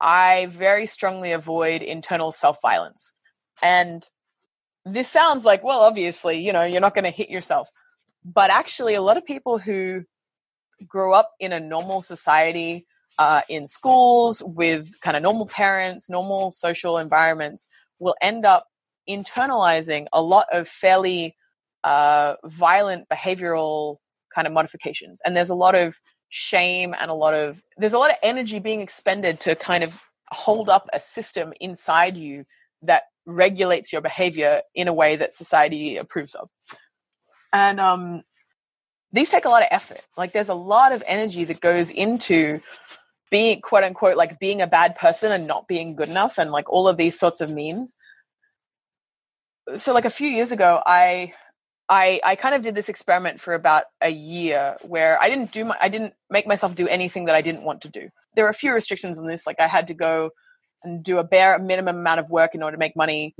[0.00, 3.14] I very strongly avoid internal self violence.
[3.62, 4.08] And
[4.84, 7.68] this sounds like, well, obviously, you know, you're not going to hit yourself.
[8.24, 10.04] But actually, a lot of people who
[10.86, 12.86] grow up in a normal society,
[13.18, 17.66] uh, in schools, with kind of normal parents, normal social environments,
[17.98, 18.66] will end up
[19.08, 21.34] internalizing a lot of fairly
[21.82, 23.96] uh, violent behavioral
[24.34, 25.20] kind of modifications.
[25.24, 26.00] And there's a lot of
[26.30, 30.00] shame and a lot of there's a lot of energy being expended to kind of
[30.30, 32.44] hold up a system inside you
[32.82, 36.48] that regulates your behavior in a way that society approves of.
[37.52, 38.22] And um,
[39.12, 40.06] these take a lot of effort.
[40.16, 42.60] Like there's a lot of energy that goes into
[43.30, 46.70] being quote unquote like being a bad person and not being good enough and like
[46.70, 47.94] all of these sorts of memes.
[49.76, 51.34] So like a few years ago I
[51.88, 55.64] I I kind of did this experiment for about a year where I didn't do
[55.64, 58.08] my I didn't make myself do anything that I didn't want to do.
[58.34, 60.30] There were a few restrictions on this like I had to go
[60.84, 63.34] and do a bare minimum amount of work in order to make money.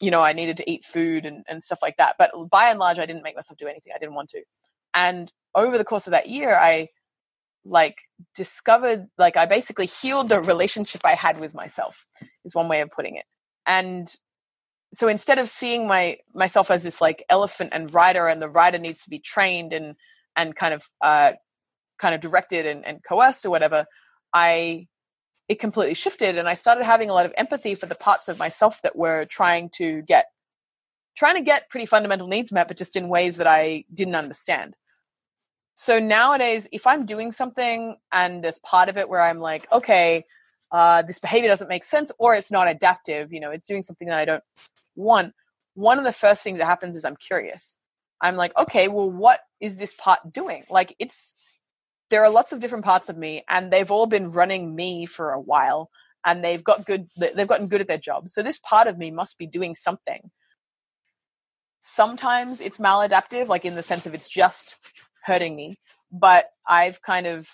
[0.00, 2.16] You know, I needed to eat food and, and stuff like that.
[2.18, 4.42] But by and large I didn't make myself do anything I didn't want to.
[4.92, 6.88] And over the course of that year I
[7.64, 8.02] like
[8.34, 12.06] discovered like I basically healed the relationship I had with myself
[12.44, 13.24] is one way of putting it.
[13.66, 14.12] And
[14.94, 18.78] so instead of seeing my myself as this like elephant and rider and the rider
[18.78, 19.96] needs to be trained and
[20.36, 21.32] and kind of uh
[21.98, 23.86] kind of directed and, and coerced or whatever
[24.32, 24.86] i
[25.48, 28.38] it completely shifted and i started having a lot of empathy for the parts of
[28.38, 30.26] myself that were trying to get
[31.16, 34.74] trying to get pretty fundamental needs met but just in ways that i didn't understand.
[35.76, 40.24] So nowadays if i'm doing something and there's part of it where i'm like okay
[40.74, 44.08] uh, this behavior doesn't make sense or it's not adaptive you know it's doing something
[44.08, 44.42] that i don't
[44.96, 45.32] want
[45.74, 47.78] one of the first things that happens is i'm curious.
[48.20, 50.64] I'm like okay well what is this part doing?
[50.70, 51.34] Like it's
[52.10, 55.30] there are lots of different parts of me and they've all been running me for
[55.30, 55.90] a while
[56.24, 58.28] and they've got good they've gotten good at their job.
[58.28, 60.30] So this part of me must be doing something.
[61.80, 64.76] Sometimes it's maladaptive like in the sense of it's just
[65.24, 65.76] hurting me
[66.12, 67.48] but i've kind of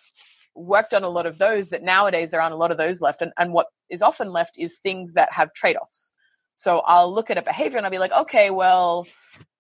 [0.55, 3.23] worked on a lot of those that nowadays there aren't a lot of those left
[3.23, 6.13] and, and what is often left is things that have trade-offs
[6.61, 9.07] so I'll look at a behavior and I'll be like, okay, well,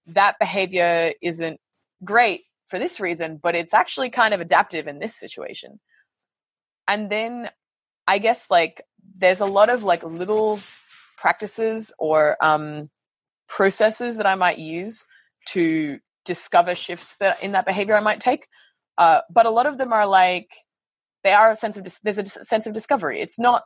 [0.08, 1.58] that behavior isn't
[2.04, 5.80] great for this reason, but it's actually kind of adaptive in this situation.
[6.86, 7.48] And then
[8.06, 8.82] I guess like
[9.16, 10.60] there's a lot of like little
[11.16, 12.90] practices or um,
[13.48, 15.06] processes that I might use
[15.52, 18.46] to discover shifts that in that behavior I might take.
[18.98, 20.50] Uh, but a lot of them are like
[21.24, 23.20] they are a sense of there's a sense of discovery.
[23.20, 23.62] It's not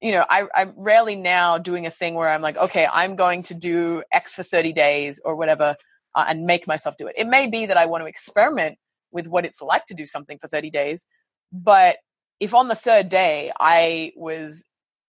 [0.00, 3.42] you know, I, I'm rarely now doing a thing where I'm like, okay, I'm going
[3.44, 5.74] to do X for 30 days or whatever
[6.14, 7.14] uh, and make myself do it.
[7.18, 8.78] It may be that I want to experiment
[9.10, 11.04] with what it's like to do something for 30 days.
[11.52, 11.96] But
[12.38, 14.64] if on the third day I was,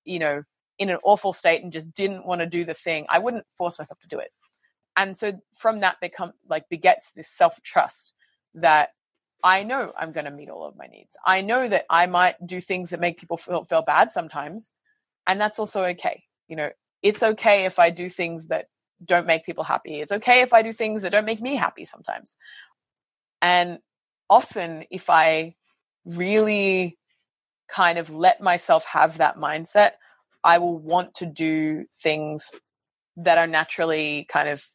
[0.06, 0.44] you know,
[0.80, 3.78] in an awful state and just didn't want to do the thing, I wouldn't force
[3.78, 4.32] myself to do it.
[4.96, 8.14] And so from that become like begets this self trust
[8.56, 8.90] that
[9.44, 11.16] I know I'm going to meet all of my needs.
[11.26, 14.74] I know that I might do things that make people feel, feel bad sometimes,
[15.28, 16.24] and that's also okay.
[16.48, 16.70] You know,
[17.02, 18.66] it's okay if I do things that
[19.04, 20.02] don't make people happy.
[20.02, 22.36] It's okay if I do things that don't make me happy sometimes.
[23.42, 23.80] And
[24.30, 25.56] often, if I
[26.06, 26.98] really
[27.70, 29.92] kind of let myself have that mindset,
[30.44, 32.52] I will want to do things
[33.18, 34.66] that are naturally kind of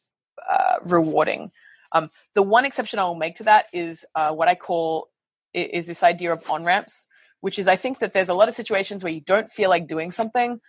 [0.49, 1.51] uh, rewarding.
[1.91, 5.09] Um, the one exception I will make to that is uh, what I call
[5.53, 7.07] is this idea of on ramps
[7.45, 9.87] which is I think that there's a lot of situations where you don't feel like
[9.87, 10.59] doing something,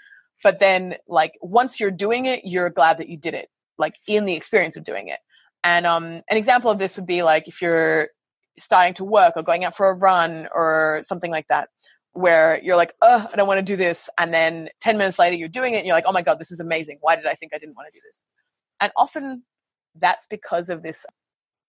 [0.42, 3.48] but then like once you're doing it, you're glad that you did it,
[3.78, 5.18] like in the experience of doing it.
[5.64, 8.08] And um, an example of this would be like if you're
[8.58, 11.70] starting to work or going out for a run or something like that,
[12.12, 14.10] where you're like, oh, I don't want to do this.
[14.18, 16.50] And then 10 minutes later, you're doing it and you're like, oh my God, this
[16.50, 16.98] is amazing.
[17.00, 18.26] Why did I think I didn't want to do this?
[18.82, 19.44] And often
[19.98, 21.06] that's because of this.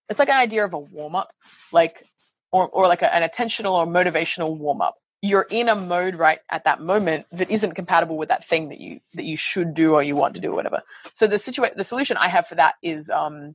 [0.08, 1.32] It's like an idea of a warm up.
[1.72, 2.04] Like
[2.50, 6.38] or, or like a, an attentional or motivational warm up you're in a mode right
[6.50, 9.94] at that moment that isn't compatible with that thing that you that you should do
[9.94, 10.82] or you want to do or whatever
[11.12, 13.54] so the situation the solution i have for that is um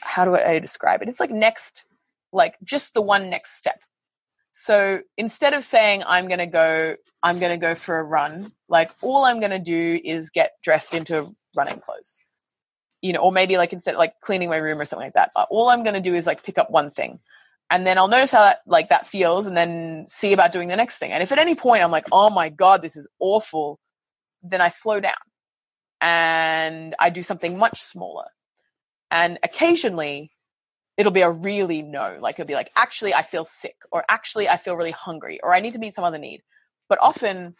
[0.00, 1.84] how do I, describe it it's like next
[2.32, 3.80] like just the one next step
[4.52, 8.52] so instead of saying i'm going to go i'm going to go for a run
[8.68, 12.18] like all i'm going to do is get dressed into running clothes
[13.02, 15.30] you know or maybe like instead of like cleaning my room or something like that
[15.50, 17.20] all i'm going to do is like pick up one thing
[17.70, 20.76] and then I'll notice how that like that feels and then see about doing the
[20.76, 21.12] next thing.
[21.12, 23.78] And if at any point I'm like, "Oh my god, this is awful,"
[24.42, 25.12] then I slow down
[26.00, 28.26] and I do something much smaller.
[29.10, 30.32] And occasionally
[30.96, 32.18] it'll be a really no.
[32.20, 35.54] Like it'll be like, actually, I feel sick, or actually, I feel really hungry, or
[35.54, 36.42] I need to meet some other need.
[36.88, 37.54] But often,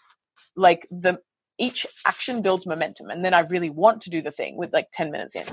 [0.56, 1.20] like the
[1.59, 4.89] each action builds momentum, and then I really want to do the thing with like
[4.93, 5.44] ten minutes in.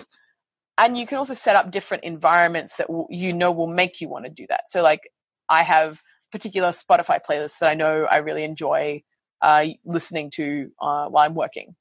[0.77, 4.25] And you can also set up different environments that you know will make you want
[4.25, 4.69] to do that.
[4.69, 5.09] So, like,
[5.47, 6.01] I have
[6.31, 9.03] particular Spotify playlists that I know I really enjoy
[9.41, 11.75] uh, listening to uh, while I'm working,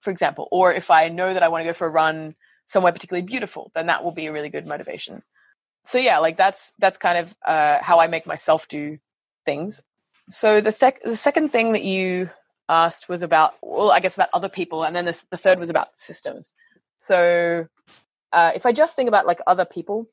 [0.00, 0.48] for example.
[0.50, 2.34] Or if I know that I want to go for a run
[2.66, 5.22] somewhere particularly beautiful, then that will be a really good motivation.
[5.84, 8.98] So yeah, like that's that's kind of uh, how I make myself do
[9.46, 9.82] things.
[10.28, 12.30] So the sec- the second thing that you
[12.70, 15.88] asked was about well, I guess about other people, and then the, third was about
[15.96, 16.54] systems.
[16.96, 17.66] So
[18.32, 20.06] uh, if I just think about like other people,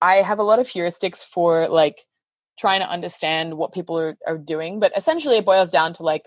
[0.00, 2.04] I have a lot of heuristics for like
[2.58, 6.24] trying to understand what people are, are doing, but essentially it boils down to like,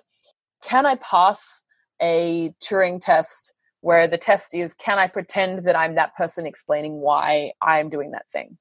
[0.64, 1.61] can I pass
[2.02, 6.99] a Turing test where the test is can I pretend that I'm that person explaining
[6.99, 8.57] why I'm doing that thing?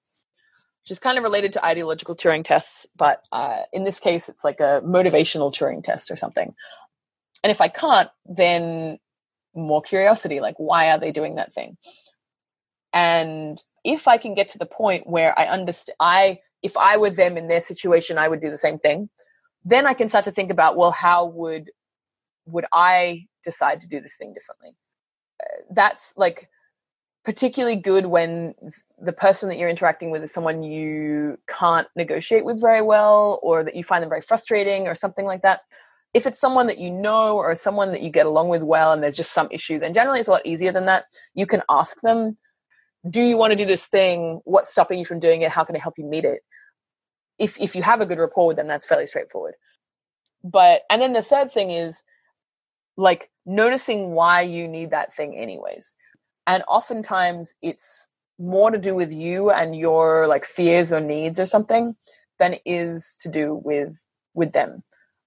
[0.82, 4.44] Which is kind of related to ideological Turing tests, but uh, in this case, it's
[4.44, 6.54] like a motivational Turing test or something.
[7.42, 8.98] And if I can't, then
[9.54, 11.76] more curiosity like, why are they doing that thing?
[12.92, 17.10] And if I can get to the point where I understand, I, if I were
[17.10, 19.10] them in their situation, I would do the same thing.
[19.64, 21.70] Then I can start to think about, well, how would
[22.46, 24.74] would I decide to do this thing differently?
[25.70, 26.48] that's like
[27.24, 28.54] particularly good when
[28.98, 33.62] the person that you're interacting with is someone you can't negotiate with very well or
[33.62, 35.60] that you find them very frustrating or something like that.
[36.14, 39.02] If it's someone that you know or someone that you get along with well and
[39.02, 41.04] there's just some issue then generally it's a lot easier than that.
[41.34, 42.36] You can ask them
[43.08, 44.42] do you want to do this thing?
[44.44, 45.50] What's stopping you from doing it?
[45.50, 46.42] How can i help you meet it?
[47.38, 49.54] If if you have a good rapport with them that's fairly straightforward.
[50.42, 52.02] But and then the third thing is
[52.96, 55.94] like noticing why you need that thing anyways
[56.50, 58.08] and oftentimes it's
[58.40, 61.94] more to do with you and your like fears or needs or something
[62.40, 63.96] than it is to do with
[64.34, 64.82] with them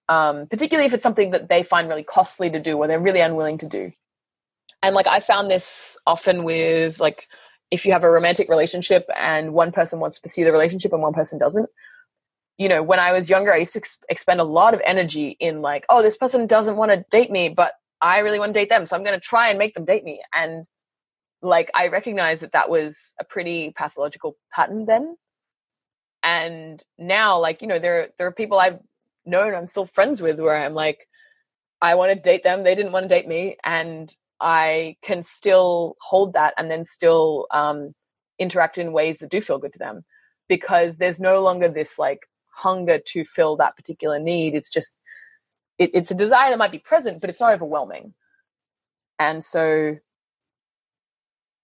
[0.09, 3.21] um, particularly if it's something that they find really costly to do or they're really
[3.21, 3.91] unwilling to do
[4.81, 7.27] and like i found this often with like
[7.71, 11.01] if you have a romantic relationship and one person wants to pursue the relationship and
[11.01, 11.69] one person doesn't
[12.57, 15.37] you know when i was younger i used to ex- expend a lot of energy
[15.39, 17.73] in like oh this person doesn't want to date me but
[18.03, 20.03] I really want to date them, so I'm going to try and make them date
[20.03, 20.21] me.
[20.33, 20.65] And
[21.43, 25.17] like I recognize that that was a pretty pathological pattern then.
[26.23, 28.79] And now, like you know, there there are people I've
[29.25, 31.07] known I'm still friends with where I'm like,
[31.81, 35.95] I want to date them, they didn't want to date me, and I can still
[36.01, 37.93] hold that and then still um,
[38.39, 40.03] interact in ways that do feel good to them
[40.49, 42.19] because there's no longer this like
[42.55, 44.55] hunger to fill that particular need.
[44.55, 44.97] It's just
[45.77, 48.13] it, it's a desire that might be present, but it's not overwhelming.
[49.19, 49.97] And so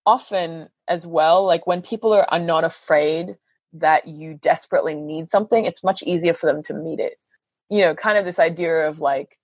[0.06, 3.38] often as well, like when people are, are not afraid
[3.74, 7.18] that you desperately need something, it's much easier for them to meet it.
[7.70, 9.38] You know, kind of this idea of like,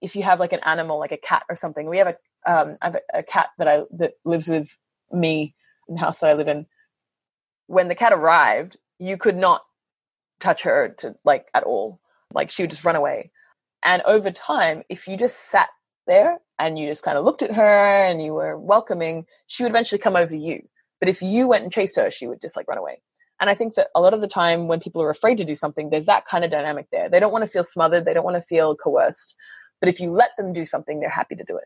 [0.00, 2.78] if you have like an animal, like a cat or something, we have a, um,
[2.80, 4.76] I have a, cat that I, that lives with
[5.12, 5.54] me
[5.88, 6.66] in the house that I live in.
[7.66, 9.62] When the cat arrived, you could not
[10.40, 12.00] touch her to like at all.
[12.32, 13.32] Like she would just run away.
[13.82, 15.68] And over time, if you just sat
[16.06, 19.70] there and you just kind of looked at her and you were welcoming, she would
[19.70, 20.68] eventually come over you.
[21.00, 23.00] But if you went and chased her, she would just like run away.
[23.40, 25.54] And I think that a lot of the time when people are afraid to do
[25.54, 27.08] something, there's that kind of dynamic there.
[27.08, 29.36] They don't want to feel smothered, they don't want to feel coerced.
[29.80, 31.64] But if you let them do something, they're happy to do it.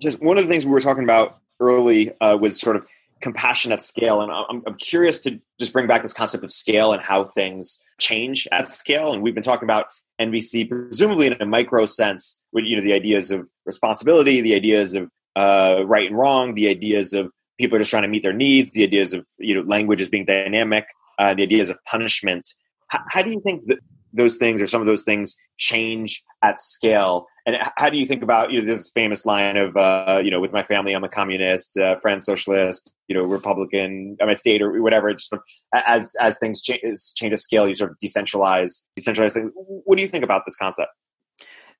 [0.00, 2.86] Just one of the things we were talking about early uh, was sort of
[3.20, 4.20] compassion at scale.
[4.20, 7.80] And I'm, I'm curious to just bring back this concept of scale and how things
[7.98, 9.12] change at scale.
[9.12, 9.86] And we've been talking about
[10.20, 14.94] NVC, presumably in a micro sense, with you know the ideas of responsibility, the ideas
[14.94, 18.32] of uh, right and wrong, the ideas of people are just trying to meet their
[18.32, 20.86] needs, the ideas of you know language as being dynamic,
[21.18, 22.46] uh, the ideas of punishment.
[22.94, 23.78] H- how do you think that
[24.12, 27.26] those things or some of those things change at scale?
[27.46, 30.40] And how do you think about you know this famous line of uh, you know
[30.40, 34.62] with my family I'm a communist, uh, friend socialist, you know Republican, I'm a state
[34.62, 35.12] or whatever.
[35.12, 35.32] Just
[35.72, 36.80] as as things change,
[37.14, 39.50] change at scale, you sort of decentralize decentralize things.
[39.54, 40.90] What do you think about this concept?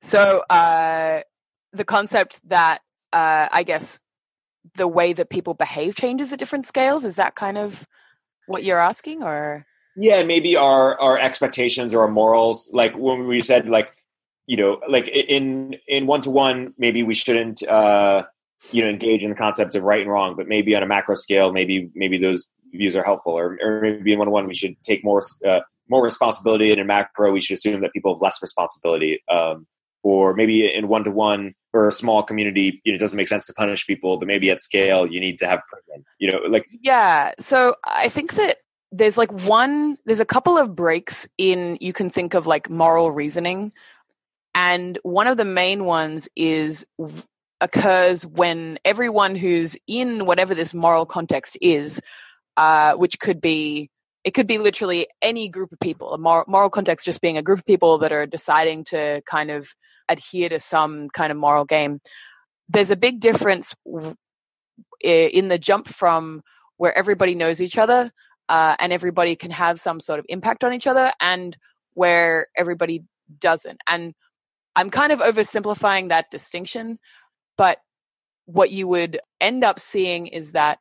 [0.01, 1.23] So uh,
[1.73, 2.81] the concept that
[3.13, 4.03] uh, I guess
[4.77, 7.87] the way that people behave changes at different scales is that kind of
[8.47, 9.67] what you're asking, or
[9.97, 12.71] yeah, maybe our our expectations or our morals.
[12.73, 13.93] Like when we said like
[14.47, 18.25] you know like in in one to one, maybe we shouldn't uh,
[18.71, 21.15] you know engage in the concepts of right and wrong, but maybe on a macro
[21.15, 24.55] scale, maybe maybe those views are helpful, or, or maybe in one to one we
[24.55, 28.21] should take more uh, more responsibility, and in macro we should assume that people have
[28.21, 29.23] less responsibility.
[29.31, 29.67] Um,
[30.03, 33.29] or maybe in one to one or a small community, you know, it doesn't make
[33.29, 36.05] sense to punish people, but maybe at scale you need to have prison.
[36.19, 37.33] you know, like yeah.
[37.39, 38.59] So I think that
[38.91, 43.11] there's like one there's a couple of breaks in you can think of like moral
[43.11, 43.73] reasoning.
[44.55, 46.87] And one of the main ones is
[47.61, 52.01] occurs when everyone who's in whatever this moral context is
[52.57, 53.91] uh, which could be
[54.25, 57.43] it could be literally any group of people a moral, moral context just being a
[57.43, 59.69] group of people that are deciding to kind of
[60.09, 62.01] adhere to some kind of moral game.
[62.69, 63.75] There's a big difference
[65.03, 66.43] in the jump from
[66.77, 68.11] where everybody knows each other
[68.49, 71.57] uh, and everybody can have some sort of impact on each other and
[71.95, 73.05] where everybody
[73.41, 73.81] doesn't.
[73.89, 74.15] And
[74.77, 76.99] I'm kind of oversimplifying that distinction,
[77.57, 77.79] but
[78.47, 80.79] what you would end up seeing is that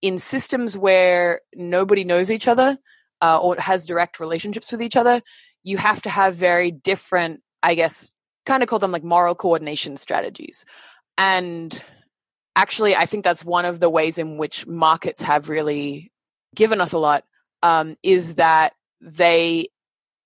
[0.00, 2.78] in systems where nobody knows each other
[3.20, 5.20] uh, or has direct relationships with each other,
[5.62, 8.12] you have to have very different, I guess,
[8.46, 10.64] kind of call them like moral coordination strategies.
[11.18, 11.82] And
[12.54, 16.12] actually, I think that's one of the ways in which markets have really
[16.56, 17.24] given us a lot
[17.62, 19.68] um, is that they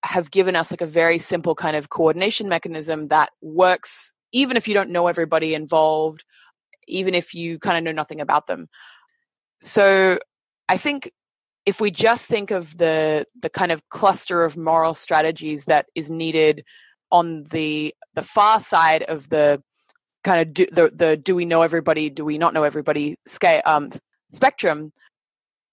[0.03, 4.67] have given us like a very simple kind of coordination mechanism that works even if
[4.67, 6.25] you don't know everybody involved
[6.89, 8.69] even if you kind of know nothing about them.
[9.61, 10.19] So
[10.71, 11.13] i think
[11.67, 16.11] if we just think of the the kind of cluster of moral strategies that is
[16.11, 16.65] needed
[17.11, 19.63] on the the far side of the
[20.25, 23.63] kind of do, the the do we know everybody do we not know everybody scale
[23.67, 23.91] um,
[24.31, 24.93] spectrum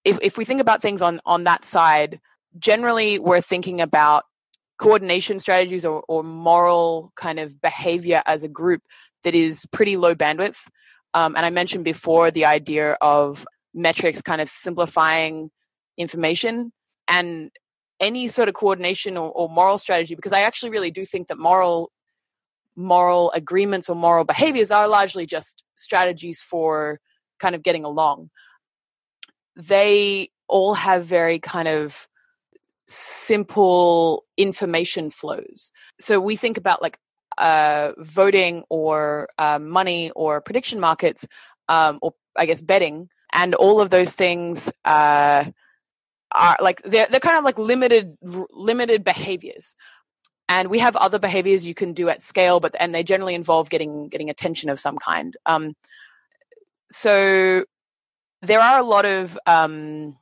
[0.04, 2.20] if, if we think about things on on that side,
[2.58, 4.24] generally we're thinking about
[4.78, 8.82] coordination strategies or, or moral kind of behavior as a group
[9.24, 10.60] that is pretty low bandwidth.
[11.14, 13.44] Um, and I mentioned before the idea of
[13.74, 15.50] metrics kind of simplifying
[15.96, 16.72] information
[17.06, 17.50] and
[18.00, 21.38] any sort of coordination or, or, moral strategy because i actually really do think that
[21.38, 21.90] moral
[22.76, 27.00] moral agreements or moral behaviors are largely just strategies for
[27.40, 28.30] kind of getting along
[29.58, 32.08] they all have very kind of
[32.86, 35.72] simple information flows.
[36.00, 36.98] So we think about like
[37.36, 41.26] uh, voting or uh, money or prediction markets,
[41.68, 45.44] um, or I guess betting, and all of those things uh,
[46.34, 49.74] are like they're they're kind of like limited limited behaviors.
[50.50, 53.68] And we have other behaviors you can do at scale, but and they generally involve
[53.68, 55.36] getting getting attention of some kind.
[55.44, 55.74] Um,
[56.90, 57.64] so
[58.42, 60.16] there are a lot of um,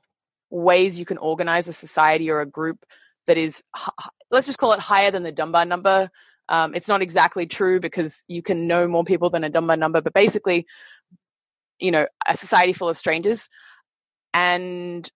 [0.51, 2.85] ways you can organize a society or a group
[3.27, 3.63] that is,
[4.31, 6.11] let's just call it higher than the Dunbar number.
[6.49, 10.01] Um, it's not exactly true because you can know more people than a Dunbar number,
[10.01, 10.67] but basically,
[11.79, 13.49] you know, a society full of strangers.
[14.33, 15.11] And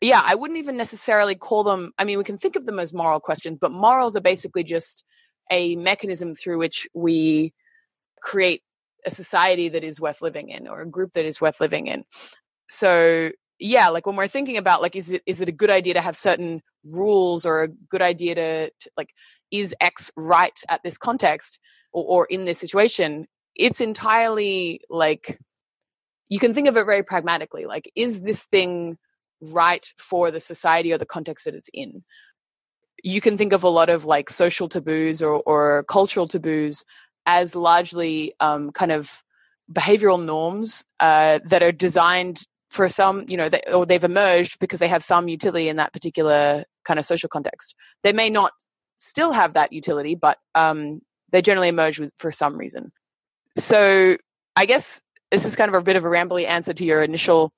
[0.00, 2.92] yeah, I wouldn't even necessarily call them, I mean, we can think of them as
[2.92, 5.04] moral questions, but morals are basically just
[5.50, 7.52] a mechanism through which we
[8.22, 8.62] create
[9.06, 12.04] a society that is worth living in or a group that is worth living in.
[12.68, 13.30] So
[13.62, 16.00] yeah like when we're thinking about like is it is it a good idea to
[16.00, 19.10] have certain rules or a good idea to, to like
[19.50, 21.58] is x right at this context
[21.92, 25.38] or, or in this situation it's entirely like
[26.30, 28.96] you can think of it very pragmatically like is this thing
[29.40, 32.02] right for the society or the context that it's in?
[33.02, 36.84] You can think of a lot of like social taboos or, or cultural taboos
[37.30, 39.22] as largely um, kind of
[39.72, 44.80] behavioral norms uh, that are designed for some, you know, they, or they've emerged because
[44.80, 47.76] they have some utility in that particular kind of social context.
[48.02, 48.50] They may not
[48.96, 52.90] still have that utility, but um, they generally emerge with, for some reason.
[53.56, 54.16] So
[54.56, 55.00] I guess
[55.30, 57.52] this is kind of a bit of a rambly answer to your initial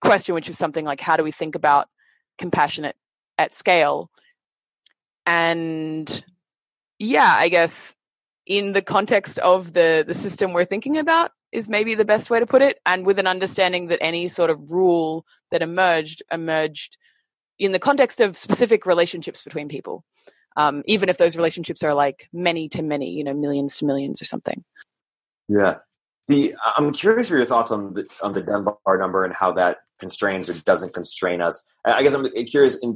[0.00, 1.88] question, which is something like how do we think about
[2.38, 2.96] compassionate
[3.36, 4.08] at scale?
[5.26, 6.24] And
[6.98, 7.96] yeah, I guess
[8.46, 12.40] in the context of the the system we're thinking about is maybe the best way
[12.40, 16.98] to put it and with an understanding that any sort of rule that emerged emerged
[17.58, 20.04] in the context of specific relationships between people
[20.56, 24.20] um, even if those relationships are like many to many you know millions to millions
[24.20, 24.64] or something.
[25.48, 25.76] Yeah.
[26.26, 29.78] The i'm curious for your thoughts on the on the dunbar number and how that
[29.98, 31.66] constrains or doesn't constrain us.
[31.84, 32.94] I guess i'm curious in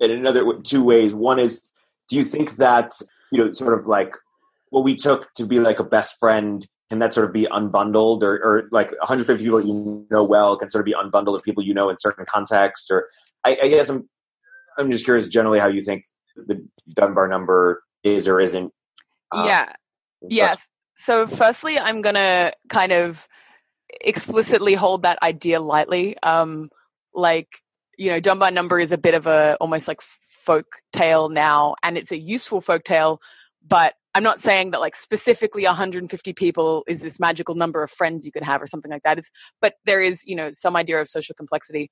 [0.00, 1.14] in another two ways.
[1.14, 1.68] One is
[2.08, 2.92] do you think that
[3.30, 4.14] you know sort of like
[4.70, 8.22] what we took to be like a best friend can that sort of be unbundled
[8.22, 11.62] or, or like 150 people you know well can sort of be unbundled of people
[11.62, 13.08] you know in certain context or
[13.44, 14.08] I, I, guess i'm
[14.78, 16.04] i'm just curious generally how you think
[16.36, 18.72] the dunbar number is or isn't
[19.32, 19.72] uh, yeah.
[20.28, 20.68] yes.
[20.94, 23.26] So firstly i'm gonna kind of
[24.00, 26.18] explicitly hold that idea lightly.
[26.22, 26.70] Um
[27.14, 27.48] like
[27.98, 31.96] you know dunbar number is a bit of a almost like folk tale now and
[31.98, 33.20] it's a useful folk tale
[33.66, 38.24] but I'm not saying that like specifically 150 people is this magical number of friends
[38.24, 39.18] you could have or something like that.
[39.18, 39.30] It's
[39.60, 41.90] but there is, you know, some idea of social complexity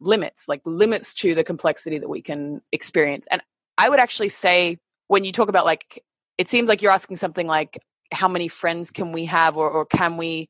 [0.00, 3.26] limits, like limits to the complexity that we can experience.
[3.30, 3.42] And
[3.78, 4.78] I would actually say
[5.08, 6.04] when you talk about like
[6.38, 7.78] it seems like you're asking something like
[8.12, 10.48] how many friends can we have or or can we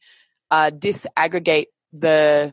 [0.50, 2.52] uh disaggregate the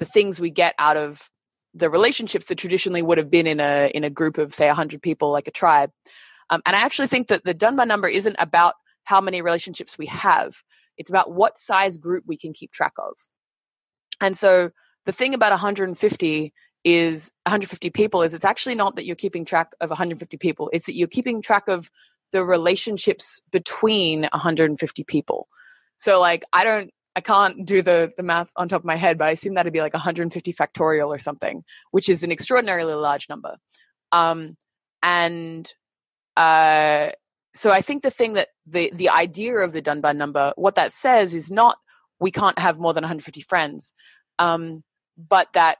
[0.00, 1.30] the things we get out of
[1.74, 5.00] the relationships that traditionally would have been in a in a group of say 100
[5.02, 5.90] people like a tribe
[6.50, 10.06] um, and I actually think that the Dunbar number isn't about how many relationships we
[10.06, 10.56] have,
[10.96, 13.14] it's about what size group we can keep track of.
[14.20, 14.70] And so
[15.06, 16.52] the thing about 150
[16.84, 20.86] is 150 people is it's actually not that you're keeping track of 150 people, it's
[20.86, 21.90] that you're keeping track of
[22.32, 25.48] the relationships between 150 people.
[25.96, 29.18] So like I don't I can't do the the math on top of my head,
[29.18, 33.28] but I assume that'd be like 150 factorial or something, which is an extraordinarily large
[33.28, 33.56] number.
[34.10, 34.56] Um,
[35.02, 35.72] and
[36.36, 37.10] uh,
[37.54, 40.92] so I think the thing that the the idea of the Dunbar number, what that
[40.92, 41.78] says is not
[42.20, 43.92] we can't have more than 150 friends,
[44.38, 44.82] um,
[45.16, 45.78] but that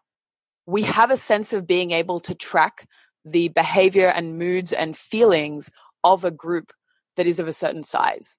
[0.66, 2.89] we have a sense of being able to track
[3.24, 5.70] the behavior and moods and feelings
[6.02, 6.72] of a group
[7.16, 8.39] that is of a certain size.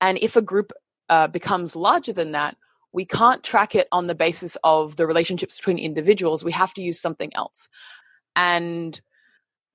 [0.00, 0.72] And if a group
[1.08, 2.56] uh, becomes larger than that,
[2.92, 6.44] we can't track it on the basis of the relationships between individuals.
[6.44, 7.68] We have to use something else.
[8.34, 9.00] And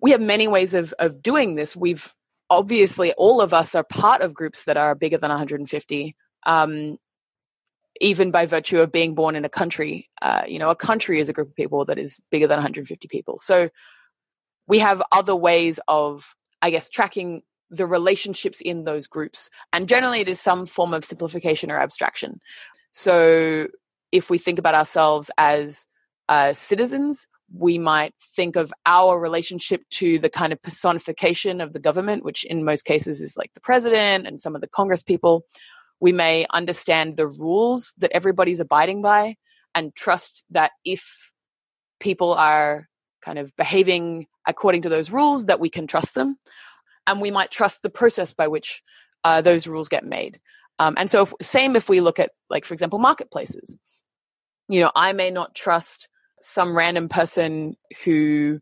[0.01, 1.76] we have many ways of of doing this.
[1.76, 2.13] We've
[2.49, 6.15] obviously all of us are part of groups that are bigger than 150.
[6.45, 6.97] Um,
[8.01, 11.30] even by virtue of being born in a country, uh, you know, a country is
[11.30, 13.39] a group of people that is bigger than 150 people.
[13.39, 13.69] So
[14.67, 19.49] we have other ways of, I guess, tracking the relationships in those groups.
[19.72, 22.39] And generally, it is some form of simplification or abstraction.
[22.91, 23.67] So
[24.11, 25.85] if we think about ourselves as
[26.30, 31.80] uh, citizens, we might think of our relationship to the kind of personification of the
[31.80, 35.45] government, which in most cases is like the president and some of the Congress people.
[35.99, 39.35] We may understand the rules that everybody's abiding by
[39.73, 41.31] and trust that if
[41.99, 42.88] people are
[43.23, 46.38] kind of behaving according to those rules, that we can trust them.
[47.07, 48.81] And we might trust the process by which
[49.23, 50.39] uh, those rules get made.
[50.80, 53.77] Um, and so, if, same if we look at, like, for example, marketplaces.
[54.67, 56.09] You know, I may not trust
[56.45, 58.59] some random person who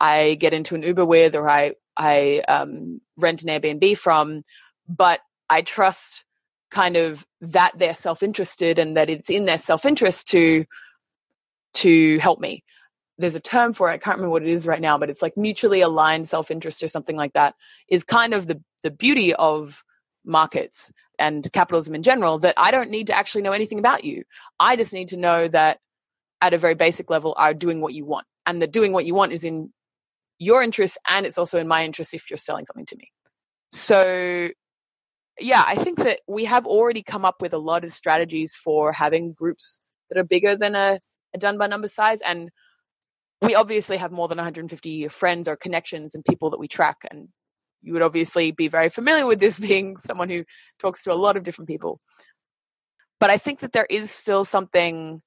[0.00, 4.44] I get into an Uber with or I I um, rent an Airbnb from,
[4.88, 6.24] but I trust
[6.70, 10.64] kind of that they're self-interested and that it's in their self-interest to
[11.74, 12.64] to help me.
[13.18, 13.94] There's a term for it.
[13.94, 16.88] I can't remember what it is right now, but it's like mutually aligned self-interest or
[16.88, 17.54] something like that.
[17.88, 19.82] Is kind of the the beauty of
[20.24, 24.24] markets and capitalism in general that I don't need to actually know anything about you.
[24.60, 25.78] I just need to know that
[26.46, 28.26] at a very basic level are doing what you want.
[28.46, 29.72] And the doing what you want is in
[30.38, 33.10] your interest and it's also in my interest if you're selling something to me.
[33.70, 34.48] So
[35.38, 38.90] yeah i think that we have already come up with a lot of strategies for
[38.90, 41.00] having groups that are bigger than a,
[41.34, 42.20] a by number size.
[42.22, 42.50] And
[43.42, 46.96] we obviously have more than 150 friends or connections and people that we track.
[47.10, 47.28] And
[47.82, 50.44] you would obviously be very familiar with this being someone who
[50.78, 52.00] talks to a lot of different people.
[53.18, 55.22] But i think that there is still something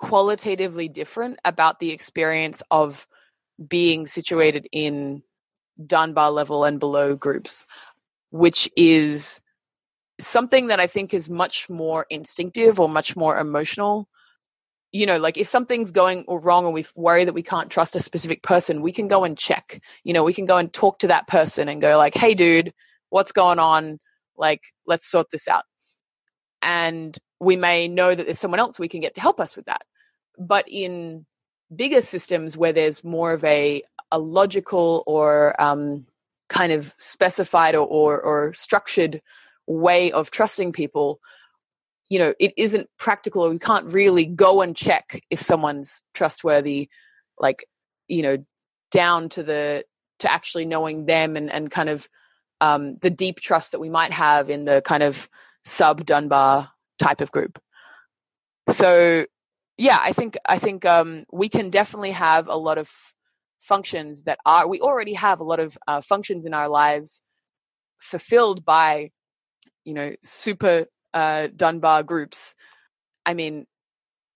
[0.00, 3.06] qualitatively different about the experience of
[3.68, 5.22] being situated in
[5.86, 7.66] Dunbar level and below groups,
[8.30, 9.40] which is
[10.18, 14.08] something that I think is much more instinctive or much more emotional.
[14.90, 18.00] You know, like if something's going wrong and we worry that we can't trust a
[18.00, 19.80] specific person, we can go and check.
[20.02, 22.72] You know, we can go and talk to that person and go like, "Hey, dude,
[23.10, 24.00] what's going on?
[24.36, 25.64] Like, let's sort this out."
[26.62, 29.64] And we may know that there's someone else we can get to help us with
[29.66, 29.84] that.
[30.38, 31.26] But in
[31.74, 36.06] bigger systems where there's more of a, a logical or um,
[36.48, 39.22] kind of specified or, or, or structured
[39.66, 41.20] way of trusting people,
[42.08, 46.88] you know, it isn't practical or we can't really go and check if someone's trustworthy,
[47.38, 47.64] like,
[48.08, 48.44] you know,
[48.90, 49.84] down to the
[50.18, 52.08] to actually knowing them and, and kind of
[52.60, 55.30] um, the deep trust that we might have in the kind of
[55.64, 57.58] sub Dunbar type of group.
[58.68, 59.26] So
[59.76, 62.90] yeah, I think I think um, we can definitely have a lot of
[63.60, 67.22] functions that are we already have a lot of uh, functions in our lives
[67.98, 69.10] fulfilled by
[69.84, 72.54] you know super uh, Dunbar groups.
[73.24, 73.66] I mean,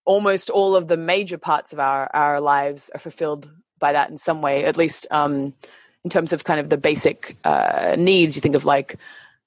[0.03, 4.17] almost all of the major parts of our our lives are fulfilled by that in
[4.17, 5.53] some way, at least um,
[6.03, 8.35] in terms of kind of the basic uh, needs.
[8.35, 8.97] You think of like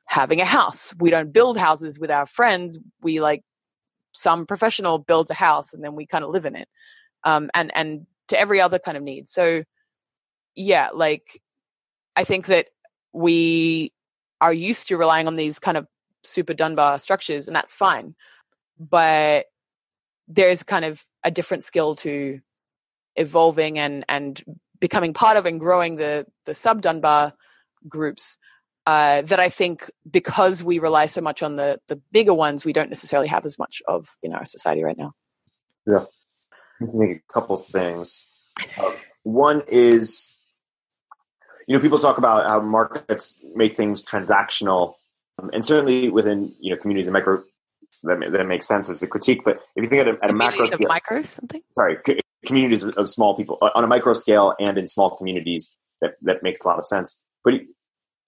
[0.08, 0.92] having a house.
[0.98, 2.78] We don't build houses with our friends.
[3.00, 3.42] We like
[4.12, 6.68] some professional builds a house and then we kind of live in it
[7.24, 9.62] um, and and to every other kind of need so
[10.56, 11.40] yeah like
[12.16, 12.66] i think that
[13.12, 13.92] we
[14.40, 15.86] are used to relying on these kind of
[16.24, 18.14] super Dunbar structures, and that's fine.
[18.78, 19.46] But
[20.28, 22.40] there's kind of a different skill to
[23.16, 24.40] evolving and and
[24.78, 27.32] becoming part of and growing the the sub Dunbar
[27.88, 28.38] groups
[28.88, 32.72] uh, that I think because we rely so much on the the bigger ones, we
[32.72, 35.12] don't necessarily have as much of in our society right now.
[35.86, 36.06] Yeah,
[36.94, 38.24] make a couple things.
[38.78, 38.92] Uh,
[39.24, 40.34] one is,
[41.66, 44.94] you know, people talk about how markets make things transactional,
[45.38, 47.44] um, and certainly within you know communities and micro
[48.04, 49.42] that, that makes sense as the critique.
[49.44, 51.98] But if you think at a, at a macro scale, micro something, sorry,
[52.46, 56.42] communities of small people uh, on a micro scale and in small communities, that that
[56.42, 57.22] makes a lot of sense.
[57.44, 57.52] But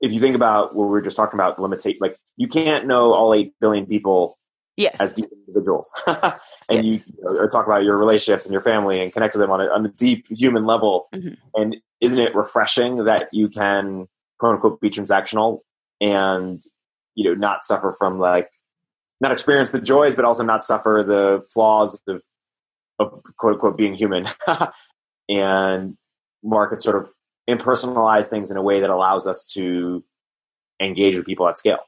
[0.00, 3.12] if you think about what we were just talking about, limitate like you can't know
[3.12, 4.38] all eight billion people
[4.76, 4.96] yes.
[4.98, 6.38] as deep individuals, and
[6.70, 6.84] yes.
[6.84, 9.60] you, you know, talk about your relationships and your family and connect to them on
[9.60, 11.08] a, on a deep human level.
[11.14, 11.34] Mm-hmm.
[11.54, 14.06] And isn't it refreshing that you can
[14.38, 15.60] quote unquote be transactional
[16.00, 16.60] and
[17.14, 18.50] you know not suffer from like
[19.20, 22.22] not experience the joys, but also not suffer the flaws of,
[22.98, 24.26] of quote unquote being human.
[25.28, 25.96] and
[26.42, 27.10] market sort of
[27.50, 30.04] impersonalize things in a way that allows us to
[30.80, 31.80] engage with people at scale.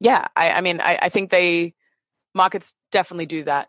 [0.00, 1.74] Yeah, I, I mean, I, I think they
[2.34, 3.68] markets definitely do that,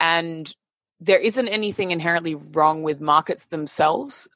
[0.00, 0.52] and
[1.00, 4.28] there isn't anything inherently wrong with markets themselves.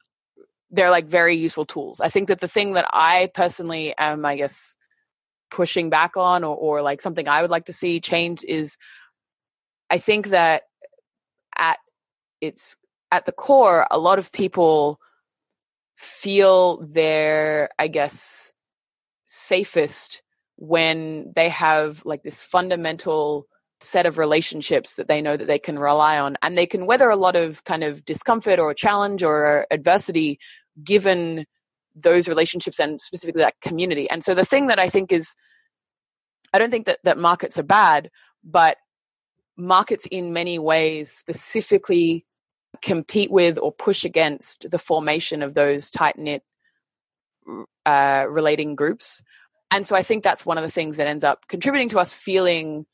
[0.71, 2.01] They're like very useful tools.
[2.01, 4.75] I think that the thing that I personally am, I guess,
[5.51, 8.77] pushing back on or, or like something I would like to see change is
[9.91, 10.65] I think that
[11.57, 11.79] at
[12.41, 12.77] its
[13.13, 15.01] at the core, a lot of people
[15.97, 18.53] feel they're, I guess,
[19.25, 20.23] safest
[20.57, 23.47] when they have like this fundamental
[23.81, 27.11] set of relationships that they know that they can rely on and they can weather
[27.11, 30.39] a lot of kind of discomfort or challenge or adversity
[30.83, 31.45] given
[31.95, 34.09] those relationships and specifically that community.
[34.09, 35.35] And so the thing that I think is,
[36.53, 38.11] I don't think that, that markets are bad,
[38.45, 38.77] but
[39.59, 42.25] markets in many ways specifically
[42.83, 46.43] compete with or push against the formation of those tight knit
[47.85, 49.23] uh, relating groups.
[49.71, 52.15] And so I think that's one of the things that ends up contributing to us
[52.15, 52.87] feeling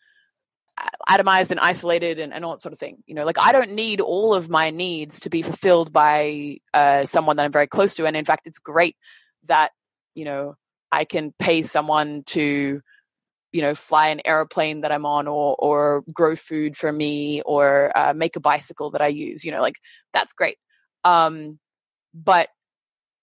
[1.08, 3.02] atomized and isolated and, and all that sort of thing.
[3.06, 7.04] You know, like I don't need all of my needs to be fulfilled by uh,
[7.04, 8.06] someone that I'm very close to.
[8.06, 8.96] And in fact, it's great
[9.44, 9.72] that,
[10.14, 10.56] you know,
[10.90, 12.80] I can pay someone to,
[13.52, 17.96] you know, fly an airplane that I'm on or, or grow food for me or
[17.96, 19.76] uh, make a bicycle that I use, you know, like
[20.14, 20.56] that's great.
[21.04, 21.58] Um,
[22.14, 22.48] but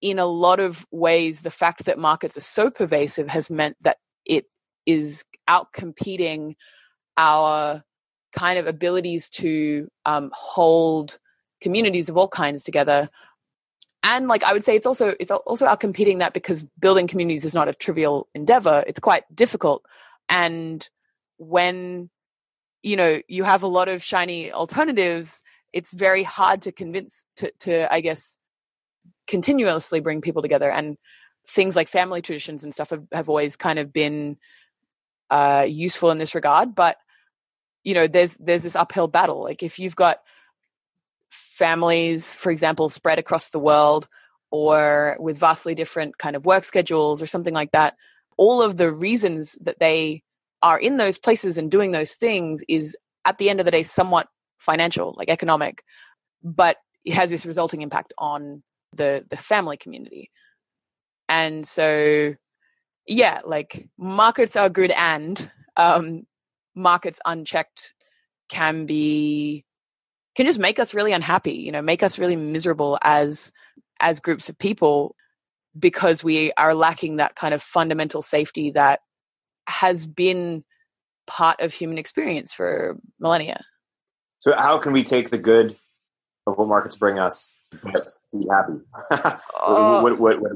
[0.01, 3.97] in a lot of ways, the fact that markets are so pervasive has meant that
[4.26, 4.45] it
[4.85, 6.56] is out competing
[7.18, 7.84] our
[8.31, 11.18] kind of abilities to um, hold
[11.60, 13.10] communities of all kinds together.
[14.01, 17.43] And like i would say it's also it's also out competing that because building communities
[17.43, 18.84] is not a trivial endeavor.
[18.88, 19.84] It's quite difficult
[20.30, 20.88] and
[21.38, 22.10] when
[22.84, 25.41] you know you have a lot of shiny alternatives
[25.73, 28.38] it's very hard to convince to to i guess
[29.30, 30.69] continuously bring people together.
[30.69, 30.97] And
[31.47, 34.38] things like family traditions and stuff have, have always kind of been
[35.30, 36.76] uh, useful in this regard.
[36.76, 36.97] But
[37.85, 39.41] you know there's there's this uphill battle.
[39.41, 40.18] Like if you've got
[41.31, 44.07] families for example spread across the world
[44.51, 47.95] or with vastly different kind of work schedules or something like that
[48.39, 50.23] all of the reasons that they
[50.63, 52.95] are in those places and doing those things is
[53.25, 55.83] at the end of the day somewhat financial like economic
[56.43, 58.63] but it has this resulting impact on
[58.95, 60.31] the the family community.
[61.27, 62.35] And so
[63.07, 66.23] yeah like markets are good and um
[66.75, 67.93] markets unchecked
[68.49, 69.65] can be
[70.35, 73.51] can just make us really unhappy you know make us really miserable as
[73.99, 75.15] as groups of people
[75.77, 79.01] because we are lacking that kind of fundamental safety that
[79.67, 80.63] has been
[81.27, 83.63] part of human experience for millennia
[84.39, 85.77] so how can we take the good
[86.47, 88.79] of what markets bring us be happy
[89.59, 90.01] oh.
[90.01, 90.51] what, what, what,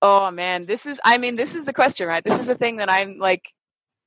[0.00, 2.78] oh man this is i mean this is the question right this is the thing
[2.78, 3.52] that i'm like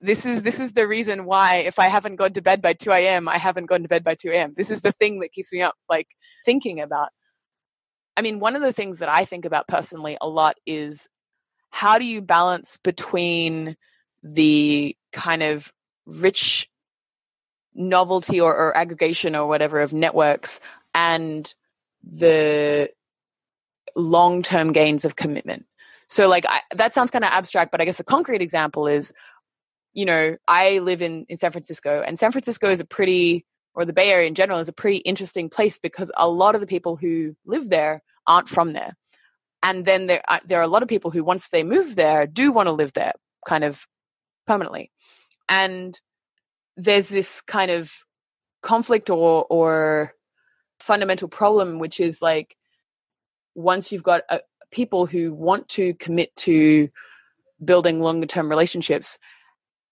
[0.02, 2.92] this is this is the reason why if I haven't gone to bed by 2
[2.92, 4.54] a.m., I haven't gone to bed by 2 a.m.
[4.56, 6.08] This is the thing that keeps me up, like
[6.46, 7.10] thinking about.
[8.18, 11.10] I mean, one of the things that I think about personally a lot is
[11.70, 13.76] how do you balance between
[14.24, 15.72] the kind of
[16.06, 16.70] rich
[17.74, 20.62] novelty or, or aggregation or whatever of networks
[20.94, 21.54] and
[22.04, 22.90] the
[23.96, 25.66] long term gains of commitment.
[26.08, 29.12] So, like, I, that sounds kind of abstract, but I guess the concrete example is
[29.96, 33.86] you know, I live in, in San Francisco, and San Francisco is a pretty, or
[33.86, 36.68] the Bay Area in general, is a pretty interesting place because a lot of the
[36.68, 38.96] people who live there aren't from there.
[39.66, 42.28] and then there uh, there are a lot of people who once they move there
[42.28, 43.14] do want to live there
[43.48, 43.86] kind of
[44.48, 44.92] permanently
[45.50, 46.00] and
[46.78, 47.92] there's this kind of
[48.62, 50.14] conflict or or
[50.80, 52.56] fundamental problem which is like
[53.56, 54.40] once you've got uh,
[54.72, 56.90] people who want to commit to
[57.64, 59.18] building longer term relationships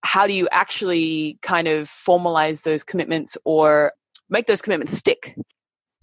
[0.03, 3.93] how do you actually kind of formalize those commitments or
[4.30, 5.35] make those commitments stick?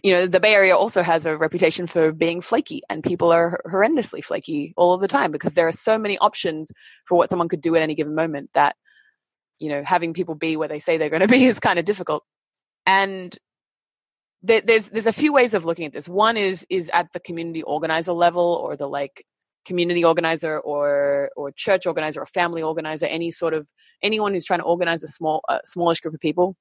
[0.02, 3.60] You know the bay area also has a reputation for being flaky and people are
[3.66, 6.72] horrendously flaky all of the time because there are so many options
[7.04, 8.76] for what someone could do at any given moment that
[9.58, 11.84] you know having people be where they say they're going to be is kind of
[11.84, 12.24] difficult.
[12.86, 13.36] And
[14.42, 16.08] there's there's a few ways of looking at this.
[16.08, 19.26] One is is at the community organizer level or the like
[19.64, 23.68] community organizer or or church organizer or family organizer any sort of
[24.02, 26.56] anyone who's trying to organize a small a smallish group of people.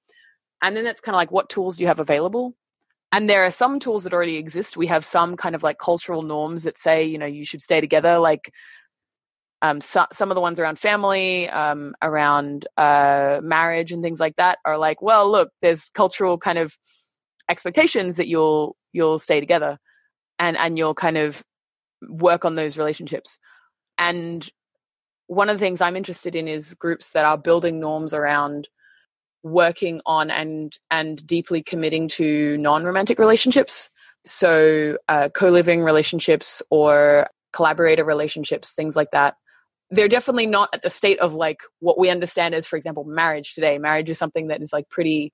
[0.61, 2.55] And then that's kind of like what tools do you have available?
[3.11, 4.77] And there are some tools that already exist.
[4.77, 7.81] We have some kind of like cultural norms that say you know you should stay
[7.81, 8.51] together like
[9.61, 14.35] um, so, some of the ones around family, um, around uh, marriage, and things like
[14.38, 16.77] that are like, well, look, there's cultural kind of
[17.49, 19.77] expectations that you'll you'll stay together,
[20.38, 21.43] and and you'll kind of
[22.07, 23.38] work on those relationships.
[23.97, 24.47] And
[25.27, 28.67] one of the things I'm interested in is groups that are building norms around
[29.43, 33.89] working on and and deeply committing to non-romantic relationships.
[34.26, 39.35] So uh, co-living relationships or collaborator relationships, things like that
[39.91, 43.53] they're definitely not at the state of like what we understand as for example marriage
[43.55, 45.34] today marriage is something that is like pretty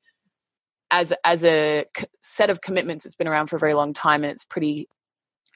[0.92, 1.86] as as a
[2.22, 4.88] set of commitments it's been around for a very long time and it's pretty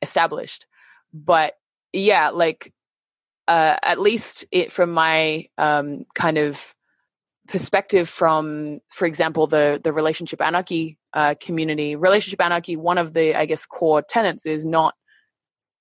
[0.01, 0.65] established
[1.13, 1.53] but
[1.93, 2.73] yeah like
[3.47, 6.75] uh at least it from my um kind of
[7.47, 13.33] perspective from for example the the relationship anarchy uh community relationship anarchy one of the
[13.35, 14.93] i guess core tenets is not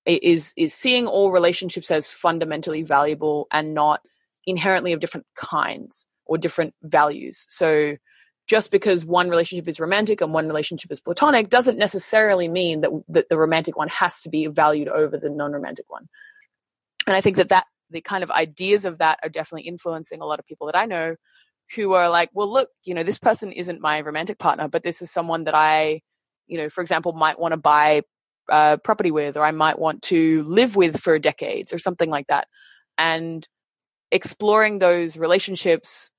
[0.05, 4.01] is is seeing all relationships as fundamentally valuable and not
[4.45, 7.45] inherently of different kinds or different values.
[7.47, 7.95] So
[8.49, 12.89] just because one relationship is romantic and one relationship is platonic doesn't necessarily mean that
[13.07, 16.07] that the romantic one has to be valued over the non-romantic one.
[17.05, 20.25] And I think that that the kind of ideas of that are definitely influencing a
[20.25, 21.15] lot of people that I know
[21.75, 25.01] who are like, well, look, you know, this person isn't my romantic partner, but this
[25.01, 26.01] is someone that I,
[26.47, 28.01] you know, for example, might want to buy
[28.49, 32.27] uh, property with, or I might want to live with for decades, or something like
[32.27, 32.47] that.
[32.97, 33.47] And
[34.11, 36.09] exploring those relationships,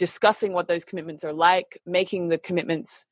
[0.00, 3.04] discussing what those commitments are like, making the commitments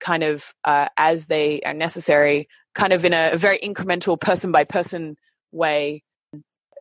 [0.00, 4.50] kind of uh, as they are necessary, kind of in a, a very incremental, person
[4.50, 5.16] by person
[5.52, 6.02] way.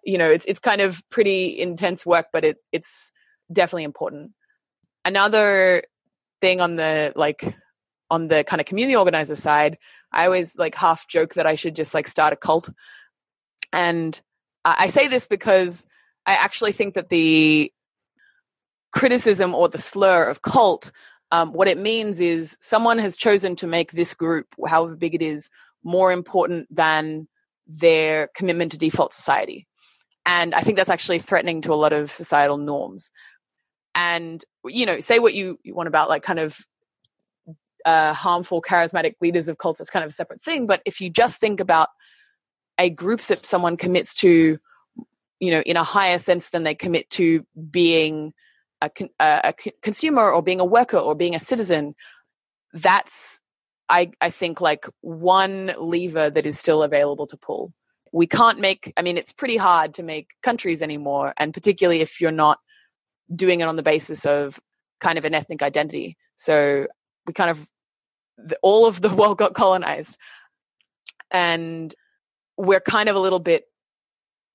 [0.05, 3.11] You know, it's it's kind of pretty intense work, but it it's
[3.51, 4.31] definitely important.
[5.03, 5.83] Another
[6.39, 7.53] thing on the like
[8.09, 9.77] on the kind of community organizer side,
[10.13, 12.69] I always like half joke that I should just like start a cult.
[13.73, 14.19] And
[14.63, 15.85] I say this because
[16.25, 17.73] I actually think that the
[18.93, 20.91] criticism or the slur of cult,
[21.31, 25.21] um, what it means is someone has chosen to make this group, however big it
[25.21, 25.49] is,
[25.83, 27.27] more important than
[27.67, 29.67] their commitment to default society.
[30.25, 33.09] And I think that's actually threatening to a lot of societal norms.
[33.95, 36.59] And, you know, say what you, you want about like kind of
[37.85, 40.67] uh, harmful charismatic leaders of cults it's kind of a separate thing.
[40.67, 41.89] But if you just think about
[42.77, 44.57] a group that someone commits to,
[45.39, 48.33] you know, in a higher sense than they commit to being
[48.83, 51.95] a, a, a consumer or being a worker or being a citizen,
[52.73, 53.39] that's
[53.89, 57.73] I, I think like one lever that is still available to pull.
[58.11, 62.21] We can't make, I mean, it's pretty hard to make countries anymore, and particularly if
[62.21, 62.59] you're not
[63.33, 64.59] doing it on the basis of
[64.99, 66.17] kind of an ethnic identity.
[66.35, 66.87] So
[67.25, 67.67] we kind of
[68.37, 70.17] the, all of the world got colonized
[71.31, 71.93] and
[72.57, 73.65] we're kind of a little bit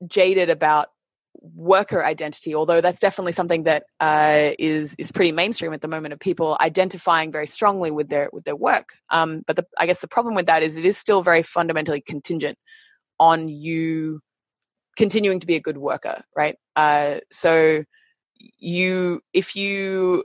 [0.06, 0.88] jaded about
[1.40, 6.12] worker identity although that's definitely something that uh, is is pretty mainstream at the moment
[6.12, 8.94] of people identifying very strongly with their with their work.
[9.10, 12.00] Um, but the, i guess the problem with that is it is still very fundamentally
[12.00, 12.59] contingent
[13.20, 14.20] on you
[14.96, 16.56] continuing to be a good worker right?
[16.76, 17.84] Uh, so
[18.59, 20.24] you if you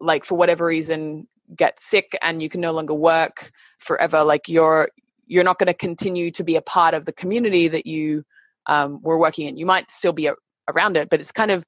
[0.00, 1.26] like for whatever reason
[1.56, 4.88] get sick and you can no longer work forever like you're
[5.26, 8.24] you're not going to continue to be a part of the community that you
[8.68, 10.34] um, were working in you might still be a,
[10.68, 11.64] around it but it's kind of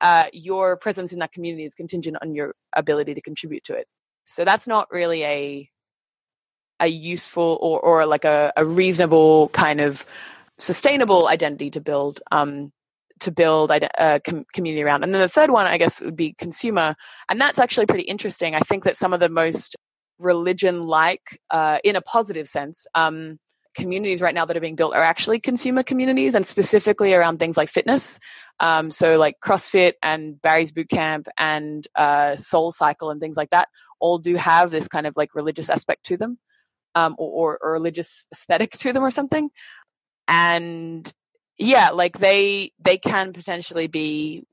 [0.00, 3.86] uh, your presence in that community is contingent on your ability to contribute to it
[4.24, 5.68] so that's not really a
[6.80, 10.04] a useful or or like a, a reasonable kind of
[10.58, 12.72] sustainable identity to build um,
[13.22, 15.04] to build a uh, com- community around.
[15.04, 16.94] And then the third one, I guess, would be consumer.
[17.28, 18.54] And that's actually pretty interesting.
[18.54, 19.76] I think that some of the most
[20.18, 23.38] religion like, uh, in a positive sense, um,
[23.74, 27.56] communities right now that are being built are actually consumer communities and specifically around things
[27.56, 28.18] like fitness.
[28.60, 33.68] Um, so like CrossFit and Barry's Bootcamp and uh, Soul Cycle and things like that
[34.00, 36.38] all do have this kind of like religious aspect to them
[36.94, 39.48] um, or, or, religious aesthetic to them or something.
[40.28, 41.10] And
[41.56, 44.44] yeah, like they they can potentially be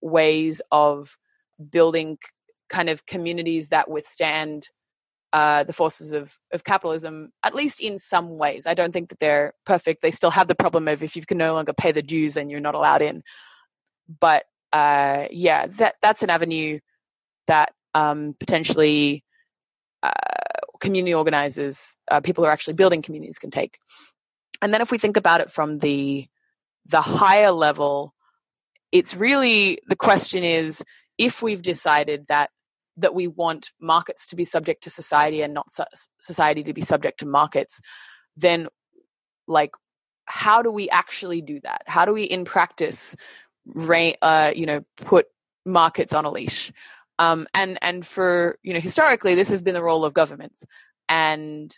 [0.00, 1.16] ways of
[1.70, 2.18] building
[2.68, 4.68] kind of communities that withstand
[5.32, 8.66] uh, the forces of, of capitalism, at least in some ways.
[8.66, 10.02] I don't think that they're perfect.
[10.02, 12.50] They still have the problem of if you can no longer pay the dues, then
[12.50, 13.22] you're not allowed in.
[14.20, 16.80] But uh, yeah, that that's an avenue
[17.46, 19.24] that um, potentially
[20.02, 20.10] uh,
[20.80, 23.78] community organizers, uh, people who are actually building communities, can take.
[24.62, 26.26] And then if we think about it from the
[26.86, 28.14] the higher level,
[28.90, 30.84] it's really the question is
[31.18, 32.50] if we've decided that
[33.00, 35.68] that we want markets to be subject to society and not
[36.18, 37.80] society to be subject to markets,
[38.36, 38.68] then
[39.46, 39.72] like
[40.24, 41.82] how do we actually do that?
[41.86, 43.16] How do we in practice,
[43.76, 45.26] uh, you know, put
[45.66, 46.72] markets on a leash?
[47.18, 50.64] Um, and and for you know historically this has been the role of governments,
[51.08, 51.76] and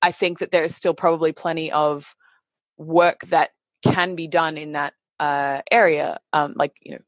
[0.00, 2.14] I think that there is still probably plenty of
[2.78, 3.50] work that
[3.82, 7.02] can be done in that uh, area, um, like you know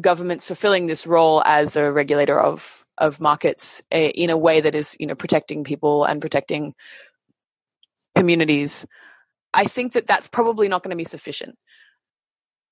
[0.00, 4.74] governments fulfilling this role as a regulator of of markets eh, in a way that
[4.74, 6.74] is you know protecting people and protecting
[8.16, 8.86] communities
[9.52, 11.56] i think that that's probably not going to be sufficient.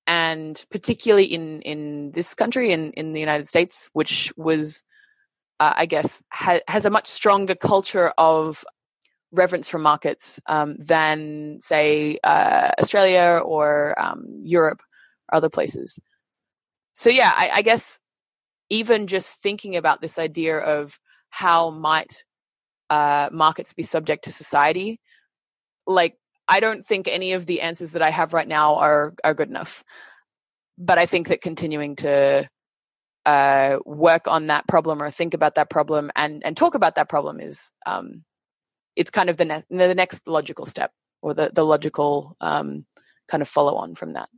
[0.07, 4.83] And particularly in in this country in in the united states which was
[5.59, 8.65] uh, i guess ha- has a much stronger culture of
[9.31, 14.81] reverence for markets um, than say uh, australia or um, europe
[15.31, 15.99] or other places
[16.93, 17.99] so yeah, I, I guess
[18.69, 20.97] even just thinking about this idea of
[21.29, 22.23] how might
[22.89, 24.99] uh, markets be subject to society,
[25.87, 29.33] like I don't think any of the answers that I have right now are are
[29.33, 29.83] good enough.
[30.77, 32.49] But I think that continuing to
[33.25, 37.09] uh, work on that problem or think about that problem and and talk about that
[37.09, 38.23] problem is um,
[38.95, 40.91] it's kind of the ne- the next logical step
[41.21, 42.85] or the the logical um,
[43.27, 44.29] kind of follow on from that.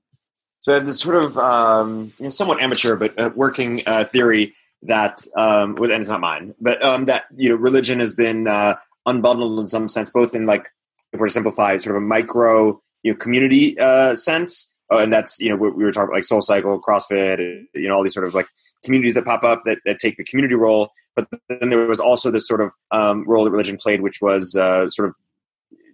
[0.64, 4.06] So I have this sort of um, you know, somewhat amateur but uh, working uh,
[4.06, 8.48] theory that, um, and it's not mine, but um, that you know religion has been
[8.48, 8.76] uh,
[9.06, 10.69] unbundled in some sense, both in like
[11.11, 15.11] if we're to simplify, sort of a micro you know community uh, sense, oh, and
[15.11, 17.40] that's you know we were talking about like Soul Cycle, CrossFit,
[17.73, 18.48] you know all these sort of like
[18.85, 22.31] communities that pop up that, that take the community role, but then there was also
[22.31, 25.15] this sort of um, role that religion played, which was uh, sort of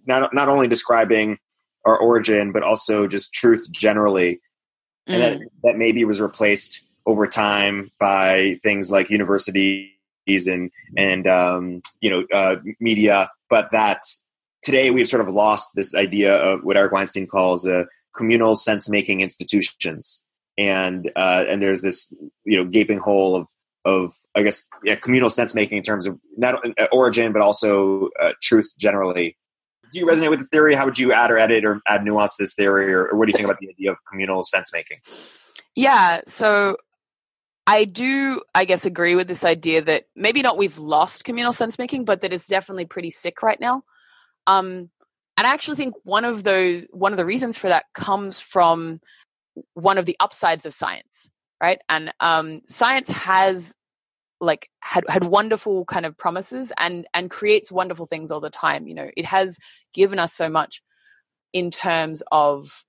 [0.06, 1.38] not not only describing
[1.84, 4.40] our origin, but also just truth generally
[5.10, 5.14] mm.
[5.14, 5.50] and that, mm.
[5.64, 9.90] that maybe was replaced over time by things like universities
[10.46, 14.02] and and um, you know uh, media, but that
[14.62, 17.84] today we've sort of lost this idea of what Eric Weinstein calls uh,
[18.16, 20.22] communal sense making institutions,
[20.58, 22.12] and uh, and there's this
[22.44, 23.48] you know gaping hole of
[23.84, 28.10] of I guess yeah, communal sense making in terms of not uh, origin but also
[28.20, 29.36] uh, truth generally
[29.90, 30.74] do you resonate with this theory?
[30.74, 33.26] How would you add or edit or add nuance to this theory, or, or what
[33.26, 34.98] do you think about the idea of communal sense making?
[35.74, 36.76] Yeah, so
[37.66, 41.78] I do, I guess, agree with this idea that maybe not we've lost communal sense
[41.78, 43.82] making, but that it's definitely pretty sick right now.
[44.46, 44.90] Um,
[45.36, 49.00] and I actually think one of those, one of the reasons for that comes from
[49.74, 51.30] one of the upsides of science,
[51.62, 51.80] right?
[51.88, 53.74] And um, science has
[54.40, 58.86] like had had wonderful kind of promises and and creates wonderful things all the time
[58.86, 59.10] you know?
[59.16, 59.58] It has
[59.92, 60.82] given us so much
[61.52, 62.84] in terms of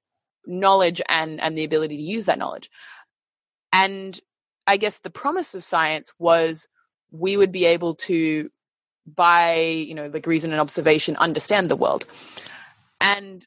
[0.45, 2.69] knowledge and and the ability to use that knowledge.
[3.73, 4.19] And
[4.67, 6.67] i guess the promise of science was
[7.11, 8.49] we would be able to
[9.05, 12.05] by you know like reason and observation understand the world.
[12.99, 13.45] And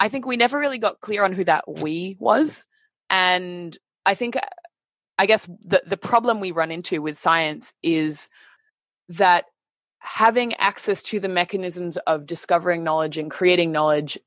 [0.00, 2.66] i think we never really got clear on who that we was.
[3.10, 3.76] And
[4.06, 4.36] i think
[5.18, 8.28] I guess the, the problem we run into with science is
[9.08, 9.44] that
[9.98, 14.18] having access to the mechanisms of discovering knowledge and creating knowledge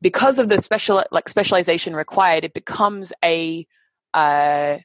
[0.00, 3.66] because of the special like specialization required it becomes a
[4.14, 4.78] uh,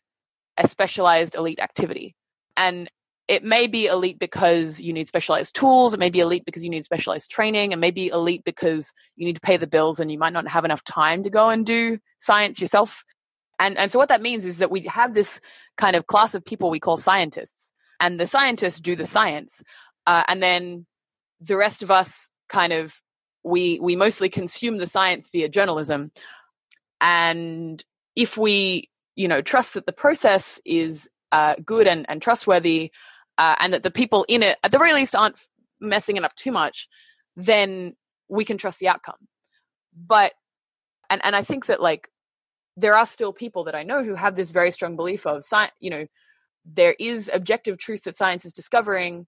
[0.58, 2.16] a specialized elite activity.
[2.58, 2.90] And
[3.28, 6.70] it may be elite because you need specialized tools it may be elite because you
[6.70, 10.12] need specialized training it may be elite because you need to pay the bills and
[10.12, 13.06] you might not have enough time to go and do science yourself
[13.62, 15.40] and, and so what that means is that we have this
[15.78, 19.64] kind of class of people we call scientists, and the scientists do the science.
[20.08, 20.86] Uh, and then
[21.40, 23.02] the rest of us kind of
[23.44, 26.12] we we mostly consume the science via journalism
[27.00, 27.84] and
[28.16, 32.92] if we you know trust that the process is uh, good and, and trustworthy
[33.38, 35.40] uh, and that the people in it at the very least aren't
[35.80, 36.88] messing it up too much
[37.36, 37.96] then
[38.30, 39.28] we can trust the outcome.
[39.96, 40.34] But
[41.10, 42.10] and and I think that like
[42.82, 45.74] there are still people that I know who have this very strong belief of science,
[45.80, 46.06] you know,
[46.66, 49.28] there is objective truth that science is discovering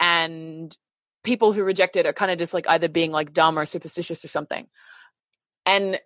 [0.00, 0.76] and
[1.22, 4.24] people who reject it are kind of just like either being like dumb or superstitious
[4.24, 4.66] or something.
[5.64, 6.00] And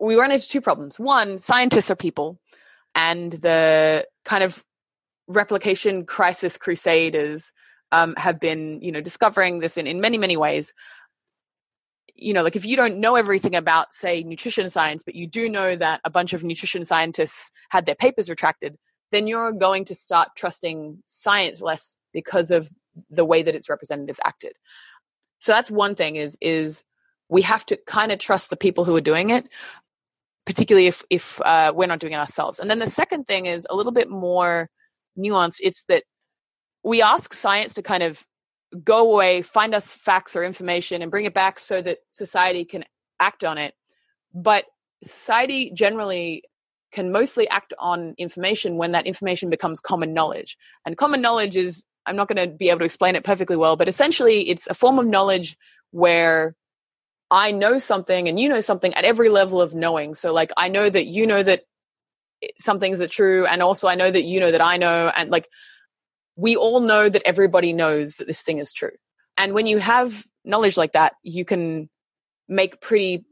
[0.00, 0.98] we run into two problems.
[0.98, 2.40] One, scientists are people
[2.94, 4.64] and the kind of
[5.26, 7.52] replication crisis crusaders
[7.92, 10.72] um, have been, you know, discovering this in, in many, many ways.
[12.20, 15.48] You know, like if you don't know everything about, say, nutrition science, but you do
[15.48, 18.76] know that a bunch of nutrition scientists had their papers retracted,
[19.10, 22.70] then you're going to start trusting science less because of
[23.08, 24.52] the way that its representatives acted.
[25.38, 26.82] So that's one thing is is
[27.28, 29.48] we have to kind of trust the people who are doing it,
[30.44, 32.58] particularly if if uh, we're not doing it ourselves.
[32.58, 34.68] And then the second thing is a little bit more
[35.16, 35.60] nuanced.
[35.62, 36.04] It's that
[36.82, 38.26] we ask science to kind of
[38.84, 42.84] go away, find us facts or information, and bring it back so that society can
[43.20, 43.74] act on it.
[44.34, 44.64] But
[45.02, 46.44] society generally
[46.92, 50.56] can mostly act on information when that information becomes common knowledge.
[50.84, 53.76] And common knowledge is, I'm not going to be able to explain it perfectly well,
[53.76, 55.56] but essentially it's a form of knowledge
[55.90, 56.54] where
[57.30, 60.14] I know something and you know something at every level of knowing.
[60.14, 61.64] So, like, I know that you know that
[62.58, 65.30] some things are true, and also I know that you know that I know, and
[65.30, 65.48] like,
[66.38, 68.92] we all know that everybody knows that this thing is true.
[69.36, 71.90] And when you have knowledge like that, you can
[72.48, 73.24] make pretty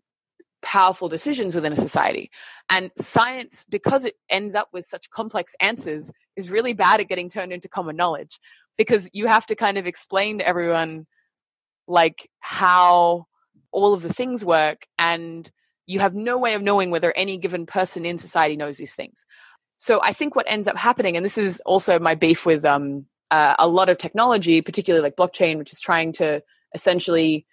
[0.61, 2.33] powerful decisions within a society.
[2.69, 7.29] And science, because it ends up with such complex answers, is really bad at getting
[7.29, 8.41] turned into common knowledge
[8.77, 11.07] because you have to kind of explain to everyone
[11.87, 13.27] like how
[13.71, 15.49] all of the things work and
[15.87, 19.25] you have no way of knowing whether any given person in society knows these things
[19.79, 23.07] so I think what ends up happening, and this is also my beef with um,
[23.31, 26.43] uh, a lot of technology, particularly like blockchain, which is trying to
[26.75, 27.47] essentially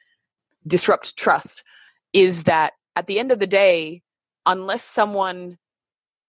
[0.66, 1.64] disrupt trust,
[2.14, 4.02] is that at the end of the day,
[4.46, 5.58] unless someone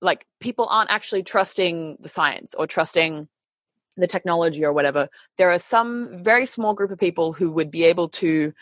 [0.01, 3.29] like people aren't actually trusting the science or trusting
[3.97, 5.09] the technology or whatever,
[5.39, 8.53] there are some very small group of people who would be able to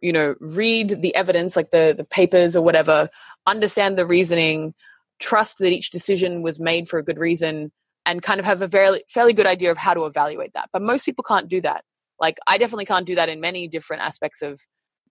[0.00, 3.10] you know read the evidence like the the papers or whatever
[3.46, 4.72] understand the reasoning
[5.18, 7.72] trust that each decision was made for a good reason
[8.06, 10.70] and kind of have a very fairly good idea of how to evaluate that.
[10.72, 11.84] But most people can't do that.
[12.20, 14.60] Like I definitely can't do that in many different aspects of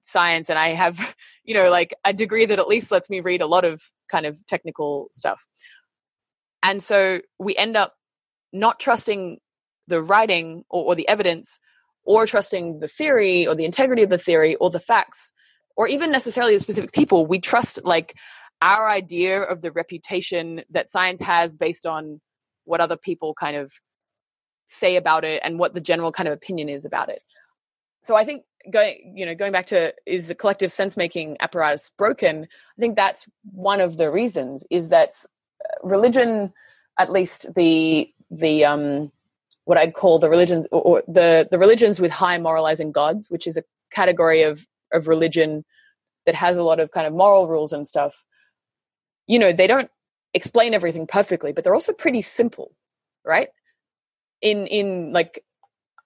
[0.01, 3.41] science and I have, you know, like a degree that at least lets me read
[3.41, 5.45] a lot of kind of technical stuff.
[6.63, 7.93] And so we end up
[8.51, 9.39] not trusting
[9.88, 11.59] the writing or, or the evidence
[12.03, 15.34] or trusting the theory or the integrity of the theory or the facts
[15.75, 17.25] or even necessarily the specific people.
[17.25, 18.15] We trust like
[18.61, 22.21] our idea of the reputation that science has based on
[22.65, 23.71] what other people kind of
[24.67, 27.21] say about it and what the general kind of opinion is about it.
[28.01, 31.91] So I think going you know going back to is the collective sense making apparatus
[31.97, 32.43] broken?
[32.43, 35.11] I think that's one of the reasons is that
[35.63, 36.53] uh, religion,
[36.97, 39.11] at least the the um
[39.65, 43.47] what I'd call the religions or, or the the religions with high moralizing gods, which
[43.47, 45.63] is a category of of religion
[46.25, 48.23] that has a lot of kind of moral rules and stuff
[49.27, 49.91] you know, they don't
[50.33, 52.71] explain everything perfectly, but they're also pretty simple,
[53.25, 53.49] right?
[54.41, 55.43] In in like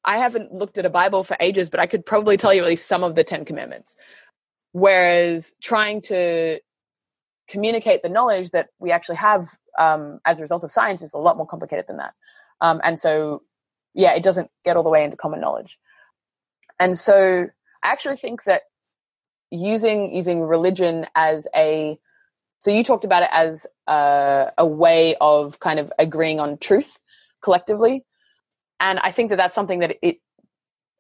[0.04, 2.68] I haven't looked at a Bible for ages, but I could probably tell you at
[2.68, 3.96] least some of the 10 commandments.
[4.72, 6.60] Whereas trying to
[7.48, 11.20] communicate the knowledge that we actually have um, as a result of science is a
[11.20, 12.14] lot more complicated than that.
[12.62, 13.44] Um, and so,
[13.94, 15.78] yeah, it doesn't get all the way into common knowledge.
[16.80, 17.48] And so,
[17.84, 18.64] I actually think that
[19.50, 22.00] using using religion as a
[22.62, 27.00] so you talked about it as a, a way of kind of agreeing on truth
[27.42, 28.06] collectively,
[28.80, 30.18] and I think that that's something that it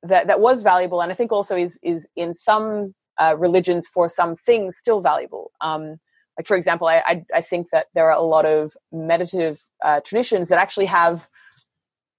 [0.01, 4.09] that that was valuable, and I think also is is in some uh, religions for
[4.09, 5.51] some things still valuable.
[5.61, 5.99] Um,
[6.35, 9.99] like for example, I, I, I think that there are a lot of meditative uh,
[9.99, 11.29] traditions that actually have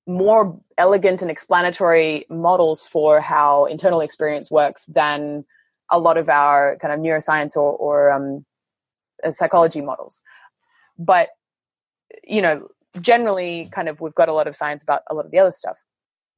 [0.07, 5.45] more elegant and explanatory models for how internal experience works than
[5.91, 8.45] a lot of our kind of neuroscience or, or um,
[9.31, 10.23] psychology models.
[10.99, 11.29] But,
[12.25, 12.69] you know,
[13.01, 15.53] generally, kind of, we've got a lot of science about a lot of the other
[15.53, 15.79] stuff.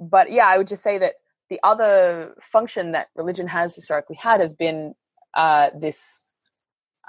[0.00, 1.14] But yeah, I would just say that
[1.50, 4.94] the other function that religion has historically had has been
[5.34, 6.22] uh, this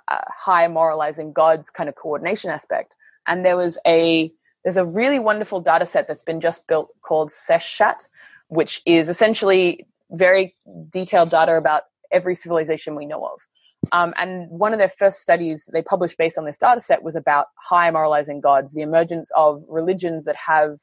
[0.08, 2.94] uh, high moralizing gods kind of coordination aspect.
[3.28, 4.32] And there was a
[4.64, 8.08] there's a really wonderful data set that's been just built called Seshat,
[8.48, 10.56] which is essentially very
[10.90, 13.42] detailed data about every civilization we know of.
[13.91, 17.16] Um, and one of their first studies they published based on this data set was
[17.16, 20.80] about high moralizing gods, the emergence of religions that have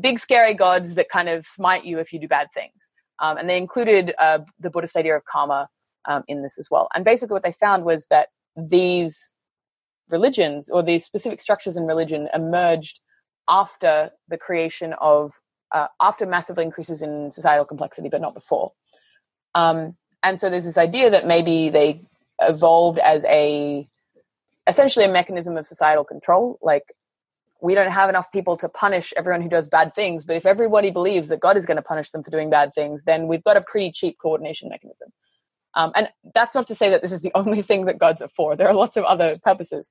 [0.00, 2.88] big, scary gods that kind of smite you if you do bad things.
[3.18, 5.68] Um, and they included uh, the Buddhist idea of karma
[6.06, 6.88] um, in this as well.
[6.94, 9.32] And basically, what they found was that these
[10.10, 13.00] religions or these specific structures in religion emerged
[13.48, 15.32] after the creation of
[15.72, 18.72] uh, after massive increases in societal complexity, but not before.
[19.54, 22.00] Um, and so there's this idea that maybe they
[22.40, 23.88] evolved as a
[24.66, 26.58] essentially a mechanism of societal control.
[26.62, 26.84] Like
[27.60, 30.90] we don't have enough people to punish everyone who does bad things, but if everybody
[30.90, 33.56] believes that God is going to punish them for doing bad things, then we've got
[33.56, 35.12] a pretty cheap coordination mechanism.
[35.74, 38.28] Um, and that's not to say that this is the only thing that gods are
[38.28, 38.56] for.
[38.56, 39.90] There are lots of other purposes,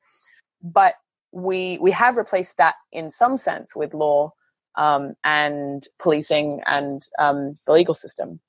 [0.62, 0.95] but
[1.34, 4.34] we we have replaced that in some sense with law
[4.76, 8.41] um, and policing and um, the legal system.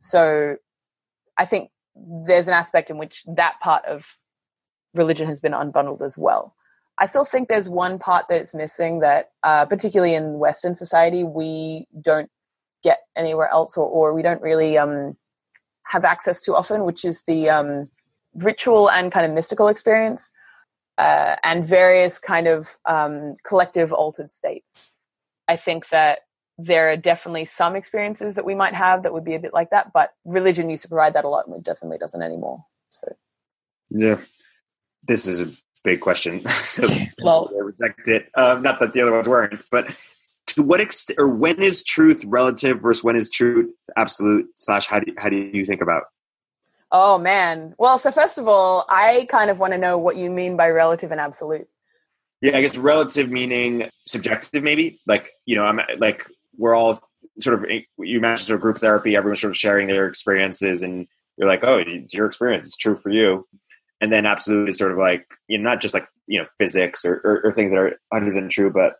[0.00, 0.56] So
[1.36, 4.04] I think there's an aspect in which that part of
[4.94, 6.54] religion has been unbundled as well.
[6.98, 11.86] I still think there's one part that's missing that, uh, particularly in Western society, we
[12.00, 12.30] don't
[12.84, 15.16] get anywhere else, or, or we don't really um,
[15.84, 17.88] have access to often, which is the um,
[18.34, 20.30] ritual and kind of mystical experience,
[20.98, 24.90] uh, and various kind of um, collective altered states.
[25.48, 26.20] I think that
[26.58, 29.70] there are definitely some experiences that we might have that would be a bit like
[29.70, 32.64] that, but religion used to provide that a lot, and it definitely doesn't anymore.
[32.90, 33.16] So,
[33.90, 34.20] yeah,
[35.06, 35.52] this is a
[35.82, 36.46] big question.
[36.46, 36.88] so,
[37.22, 38.30] well, I reject it.
[38.34, 39.98] Um, not that the other ones weren't, but
[40.48, 44.46] to what extent or when is truth relative versus when is truth absolute?
[44.56, 46.04] Slash, how do how do you think about?
[46.92, 47.74] Oh man.
[47.78, 50.68] Well, so first of all, I kind of want to know what you mean by
[50.68, 51.66] relative and absolute.
[52.40, 55.00] Yeah, I guess relative meaning subjective, maybe.
[55.06, 56.22] Like you know, I'm like
[56.56, 56.98] we're all
[57.38, 59.16] sort of you mentioned sort of group therapy.
[59.16, 61.06] Everyone's sort of sharing their experiences, and
[61.36, 62.68] you're like, oh, your experience.
[62.68, 63.46] is true for you.
[64.00, 67.04] And then absolute is sort of like you know, not just like you know physics
[67.04, 68.96] or, or, or things that are hundred percent true, but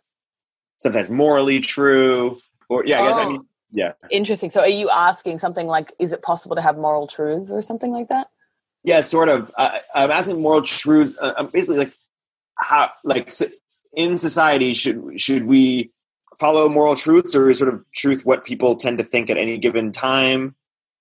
[0.77, 2.39] sometimes morally true.
[2.69, 3.45] Or yeah, I guess oh, I mean
[3.75, 3.91] yeah.
[4.09, 4.49] Interesting.
[4.49, 7.91] So are you asking something like, is it possible to have moral truths or something
[7.91, 8.27] like that?
[8.83, 9.51] Yeah, sort of.
[9.57, 11.13] I, am asking moral truths.
[11.19, 11.93] Uh, I'm basically like
[12.57, 13.31] how like
[13.93, 15.91] in society should should we
[16.39, 19.57] follow moral truths or is sort of truth what people tend to think at any
[19.57, 20.55] given time?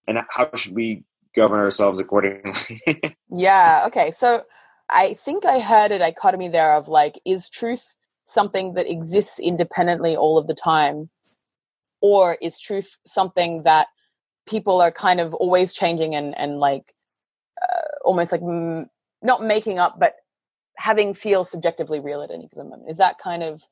[0.07, 2.53] And how should we govern ourselves accordingly?
[3.31, 4.43] Yeah okay so
[4.91, 7.95] i think i heard a dichotomy there of like is truth
[8.25, 11.11] something that exists independently all of the time?
[12.01, 13.87] Or is truth something that
[14.47, 16.95] people are kind of always changing and and like
[17.63, 18.91] uh, almost like m-
[19.23, 20.15] not making up but
[20.77, 22.91] having feel subjectively real at any given moment?
[22.91, 23.63] Is that kind of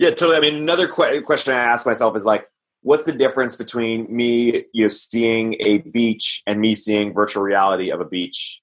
[0.00, 0.36] yeah, totally.
[0.36, 2.48] I mean, another que- question I ask myself is like,
[2.80, 7.90] what's the difference between me, you know, seeing a beach and me seeing virtual reality
[7.90, 8.62] of a beach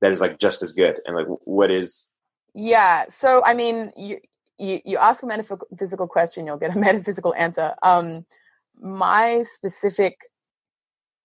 [0.00, 0.98] that is like just as good?
[1.06, 2.10] And like, what is?
[2.52, 3.04] Yeah.
[3.10, 4.18] So, I mean, you
[4.58, 7.74] you, you ask a metaphysical question, you'll get a metaphysical answer.
[7.84, 8.26] Um,
[8.76, 10.18] my specific,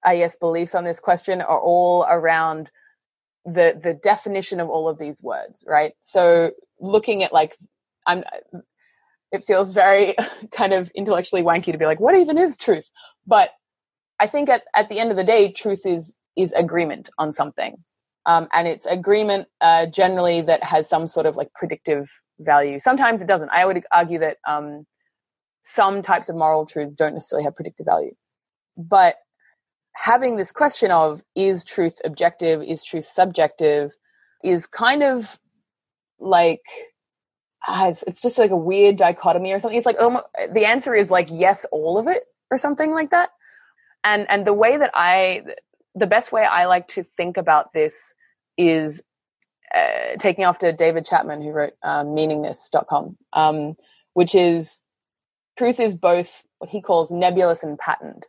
[0.06, 2.70] I guess, beliefs on this question are all around
[3.44, 5.94] the the definition of all of these words, right?
[6.02, 7.58] So, looking at like
[8.06, 8.24] I'm
[9.32, 10.16] it feels very
[10.52, 12.90] kind of intellectually wanky to be like, what even is truth?
[13.26, 13.50] But
[14.20, 17.84] I think at, at the end of the day, truth is is agreement on something.
[18.28, 22.10] Um, and it's agreement uh, generally that has some sort of like predictive
[22.40, 22.80] value.
[22.80, 23.50] Sometimes it doesn't.
[23.50, 24.86] I would argue that um,
[25.66, 28.14] some types of moral truths don't necessarily have predictive value.
[28.78, 29.16] But
[29.96, 33.92] having this question of is truth objective, is truth subjective,
[34.44, 35.40] is kind of
[36.20, 36.62] like
[37.68, 39.78] uh, it's, it's just like a weird dichotomy or something.
[39.78, 40.20] It's like um,
[40.52, 43.30] the answer is like yes, all of it or something like that.
[44.04, 45.44] And and the way that I,
[45.94, 48.14] the best way I like to think about this
[48.58, 49.04] is
[49.76, 53.76] uh, taking after David Chapman, who wrote um, meaningness.com, um,
[54.14, 54.82] which is
[55.58, 58.26] truth is both what he calls nebulous and patterned.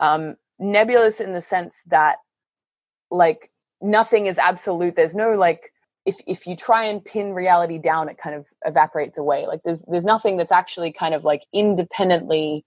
[0.00, 2.16] Um, nebulous in the sense that
[3.10, 3.50] like
[3.82, 4.96] nothing is absolute.
[4.96, 5.72] There's no like
[6.08, 9.46] if if you try and pin reality down, it kind of evaporates away.
[9.46, 12.64] Like there's there's nothing that's actually kind of like independently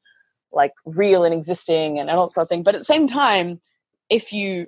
[0.53, 2.61] like real and existing and, and all sort of thing.
[2.61, 3.59] But at the same time,
[4.09, 4.67] if you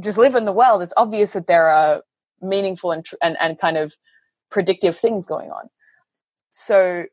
[0.00, 2.02] just live in the world, it's obvious that there are
[2.42, 3.94] meaningful and and, and kind of
[4.50, 5.70] predictive things going on.
[6.50, 7.04] So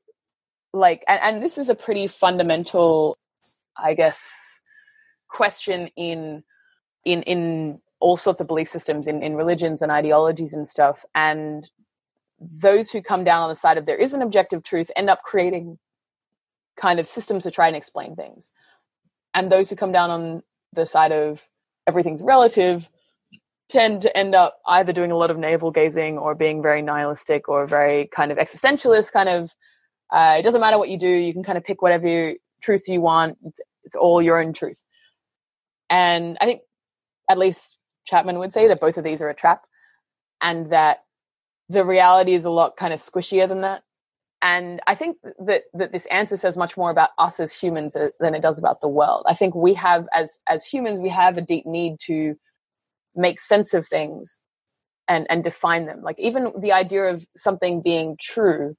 [0.73, 3.19] like and, and this is a pretty fundamental,
[3.77, 4.59] I guess,
[5.29, 6.43] question in
[7.05, 11.05] in in all sorts of belief systems in, in religions and ideologies and stuff.
[11.15, 11.69] And
[12.39, 15.23] those who come down on the side of there is an objective truth end up
[15.23, 15.79] creating
[16.77, 18.51] kind of systems to try and explain things.
[19.35, 21.47] And those who come down on the side of
[21.87, 22.89] everything's relative
[23.69, 27.49] tend to end up either doing a lot of navel gazing or being very nihilistic
[27.49, 29.55] or very kind of existentialist kind of
[30.13, 32.83] uh, it doesn't matter what you do you can kind of pick whatever you, truth
[32.87, 34.79] you want it's, it's all your own truth
[35.89, 36.61] And I think
[37.29, 39.63] at least Chapman would say that both of these are a trap
[40.41, 41.03] and that
[41.69, 43.83] the reality is a lot kind of squishier than that.
[44.41, 48.09] And I think that, that this answer says much more about us as humans uh,
[48.19, 49.23] than it does about the world.
[49.27, 52.35] I think we have, as, as humans, we have a deep need to
[53.15, 54.39] make sense of things
[55.07, 56.01] and, and define them.
[56.01, 58.75] Like even the idea of something being true,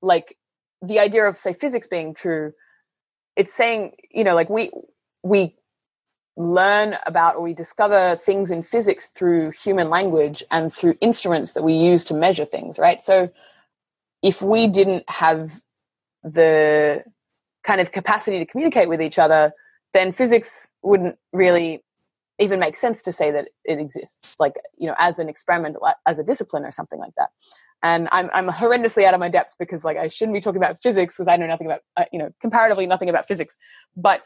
[0.00, 0.38] like
[0.80, 2.52] the idea of say physics being true,
[3.36, 4.70] it's saying, you know, like we,
[5.22, 5.54] we
[6.36, 11.62] learn about or we discover things in physics through human language and through instruments that
[11.62, 13.02] we use to measure things, right?
[13.02, 13.30] So
[14.22, 15.60] if we didn't have
[16.22, 17.04] the
[17.64, 19.52] kind of capacity to communicate with each other,
[19.92, 21.82] then physics wouldn't really
[22.38, 25.76] even make sense to say that it exists, like you know, as an experiment,
[26.06, 27.30] as a discipline, or something like that.
[27.82, 30.82] And I'm I'm horrendously out of my depth because like I shouldn't be talking about
[30.82, 33.56] physics because I know nothing about uh, you know comparatively nothing about physics,
[33.96, 34.22] but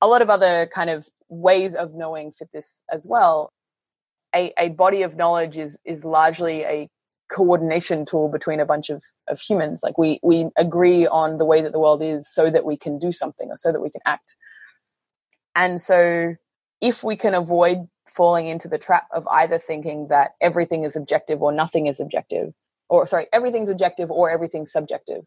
[0.00, 3.52] a lot of other kind of ways of knowing fit this as well.
[4.34, 6.88] A, a body of knowledge is is largely a
[7.32, 9.80] coordination tool between a bunch of, of humans.
[9.82, 12.98] Like we we agree on the way that the world is so that we can
[12.98, 14.36] do something or so that we can act.
[15.54, 16.34] And so
[16.80, 21.42] if we can avoid falling into the trap of either thinking that everything is objective
[21.42, 22.52] or nothing is objective,
[22.88, 25.24] or sorry, everything's objective or everything's subjective,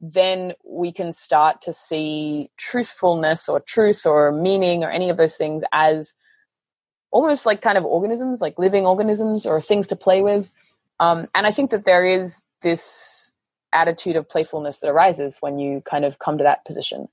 [0.00, 5.36] then we can start to see truthfulness or truth or meaning or any of those
[5.36, 6.14] things as
[7.10, 10.50] almost like kind of organisms, like living organisms or things to play with.
[11.00, 13.32] Um, and I think that there is this
[13.72, 17.08] attitude of playfulness that arises when you kind of come to that position.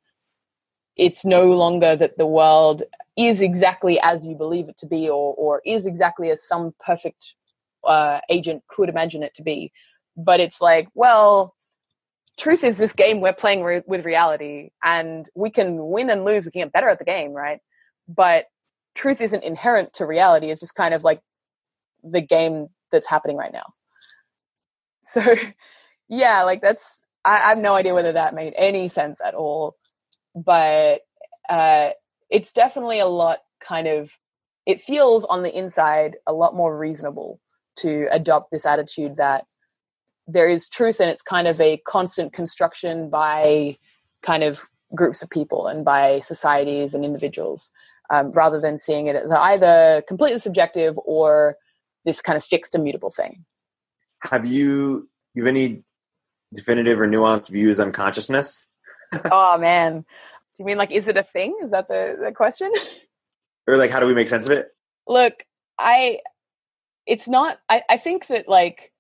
[0.96, 2.84] It's no longer that the world
[3.18, 7.36] is exactly as you believe it to be or, or is exactly as some perfect
[7.86, 9.72] uh, agent could imagine it to be.
[10.18, 11.56] But it's like, well,
[12.38, 16.46] truth is this game we're playing re- with reality and we can win and lose
[16.46, 17.60] we can get better at the game right?
[18.08, 18.46] But
[18.94, 21.22] truth isn't inherent to reality it's just kind of like
[22.04, 23.74] the game that's happening right now.
[25.04, 25.22] So
[26.10, 29.76] yeah like that's I, I have no idea whether that made any sense at all
[30.36, 31.02] but
[31.50, 31.90] uh
[32.30, 34.12] it's definitely a lot kind of
[34.66, 37.40] it feels on the inside a lot more reasonable
[37.78, 39.46] to adopt this attitude that
[40.28, 43.78] there is truth and it's kind of a constant construction by
[44.22, 47.72] kind of groups of people and by societies and individuals
[48.10, 51.58] um, rather than seeing it as either completely subjective or
[52.06, 53.46] this kind of fixed immutable thing.
[54.30, 55.84] Have you you have any
[56.54, 58.66] definitive or nuanced views on consciousness?
[59.32, 60.00] Oh man.
[60.02, 60.06] Do
[60.60, 61.58] you mean like is it a thing?
[61.64, 62.72] Is that the, the question?
[63.68, 64.68] Or like how do we make sense of it?
[65.08, 65.44] Look
[65.80, 66.20] i
[67.06, 68.92] it's not I, I think that like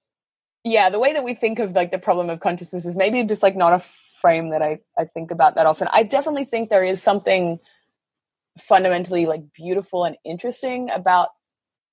[0.66, 3.44] yeah the way that we think of like the problem of consciousness is maybe just
[3.44, 3.86] like not a
[4.20, 5.88] frame that i i think about that often.
[5.92, 7.60] I definitely think there is something
[8.60, 11.30] fundamentally like beautiful and interesting about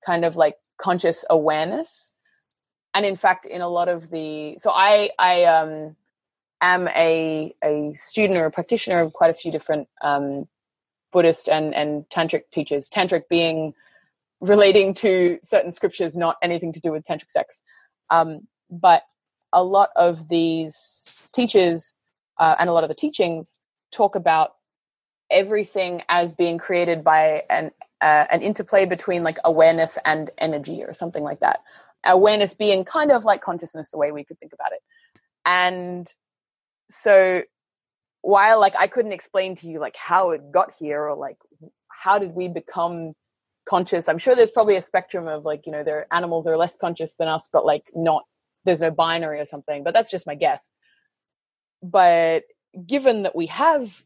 [0.05, 2.13] kind of like conscious awareness.
[2.95, 5.95] And in fact in a lot of the so i i um
[6.61, 10.47] am a a student or a practitioner of quite a few different um
[11.11, 13.73] buddhist and and tantric teachers tantric being
[14.41, 17.61] relating to certain scriptures not anything to do with tantric sex.
[18.09, 18.47] Um
[18.81, 19.03] but
[19.51, 21.93] a lot of these teachers
[22.39, 23.55] uh, and a lot of the teachings
[23.91, 24.53] talk about
[25.29, 27.71] everything as being created by an
[28.01, 31.61] uh, an interplay between like awareness and energy or something like that.
[32.05, 34.81] Awareness being kind of like consciousness the way we could think about it.
[35.45, 36.13] And
[36.89, 37.43] so
[38.23, 41.37] while like i couldn't explain to you like how it got here or like
[41.89, 43.13] how did we become
[43.67, 46.51] conscious i'm sure there's probably a spectrum of like you know there are animals that
[46.51, 48.23] are less conscious than us but like not
[48.65, 50.69] there's no binary or something, but that's just my guess.
[51.81, 52.43] But
[52.85, 54.03] given that we have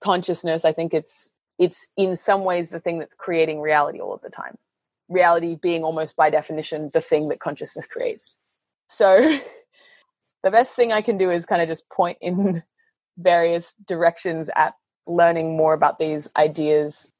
[0.00, 4.22] consciousness, I think it's it's in some ways the thing that's creating reality all of
[4.22, 4.56] the time.
[5.08, 8.34] Reality being almost by definition the thing that consciousness creates.
[8.88, 9.20] So
[10.42, 12.62] the best thing I can do is kind of just point in
[13.18, 14.74] various directions at
[15.06, 17.10] learning more about these ideas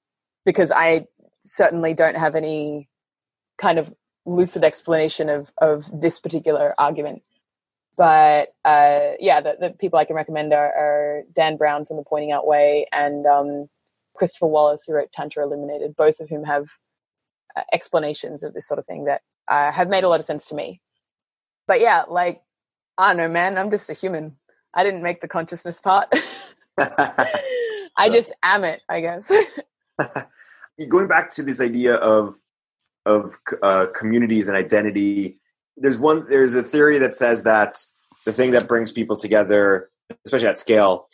[0.44, 1.06] because I
[1.42, 2.88] certainly don't have any
[3.58, 3.92] kind of
[4.28, 7.22] lucid explanation of of this particular argument.
[7.96, 12.04] But uh, yeah, the, the, people I can recommend are, are, Dan Brown from the
[12.04, 13.68] Pointing Out Way and um,
[14.14, 16.68] Christopher Wallis, who wrote Tantra Illuminated, both of whom have
[17.56, 20.46] uh, explanations of this sort of thing that uh, have made a lot of sense
[20.46, 20.80] to me.
[21.66, 22.40] But yeah, like,
[22.96, 24.36] I don't know, man, I'm just a human.
[24.72, 26.08] I didn't make the consciousness part.
[26.78, 29.32] I just am it, I guess.
[30.88, 32.36] Going back to this idea of
[33.08, 35.38] of uh, communities and identity.
[35.76, 36.26] There's one.
[36.28, 37.78] There's a theory that says that
[38.26, 39.90] the thing that brings people together,
[40.24, 41.08] especially at scale,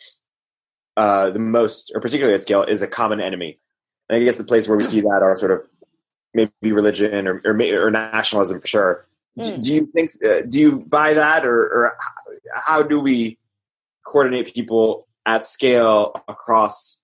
[0.97, 3.59] uh, the most, or particularly at scale, is a common enemy.
[4.09, 5.61] And I guess the place where we see that are sort of
[6.33, 9.07] maybe religion or or, or nationalism for sure.
[9.39, 9.43] Mm.
[9.43, 10.11] Do, do, you think?
[10.23, 11.97] Uh, do you buy that, or, or
[12.55, 13.37] how do we
[14.05, 17.01] coordinate people at scale across,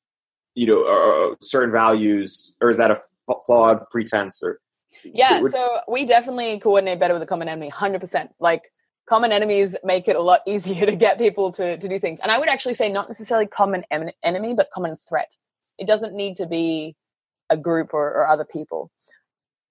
[0.55, 3.01] you know, uh, certain values, or is that a
[3.45, 4.43] flawed pretense?
[4.43, 4.59] Or
[5.03, 8.31] yeah, so we definitely coordinate better with the common enemy, hundred percent.
[8.39, 8.71] Like
[9.07, 12.19] common enemies make it a lot easier to get people to, to do things.
[12.21, 15.31] And I would actually say not necessarily common em- enemy, but common threat.
[15.77, 16.95] It doesn't need to be
[17.49, 18.91] a group or, or other people.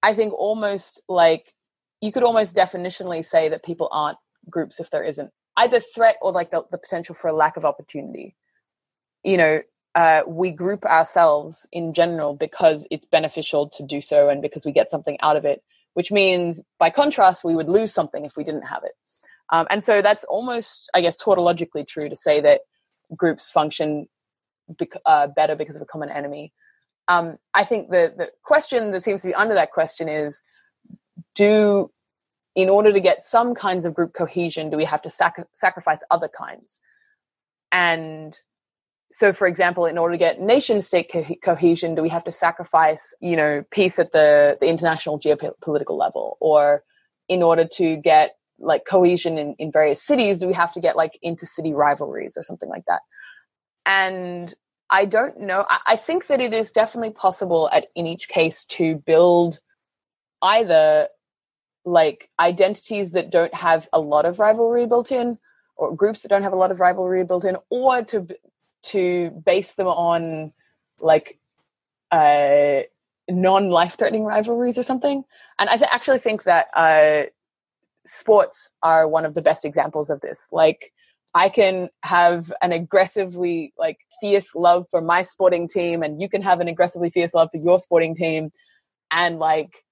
[0.02, 1.52] I think almost like
[2.00, 4.18] you could almost definitionally say that people aren't
[4.48, 7.64] groups if there isn't either threat or like the, the potential for a lack of
[7.64, 8.34] opportunity.
[9.22, 9.60] You know,
[9.94, 14.72] uh, we group ourselves in general because it's beneficial to do so and because we
[14.72, 15.62] get something out of it,
[15.94, 18.92] which means by contrast, we would lose something if we didn't have it.
[19.50, 22.60] Um, and so that's almost, I guess, tautologically true to say that
[23.16, 24.06] groups function
[24.78, 26.52] bec- uh, better because of a common enemy.
[27.08, 30.40] Um, I think the, the question that seems to be under that question is
[31.34, 31.90] do,
[32.54, 36.04] in order to get some kinds of group cohesion, do we have to sac- sacrifice
[36.12, 36.78] other kinds?
[37.72, 38.38] And
[39.12, 42.32] so for example in order to get nation state co- cohesion do we have to
[42.32, 46.36] sacrifice you know peace at the, the international geopolitical level?
[46.40, 46.82] Or
[47.28, 50.96] in order to get like cohesion in, in various cities do we have to get
[50.96, 53.00] like intercity rivalries or something like that?
[53.86, 54.54] And
[54.90, 58.64] i don't know I, I think that it is definitely possible at in each case
[58.66, 59.58] to build
[60.42, 61.08] either
[61.84, 65.38] like identities that don't have a lot of rivalry built in
[65.76, 68.26] or groups that don't have a lot of rivalry built in or to
[68.82, 70.52] to base them on
[70.98, 71.38] like
[72.10, 72.80] uh,
[73.28, 75.24] non life threatening rivalries or something.
[75.58, 77.28] And I th- actually think that uh,
[78.04, 80.48] sports are one of the best examples of this.
[80.52, 80.92] Like,
[81.34, 86.42] I can have an aggressively like fierce love for my sporting team, and you can
[86.42, 88.50] have an aggressively fierce love for your sporting team,
[89.12, 89.84] and like,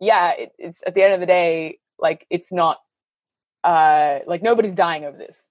[0.00, 2.78] yeah, it, it's at the end of the day, like it's not
[3.62, 5.48] uh like nobody's dying over this.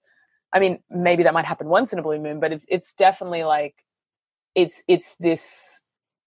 [0.52, 3.44] I mean, maybe that might happen once in a blue moon, but it's it's definitely
[3.44, 3.76] like
[4.56, 5.82] it's it's this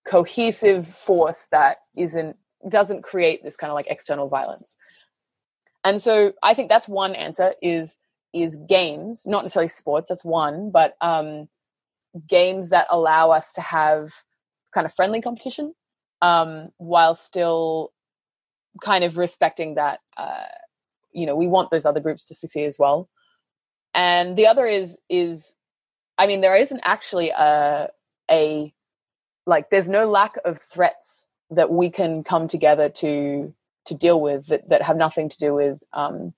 [0.07, 2.37] cohesive force that isn't
[2.69, 4.77] doesn't create this kind of like external violence.
[5.85, 7.99] And so I think that's one answer is
[8.33, 11.49] is games, not necessarily sports, that's one, but um
[12.29, 14.13] games that allow us to have
[14.75, 15.75] kind of friendly competition
[16.21, 17.93] um while still
[18.83, 20.45] kind of respecting that uh
[21.13, 23.09] you know we want those other groups to succeed as well
[23.95, 25.55] and the other is is
[26.19, 27.89] i mean there isn't actually a
[28.31, 28.73] a
[29.47, 33.55] like there's no lack of threats that we can come together to
[33.85, 36.33] to deal with that, that have nothing to do with um,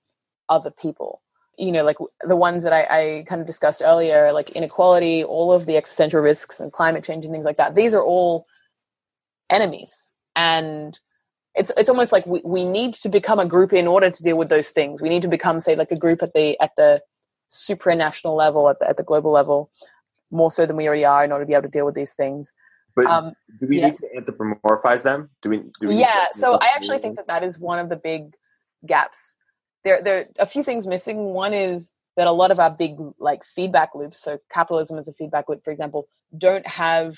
[0.49, 1.21] other people.
[1.57, 5.53] You know like the ones that I, I kind of discussed earlier like inequality all
[5.53, 8.45] of the existential risks and climate change and things like that these are all
[9.49, 10.11] enemies.
[10.35, 10.99] And
[11.53, 14.37] it's it's almost like we, we need to become a group in order to deal
[14.37, 15.01] with those things.
[15.01, 17.01] We need to become say like a group at the at the
[17.49, 19.71] supranational level at the, at the global level
[20.31, 22.13] more so than we already are in order to be able to deal with these
[22.13, 22.53] things.
[22.95, 23.87] But um, do we yeah.
[23.87, 25.29] need to anthropomorphize them?
[25.41, 27.95] Do we, do we yeah so i actually think that that is one of the
[27.95, 28.35] big
[28.85, 29.35] gaps.
[29.83, 31.33] There there are a few things missing.
[31.33, 35.13] One is that a lot of our big like feedback loops so capitalism as a
[35.13, 36.07] feedback loop for example
[36.37, 37.17] don't have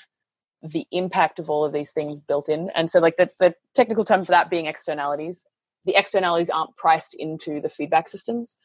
[0.62, 2.70] the impact of all of these things built in.
[2.74, 5.44] And so like the, the technical term for that being externalities.
[5.84, 8.56] The externalities aren't priced into the feedback systems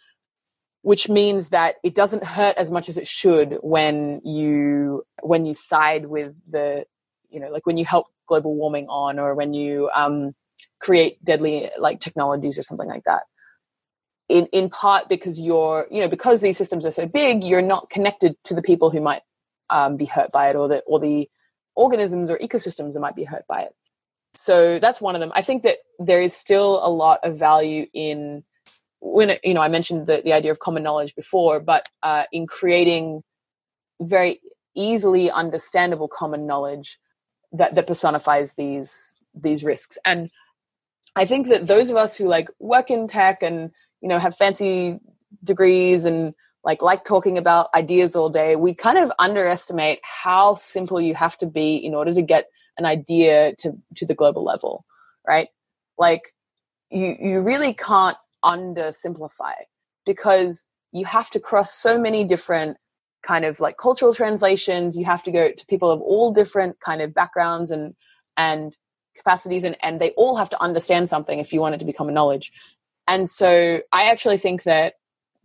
[0.84, 5.54] which means that it doesn't hurt as much as it should when you when you
[5.54, 6.86] side with the
[7.30, 10.34] you know like when you help global warming on or when you um,
[10.80, 13.24] create deadly like technologies or something like that.
[14.28, 17.90] In in part because you're you know because these systems are so big you're not
[17.90, 19.22] connected to the people who might
[19.70, 21.30] um, be hurt by it or the or the
[21.76, 23.72] organisms or ecosystems that might be hurt by it.
[24.36, 25.32] So that's one of them.
[25.34, 28.44] I think that there is still a lot of value in
[29.04, 32.48] when you know I mentioned the, the idea of common knowledge before, but uh, in
[32.48, 33.22] creating
[34.02, 34.40] very
[34.76, 36.98] easily understandable common knowledge
[37.52, 39.98] that that personifies these these risks.
[40.06, 40.30] And
[41.16, 44.38] I think that those of us who like work in tech and you know have
[44.38, 45.00] fancy
[45.44, 46.34] degrees and
[46.64, 51.38] like like talking about ideas all day, we kind of underestimate how simple you have
[51.40, 52.46] to be in order to get
[52.78, 54.86] an idea to to the global level,
[55.28, 55.50] right?
[55.98, 56.34] Like
[56.90, 59.54] you you really can't undersimplify
[60.06, 62.78] because you have to cross so many different
[63.24, 67.02] kind of like cultural translations you have to go to people of all different kind
[67.02, 67.94] of backgrounds and
[68.36, 68.76] and
[69.16, 72.10] capacities and and they all have to understand something if you want it to become
[72.10, 72.52] a knowledge
[73.08, 74.96] and so i actually think that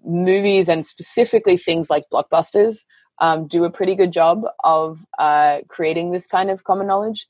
[0.04, 2.84] movies and specifically things like blockbusters
[3.20, 7.26] um, do a pretty good job of uh, creating this kind of common knowledge.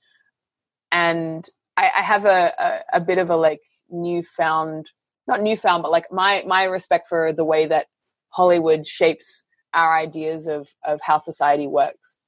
[0.93, 4.87] And I, I have a, a, a bit of a like newfound,
[5.28, 7.86] not newfound, but like my my respect for the way that
[8.31, 12.18] Hollywood shapes our ideas of of how society works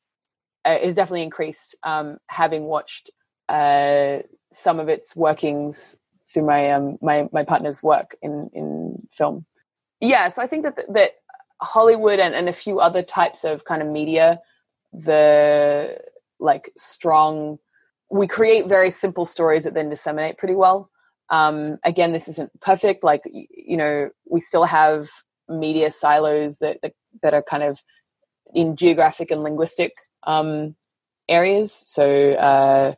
[0.64, 1.74] uh, is definitely increased.
[1.82, 3.10] Um, having watched
[3.48, 4.18] uh,
[4.52, 5.96] some of its workings
[6.32, 9.46] through my um, my my partner's work in in film.
[10.00, 11.10] Yeah, so I think that that
[11.60, 14.40] Hollywood and, and a few other types of kind of media,
[14.92, 15.98] the
[16.38, 17.58] like strong,
[18.10, 20.90] we create very simple stories that then disseminate pretty well.
[21.30, 23.04] Um, again, this isn't perfect.
[23.04, 25.08] Like you know, we still have
[25.48, 26.92] media silos that that,
[27.22, 27.82] that are kind of
[28.54, 29.92] in geographic and linguistic
[30.24, 30.74] um,
[31.28, 31.82] areas.
[31.86, 32.94] So uh,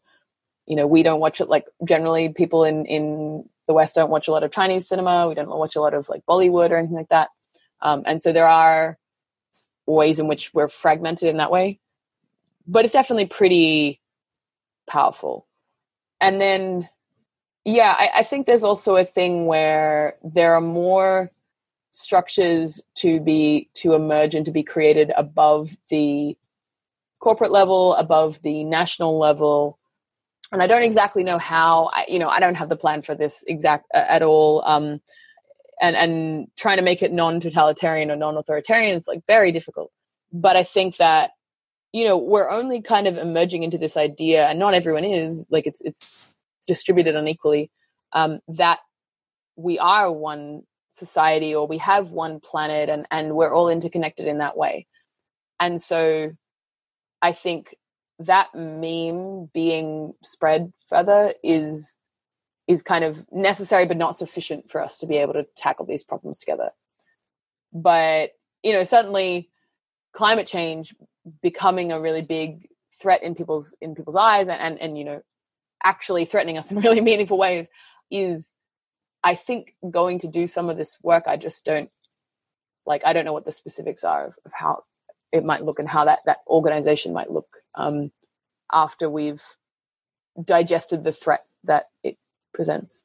[0.66, 4.28] you know, we don't watch it like generally people in in the West don't watch
[4.28, 5.28] a lot of Chinese cinema.
[5.28, 7.28] We don't watch a lot of like Bollywood or anything like that.
[7.80, 8.98] Um, and so there are
[9.86, 11.80] ways in which we're fragmented in that way,
[12.66, 14.00] but it's definitely pretty
[14.88, 15.46] powerful.
[16.20, 16.88] And then,
[17.64, 21.30] yeah, I, I think there's also a thing where there are more
[21.90, 26.36] structures to be to emerge and to be created above the
[27.20, 29.78] corporate level, above the national level.
[30.50, 31.90] And I don't exactly know how.
[31.92, 34.62] I, you know, I don't have the plan for this exact uh, at all.
[34.66, 35.00] Um,
[35.82, 39.90] and and trying to make it non-totalitarian or non-authoritarian is like very difficult
[40.32, 41.32] but i think that
[41.92, 45.66] you know we're only kind of emerging into this idea and not everyone is like
[45.66, 46.26] it's it's
[46.66, 47.70] distributed unequally
[48.12, 48.78] um, that
[49.56, 54.38] we are one society or we have one planet and and we're all interconnected in
[54.38, 54.86] that way
[55.58, 56.30] and so
[57.22, 57.74] i think
[58.18, 61.98] that meme being spread further is
[62.68, 66.04] is kind of necessary but not sufficient for us to be able to tackle these
[66.04, 66.70] problems together.
[67.72, 68.30] But,
[68.62, 69.50] you know, certainly
[70.12, 70.94] climate change
[71.42, 72.68] becoming a really big
[73.00, 75.22] threat in people's in people's eyes and, and, and you know,
[75.84, 77.68] actually threatening us in really meaningful ways
[78.10, 78.54] is
[79.24, 81.24] I think going to do some of this work.
[81.26, 81.90] I just don't
[82.86, 84.82] like I don't know what the specifics are of, of how
[85.30, 88.10] it might look and how that that organization might look um,
[88.72, 89.42] after we've
[90.42, 92.16] digested the threat that it
[92.52, 93.02] presents?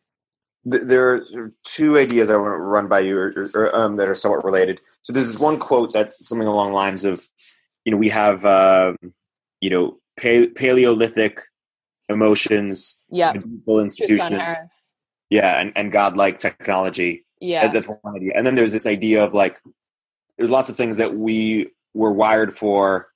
[0.66, 4.16] There are two ideas I want to run by you, or, or, um, that are
[4.16, 4.82] somewhat related.
[5.02, 7.26] So this is one quote that's something along the lines of,
[7.86, 8.98] you know, we have, um,
[9.62, 11.40] you know, Paleolithic
[12.10, 13.34] emotions, yeah,
[13.68, 14.40] institutions,
[15.30, 17.26] yeah, and, and godlike technology.
[17.40, 18.34] Yeah, that's one idea.
[18.36, 19.60] And then there's this idea of like,
[20.38, 23.08] there's lots of things that we were wired for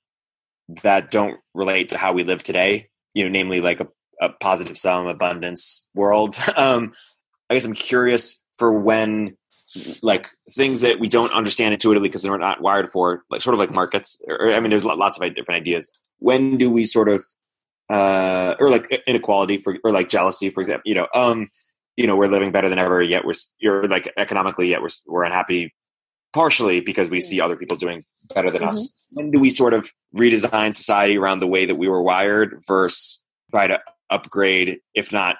[0.82, 2.88] that don't relate to how we live today.
[3.14, 3.88] You know, namely like a
[4.22, 6.36] a positive sum abundance world.
[6.56, 6.92] Um,
[7.50, 9.36] I guess I'm curious for when
[10.02, 13.58] like things that we don't understand intuitively because they're not wired for, like sort of
[13.58, 14.22] like markets.
[14.28, 15.90] Or, I mean, there's lots of different ideas.
[16.18, 17.22] When do we sort of,
[17.92, 21.48] uh, or like inequality for, or like jealousy, for example, you know, um,
[21.96, 25.24] you know, we're living better than ever, yet we're, you're like economically, yet we're, we're
[25.24, 25.74] unhappy
[26.32, 28.04] partially because we see other people doing
[28.34, 28.70] better than mm-hmm.
[28.70, 28.98] us.
[29.10, 33.22] When do we sort of redesign society around the way that we were wired versus
[33.50, 35.36] try to upgrade, if not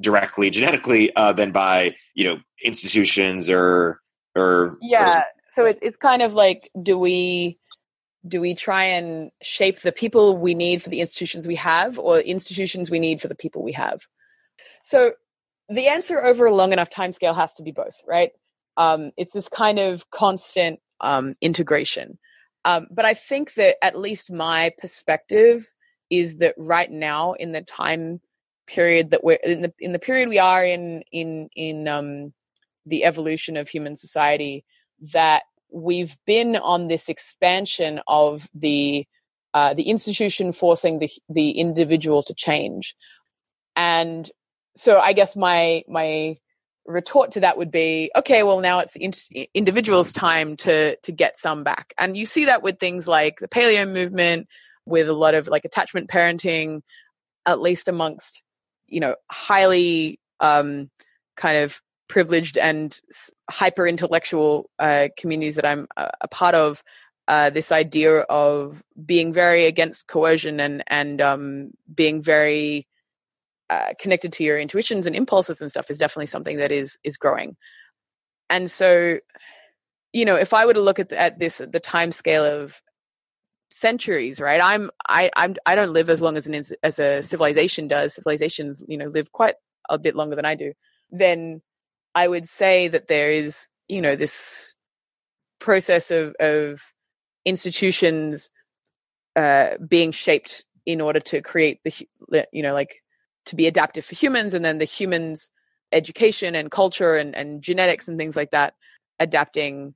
[0.00, 4.00] directly genetically, uh, than by you know institutions or
[4.34, 5.18] or yeah.
[5.18, 7.58] Or, so it, it's kind of like, do we
[8.26, 12.18] do we try and shape the people we need for the institutions we have, or
[12.18, 14.00] institutions we need for the people we have?
[14.84, 15.12] So
[15.68, 18.30] the answer over a long enough time scale has to be both, right?
[18.76, 22.18] Um, it's this kind of constant um, integration.
[22.64, 25.66] Um, but I think that at least my perspective
[26.10, 28.20] is that right now in the time
[28.66, 32.32] period that we're in the in the period we are in in in um,
[32.86, 34.64] the evolution of human society
[35.12, 35.42] that
[35.72, 39.06] we've been on this expansion of the
[39.52, 42.94] uh, the institution forcing the the individual to change.
[43.76, 44.30] And
[44.76, 46.36] so i guess my my
[46.86, 51.38] retort to that would be okay well now it's the individual's time to to get
[51.38, 51.92] some back.
[51.98, 54.48] And you see that with things like the paleo movement
[54.86, 56.80] with a lot of like attachment parenting,
[57.46, 58.42] at least amongst,
[58.86, 60.90] you know, highly um,
[61.36, 63.00] kind of privileged and
[63.48, 66.82] hyper intellectual uh, communities that I'm a, a part of.
[67.28, 72.88] Uh, this idea of being very against coercion and and um, being very
[73.70, 77.16] uh, connected to your intuitions and impulses and stuff is definitely something that is is
[77.16, 77.56] growing.
[78.48, 79.18] And so,
[80.12, 82.82] you know, if I were to look at at this the time scale of
[83.72, 87.86] centuries right i'm i i'm i don't live as long as an as a civilization
[87.86, 89.54] does civilizations you know live quite
[89.88, 90.72] a bit longer than i do
[91.12, 91.62] then
[92.14, 94.74] i would say that there is you know this
[95.58, 96.82] process of of
[97.44, 98.50] institutions
[99.36, 103.02] uh, being shaped in order to create the you know like
[103.46, 105.48] to be adaptive for humans and then the humans
[105.92, 108.74] education and culture and, and genetics and things like that
[109.18, 109.94] adapting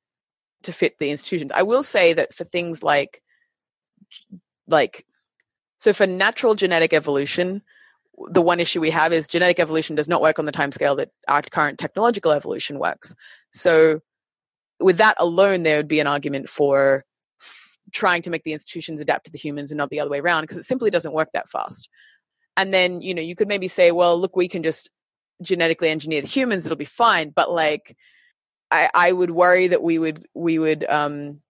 [0.63, 1.53] to fit the institutions.
[1.55, 3.23] I will say that for things like
[4.67, 5.07] like
[5.79, 7.63] so for natural genetic evolution
[8.29, 10.97] the one issue we have is genetic evolution does not work on the time scale
[10.97, 13.15] that our current technological evolution works.
[13.53, 14.01] So
[14.81, 17.05] with that alone there would be an argument for
[17.93, 20.43] trying to make the institutions adapt to the humans and not the other way around
[20.43, 21.89] because it simply doesn't work that fast.
[22.57, 24.91] And then you know you could maybe say well look we can just
[25.43, 27.97] genetically engineer the humans it'll be fine but like
[28.71, 31.41] i i would worry that we would we would um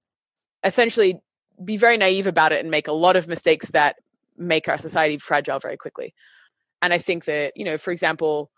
[0.65, 1.21] essentially
[1.63, 3.97] be very naive about it and make a lot of mistakes that
[4.39, 6.15] make our society fragile very quickly
[6.85, 8.51] and i think that you know for example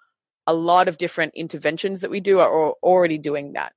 [0.47, 3.73] a lot of different interventions that we do are already doing that.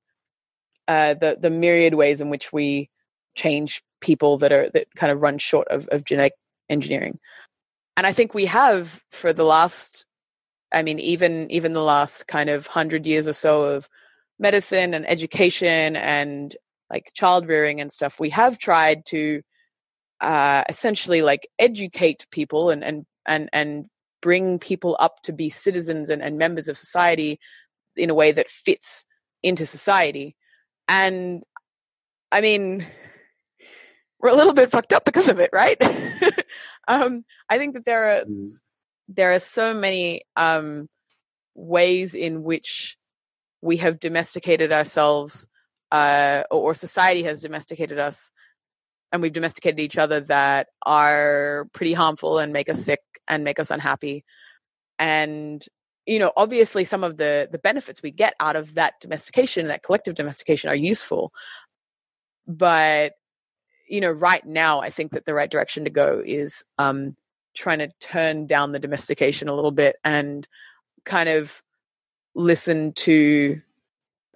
[0.88, 2.90] Uh, the the myriad ways in which we
[3.36, 6.34] change people that are that kind of run short of, of genetic
[6.70, 7.20] engineering.
[7.98, 10.06] And i think we have for the last
[10.72, 13.90] i mean even even the last kind of 100 years or so of
[14.40, 16.56] medicine and education and
[16.90, 19.42] like child rearing and stuff we have tried to
[20.22, 23.86] uh essentially like educate people and and and and
[24.22, 27.40] bring people up to be citizens and, and members of society
[27.96, 29.06] in a way that fits
[29.44, 30.36] into society
[30.88, 31.44] and
[32.32, 32.86] i mean
[34.20, 35.82] we're a little bit fucked up because of it, right?
[36.88, 38.52] um, I think that there are mm.
[39.08, 40.90] there are so many um,
[41.56, 42.98] ways in which
[43.62, 45.48] we have domesticated ourselves,
[45.92, 48.32] uh, or, or society has domesticated us,
[49.12, 53.60] and we've domesticated each other that are pretty harmful and make us sick and make
[53.60, 54.24] us unhappy.
[54.98, 55.66] And
[56.06, 59.84] you know, obviously, some of the the benefits we get out of that domestication, that
[59.84, 61.32] collective domestication, are useful.
[62.48, 63.14] But
[63.88, 67.16] you know, right now, I think that the right direction to go is um,
[67.56, 70.48] trying to turn down the domestication a little bit and
[71.06, 71.62] kind of
[72.36, 73.62] listen to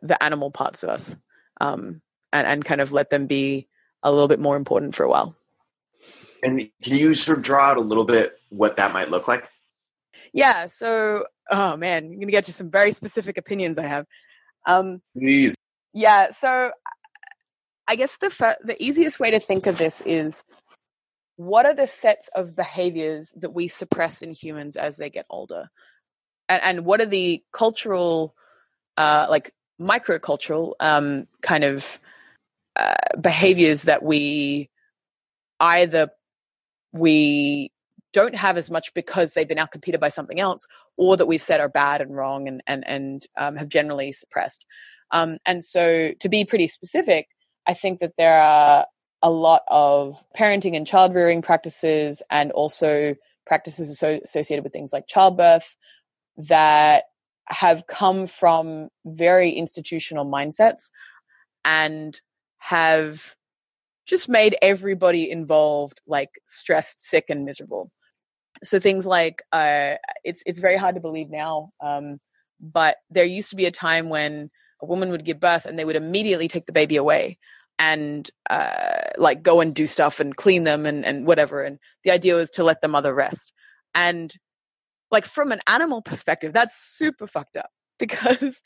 [0.02, 1.16] the animal parts of us
[1.62, 3.68] um, and, and kind of let them be
[4.04, 5.36] a little bit more important for a while.
[6.44, 9.50] And can you sort of draw out a little bit what that might look like?
[10.34, 10.66] Yeah.
[10.68, 14.06] So, oh man, I'm going to get to some very specific opinions I have.
[14.68, 15.56] Um, Please.
[15.94, 16.32] Yeah.
[16.32, 16.72] So
[17.88, 20.44] I guess the the easiest way to think of this is
[21.36, 25.70] what are the sets of behaviors that we suppress in humans as they get older,
[26.48, 28.36] and, and what are the cultural,
[28.98, 29.52] uh, like
[29.82, 32.00] microcultural um, kind of
[32.76, 34.70] uh, behaviors that we
[35.60, 36.10] either
[36.92, 37.72] we
[38.14, 41.60] don't have as much because they've been outcompeted by something else, or that we've said
[41.60, 44.66] are bad and wrong and and and um, have generally suppressed.
[45.12, 47.28] Um, and so, to be pretty specific,
[47.68, 48.86] I think that there are
[49.22, 55.08] a lot of parenting and child rearing practices and also practices associated with things like
[55.08, 55.76] childbirth
[56.38, 57.06] that
[57.48, 60.90] have come from very institutional mindsets
[61.66, 62.20] and
[62.64, 63.36] have
[64.06, 67.92] just made everybody involved like stressed, sick, and miserable.
[68.64, 72.20] So things like uh, it's it's very hard to believe now, um,
[72.62, 74.50] but there used to be a time when
[74.82, 77.38] a woman would give birth and they would immediately take the baby away
[77.80, 81.62] and uh, like go and do stuff and clean them and, and whatever.
[81.64, 83.52] And the idea was to let the mother rest.
[83.94, 84.34] And
[85.12, 88.62] like from an animal perspective, that's super fucked up because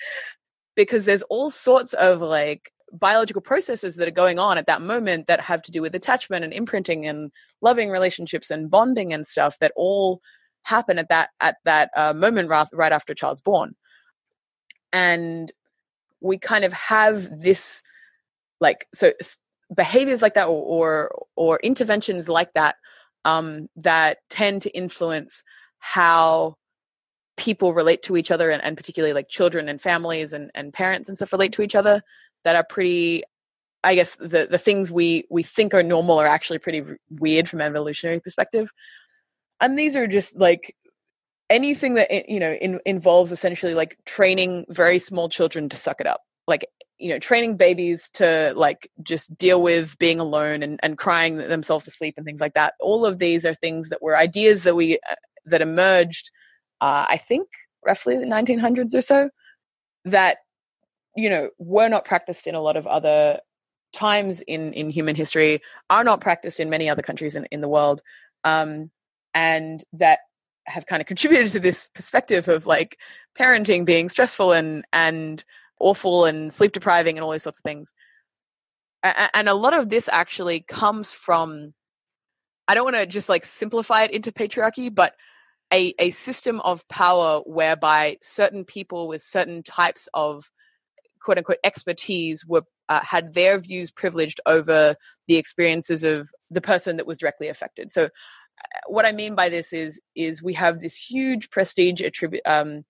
[0.76, 5.28] because there's all sorts of like biological processes that are going on at that moment
[5.28, 9.58] that have to do with attachment and imprinting and loving relationships and bonding and stuff
[9.60, 10.22] that all
[10.64, 13.76] happen at that at that uh, moment right, after a child's born.
[14.94, 15.52] And
[16.22, 17.82] we kind of have this
[18.60, 19.14] like so
[19.74, 22.76] behaviors like that or or, or interventions like that
[23.26, 25.44] um, that tend to influence
[25.80, 26.56] how
[27.36, 31.08] people relate to each other and, and particularly like children and families and, and parents
[31.08, 32.02] and stuff relate to each other
[32.48, 33.24] that are pretty
[33.84, 37.60] i guess the, the things we we think are normal are actually pretty weird from
[37.60, 38.72] an evolutionary perspective.
[39.60, 40.76] And these are just like
[41.50, 46.08] anything that you know in, involves essentially like training very small children to suck it
[46.08, 46.22] up.
[46.48, 46.66] Like
[47.00, 51.84] you know training babies to like just deal with being alone and, and crying themselves
[51.86, 52.76] to sleep and things like that.
[52.80, 56.30] All of these are things that were ideas that we uh, that emerged
[56.82, 57.48] uh, i think
[57.86, 59.30] roughly the 1900s or so
[60.06, 60.38] that
[61.18, 63.40] you know were not practiced in a lot of other
[63.94, 67.68] times in in human history are not practiced in many other countries in, in the
[67.68, 68.02] world
[68.44, 68.92] um,
[69.34, 70.20] and that
[70.66, 72.98] have kind of contributed to this perspective of like
[73.38, 75.44] parenting being stressful and and
[75.80, 77.94] awful and sleep depriving and all these sorts of things.
[79.04, 81.74] and a lot of this actually comes from
[82.68, 85.14] I don't want to just like simplify it into patriarchy, but
[85.72, 90.50] a, a system of power whereby certain people with certain types of
[91.22, 94.96] quote unquote expertise were uh, had their views privileged over
[95.28, 97.92] the experiences of the person that was directly affected.
[97.92, 102.44] So, uh, what I mean by this is is we have this huge prestige attribute
[102.46, 102.86] um,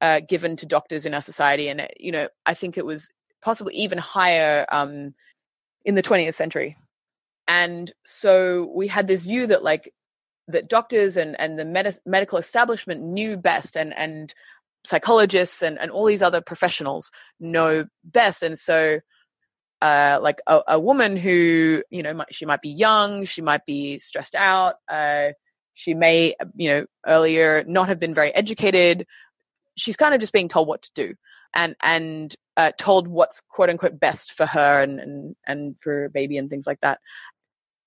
[0.00, 3.10] uh, given to doctors in our society, and uh, you know I think it was
[3.42, 5.14] possibly even higher um,
[5.84, 6.76] in the 20th century.
[7.48, 9.92] And so we had this view that like
[10.48, 14.34] that doctors and and the med- medical establishment knew best and and
[14.84, 18.42] psychologists and and all these other professionals know best.
[18.42, 19.00] And so
[19.82, 23.64] uh, like a, a, woman who you know might, she might be young she might
[23.64, 25.28] be stressed out uh,
[25.72, 29.06] she may you know earlier not have been very educated
[29.78, 31.14] she's kind of just being told what to do
[31.54, 36.36] and and uh, told what's quote unquote best for her and and and for baby
[36.36, 37.00] and things like that.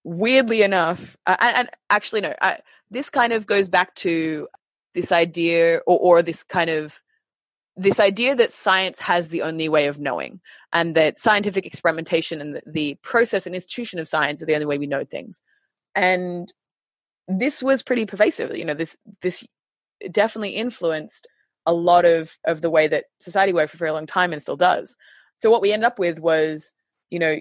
[0.03, 2.59] Weirdly enough, uh, and, and, actually, no, I,
[2.91, 4.49] this kind of goes back to
[4.93, 7.01] this idea or, or this kind of
[7.75, 10.39] this idea that science has the only way of knowing
[10.71, 14.67] and that scientific experimentation and the, the process and institution of science are the only
[14.67, 15.41] way we know things.
[15.95, 16.53] And
[17.27, 19.45] this was pretty pervasive you know this this
[20.11, 21.27] definitely influenced
[21.65, 24.41] a lot of of the way that society worked for a very long time and
[24.41, 24.97] still does.
[25.37, 26.73] So what we end up with was
[27.09, 27.37] you know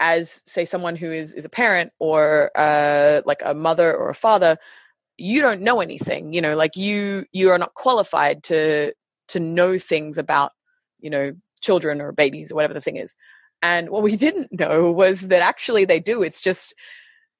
[0.00, 4.14] as say someone who is is a parent or uh, like a mother or a
[4.14, 4.56] father
[5.18, 8.92] you don't know anything you know like you you are not qualified to
[9.28, 10.52] to know things about
[11.00, 13.14] you know children or babies or whatever the thing is.
[13.62, 16.22] And what we didn't know was that actually they do.
[16.22, 16.74] It's just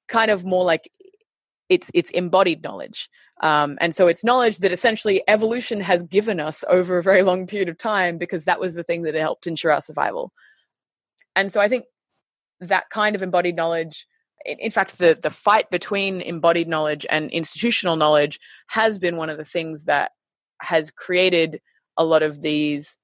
[0.07, 0.89] kind of more like
[1.67, 3.09] it's it's embodied knowledge.
[3.41, 7.47] Um, and so it's knowledge that essentially evolution has given us over a very long
[7.47, 10.33] period of time because that was the thing that helped ensure our survival.
[11.35, 11.85] And so i think
[12.59, 14.05] that kind of embodied knowledge
[14.45, 19.37] in fact the the fight between embodied knowledge and institutional knowledge has been one of
[19.37, 20.11] the things that
[20.61, 21.61] has created
[21.97, 22.97] a lot of these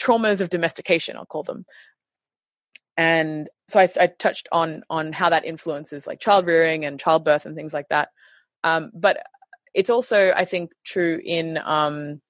[0.00, 1.64] traumas of domestication i'll call them.
[2.96, 7.46] And so I, I touched on on how that influences like child rearing and childbirth
[7.46, 8.10] and things like that.
[8.62, 9.18] Um, but
[9.72, 12.20] it's also i think true in um,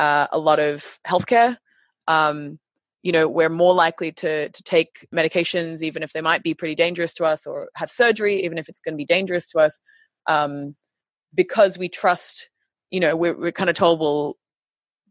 [0.00, 1.56] uh, a lot of healthcare.
[2.08, 2.58] Um,
[3.02, 6.74] you know we're more likely to to take medications even if they might be pretty
[6.74, 9.80] dangerous to us or have surgery even if it's going to be dangerous to us
[10.26, 10.74] um,
[11.34, 12.50] because we trust
[12.90, 14.36] you know we're, we're kind of told well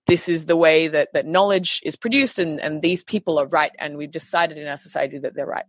[0.08, 3.72] this is the way that that knowledge is produced and and these people are right
[3.80, 5.66] and we've decided in our society that they're right.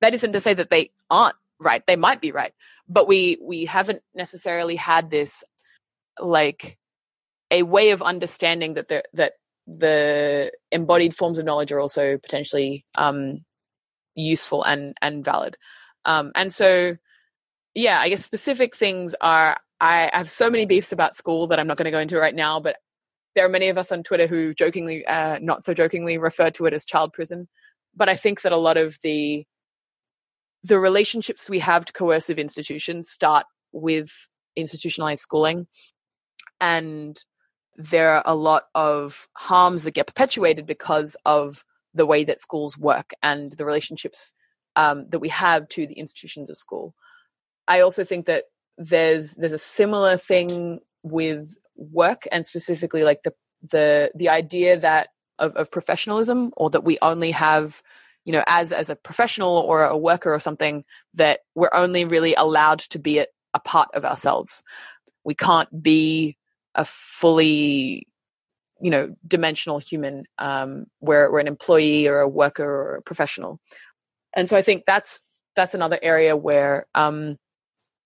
[0.00, 2.52] That isn't to say that they aren't right they might be right
[2.88, 5.42] but we we haven't necessarily had this
[6.20, 6.78] like
[7.50, 9.32] a way of understanding that there that
[9.68, 13.44] the embodied forms of knowledge are also potentially um,
[14.14, 15.56] useful and and valid.
[16.06, 16.96] Um, and so,
[17.74, 19.58] yeah, I guess specific things are.
[19.80, 22.34] I have so many beefs about school that I'm not going to go into right
[22.34, 22.76] now, but
[23.36, 26.66] there are many of us on Twitter who jokingly, uh, not so jokingly, refer to
[26.66, 27.46] it as child prison.
[27.94, 29.44] But I think that a lot of the
[30.64, 34.10] the relationships we have to coercive institutions start with
[34.56, 35.66] institutionalized schooling,
[36.60, 37.22] and
[37.78, 42.76] there are a lot of harms that get perpetuated because of the way that schools
[42.76, 44.32] work and the relationships
[44.76, 46.94] um, that we have to the institutions of school.
[47.68, 48.44] I also think that
[48.76, 53.34] there's there's a similar thing with work and specifically like the
[53.70, 55.08] the the idea that
[55.38, 57.82] of, of professionalism or that we only have
[58.24, 60.84] you know as as a professional or a worker or something
[61.14, 64.62] that we're only really allowed to be a, a part of ourselves
[65.24, 66.37] we can't be
[66.78, 68.06] a fully
[68.80, 73.60] you know dimensional human um, where we're an employee or a worker or a professional.
[74.34, 75.22] And so i think that's
[75.56, 77.36] that's another area where um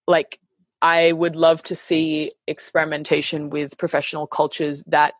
[0.06, 0.38] like
[0.80, 5.12] i would love to see experimentation with professional cultures that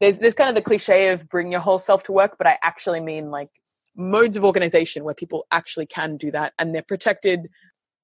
[0.00, 2.56] there's there's kind of the cliche of bring your whole self to work but i
[2.62, 3.50] actually mean like
[3.96, 7.48] modes of organization where people actually can do that and they're protected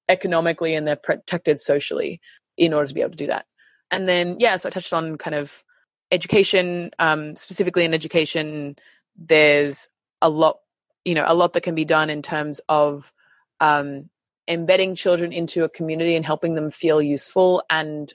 [0.09, 2.21] economically and they're protected socially
[2.57, 3.45] in order to be able to do that
[3.91, 5.63] and then yeah so i touched on kind of
[6.11, 8.75] education um, specifically in education
[9.17, 9.89] there's
[10.21, 10.59] a lot
[11.03, 13.11] you know a lot that can be done in terms of
[13.59, 14.09] um,
[14.47, 18.13] embedding children into a community and helping them feel useful and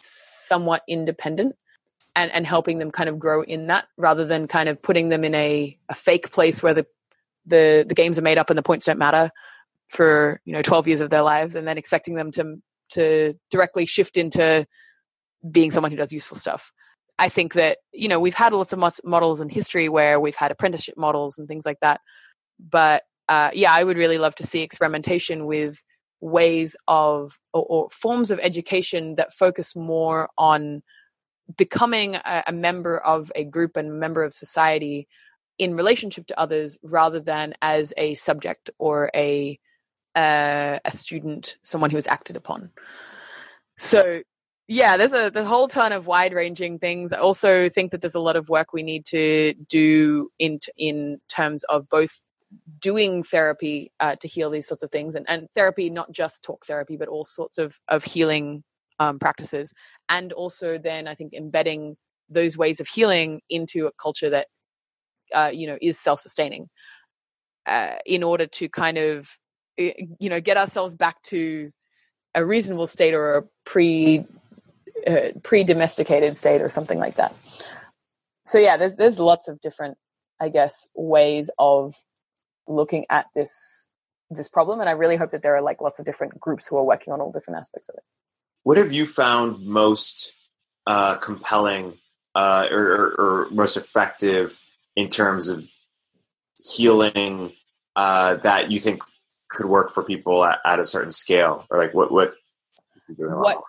[0.00, 1.56] somewhat independent
[2.16, 5.24] and, and helping them kind of grow in that rather than kind of putting them
[5.24, 6.86] in a, a fake place where the,
[7.46, 9.30] the the games are made up and the points don't matter
[9.88, 13.86] for you know 12 years of their lives and then expecting them to to directly
[13.86, 14.66] shift into
[15.50, 16.72] being someone who does useful stuff.
[17.18, 20.52] I think that, you know, we've had lots of models in history where we've had
[20.52, 22.00] apprenticeship models and things like that.
[22.58, 25.84] but uh, yeah, I would really love to see experimentation with
[26.20, 30.82] ways of or, or forms of education that focus more on
[31.56, 35.06] becoming a, a, member of a group and a member of society
[35.58, 39.58] in relationship to others rather than as a subject or a
[40.14, 42.70] uh, a student, someone who is acted upon.
[43.76, 44.22] So
[44.68, 47.14] yeah, there's a whole ton of wide ranging things.
[47.14, 51.20] I also think that there's a lot of work we need to do in in
[51.28, 52.22] terms of both
[52.80, 56.64] doing therapy uh, to heal these sorts of things and, and therapy not just talk
[56.66, 58.62] therapy but all sorts of of healing
[59.00, 59.74] um, practices
[60.08, 61.94] and also then i think embedding
[62.30, 64.46] those ways of healing into a culture that
[65.34, 66.68] uh, you know is self-sustaining
[67.66, 69.38] uh, in order to kind of
[69.76, 71.70] you know get ourselves back to
[72.34, 74.24] a reasonable state or a pre
[75.06, 77.34] uh, pre-domesticated state or something like that.
[78.48, 79.98] So yeah there's, there's lots of different
[80.40, 81.94] i guess ways of
[82.66, 83.88] looking at this
[84.30, 86.76] this problem and i really hope that there are like lots of different groups who
[86.76, 88.04] are working on all different aspects of it.
[88.62, 90.34] What have you found most
[90.86, 91.98] uh, compelling
[92.34, 94.58] uh, or, or, or, most effective
[94.96, 95.68] in terms of
[96.56, 97.52] healing
[97.96, 99.02] uh, that you think
[99.50, 101.66] could work for people at, at, a certain scale?
[101.70, 102.34] Or like what what?
[103.16, 103.62] What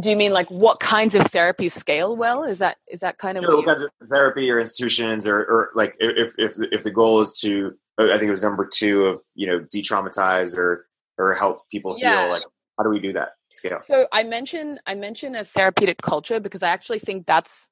[0.00, 2.42] do you mean like what kinds of therapies scale well?
[2.44, 5.38] Is that is that kind of sure, what, what kinds of therapy or institutions or,
[5.38, 9.06] or like if if if the goal is to i think it was number two
[9.06, 12.22] of you know de-traumatize or or help people yeah.
[12.22, 12.42] heal like
[12.76, 13.78] how do we do that scale?
[13.78, 17.68] So i mentioned i mentioned a therapeutic culture because i actually think that's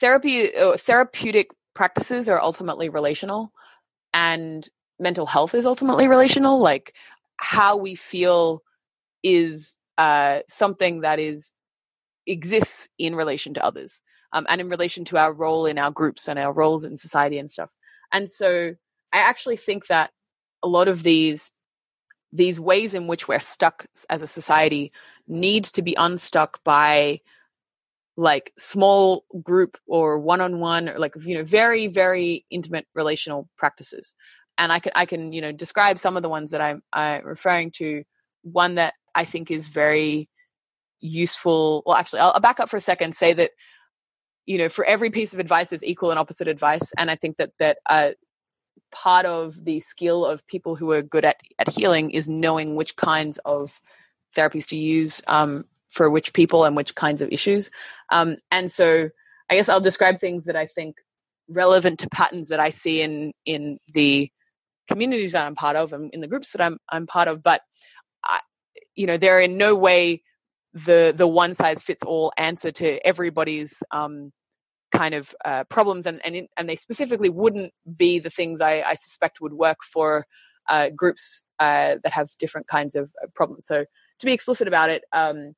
[0.00, 3.52] therapy uh, therapeutic practices are ultimately relational
[4.14, 6.60] and mental health is ultimately relational.
[6.60, 6.94] Like
[7.36, 8.62] how we feel
[9.22, 11.52] is uh, something that is
[12.26, 14.00] exists in relation to others
[14.32, 17.38] um, and in relation to our role in our groups and our roles in society
[17.38, 17.70] and stuff.
[18.12, 18.74] And so
[19.12, 20.10] i actually think that
[20.62, 21.52] a lot of these
[22.32, 24.92] these ways in which we're stuck as a society
[25.28, 27.20] need to be unstuck by
[28.16, 34.14] like small group or one-on-one or like you know very very intimate relational practices.
[34.58, 37.24] And i can i can you know describe some of the ones that i'm i'm
[37.24, 38.02] referring to.
[38.42, 40.28] One that I think is very
[41.00, 41.82] useful.
[41.86, 43.14] Well, actually, I'll, I'll back up for a second.
[43.14, 43.50] Say that
[44.46, 47.36] you know, for every piece of advice, there's equal and opposite advice, and I think
[47.38, 48.10] that that uh,
[48.92, 52.96] part of the skill of people who are good at at healing is knowing which
[52.96, 53.80] kinds of
[54.36, 57.70] therapies to use um, for which people and which kinds of issues.
[58.10, 59.08] Um, and so,
[59.50, 60.96] I guess I'll describe things that I think
[61.48, 64.30] relevant to patterns that I see in in the
[64.88, 67.42] communities that I'm part of and in the groups that I'm I'm part of.
[67.42, 67.62] But
[68.96, 70.22] you know they're in no way
[70.72, 74.32] the the one size fits all answer to everybody's um,
[74.92, 78.82] kind of uh, problems and and, in, and they specifically wouldn't be the things I,
[78.82, 80.26] I suspect would work for
[80.68, 83.66] uh, groups uh, that have different kinds of uh, problems.
[83.66, 83.84] So
[84.18, 85.54] to be explicit about it, um,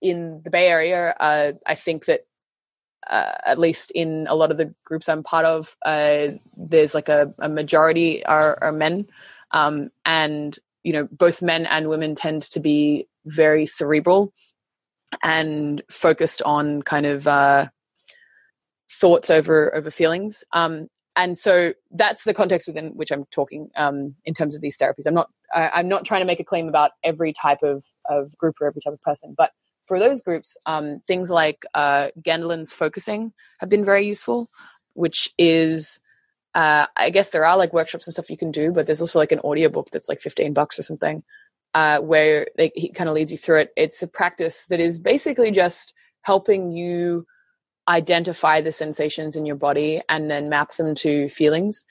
[0.00, 2.20] in the Bay Area, uh, I think that
[3.08, 5.76] uh, at least in a lot of the groups I'm part of,
[6.56, 9.08] there's like a, a majority are, are men,
[9.50, 14.32] um, and you know both men and women tend to be very cerebral
[15.22, 17.68] and focused on kind of uh,
[18.90, 20.44] thoughts over over feelings.
[20.52, 24.78] Um, and so that's the context within which i'm talking um, in terms of these
[24.78, 25.06] therapies.
[25.06, 28.36] I'm not I, am not trying to make a claim about every type of, of
[28.38, 29.50] group or every type of person but
[29.86, 34.48] for those groups um, things like uh, Gendlin's focusing have been very useful
[34.94, 36.00] which is
[36.58, 39.20] uh, I guess there are like workshops and stuff you can do, but there's also
[39.20, 41.22] like an audiobook that's like 15 bucks or something,
[41.72, 43.72] uh, where they, he kind of leads you through it.
[43.76, 47.26] It's a practice that is basically just helping you
[47.86, 51.84] identify the sensations in your body and then map them to feelings.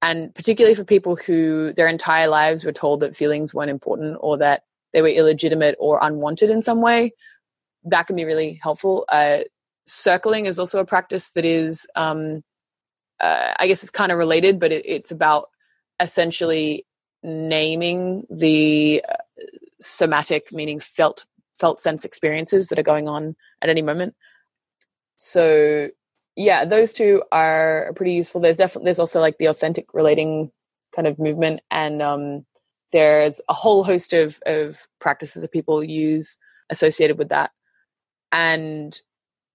[0.00, 4.38] And particularly for people who their entire lives were told that feelings weren't important or
[4.38, 4.62] that
[4.94, 7.12] they were illegitimate or unwanted in some way,
[7.84, 9.04] that can be really helpful.
[9.12, 9.40] Uh,
[9.84, 12.42] circling is also a practice that is um,
[13.22, 15.48] uh, I guess it's kind of related, but it, it's about
[16.00, 16.84] essentially
[17.22, 19.16] naming the uh,
[19.80, 21.24] somatic, meaning felt
[21.58, 24.14] felt sense experiences that are going on at any moment.
[25.18, 25.88] So
[26.34, 28.40] yeah, those two are pretty useful.
[28.40, 30.50] There's definitely there's also like the authentic relating
[30.94, 32.44] kind of movement, and um,
[32.90, 36.38] there's a whole host of of practices that people use
[36.70, 37.52] associated with that.
[38.32, 38.98] And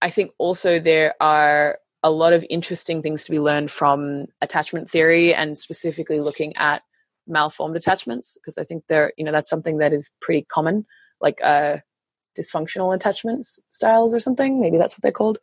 [0.02, 4.90] I think also there are a lot of interesting things to be learned from attachment
[4.90, 6.84] theory and specifically looking at
[7.28, 10.86] malformed attachments because I think there, you know, that's something that is pretty common,
[11.20, 11.78] like uh,
[12.40, 14.62] dysfunctional attachments styles or something.
[14.62, 15.40] Maybe that's what they're called.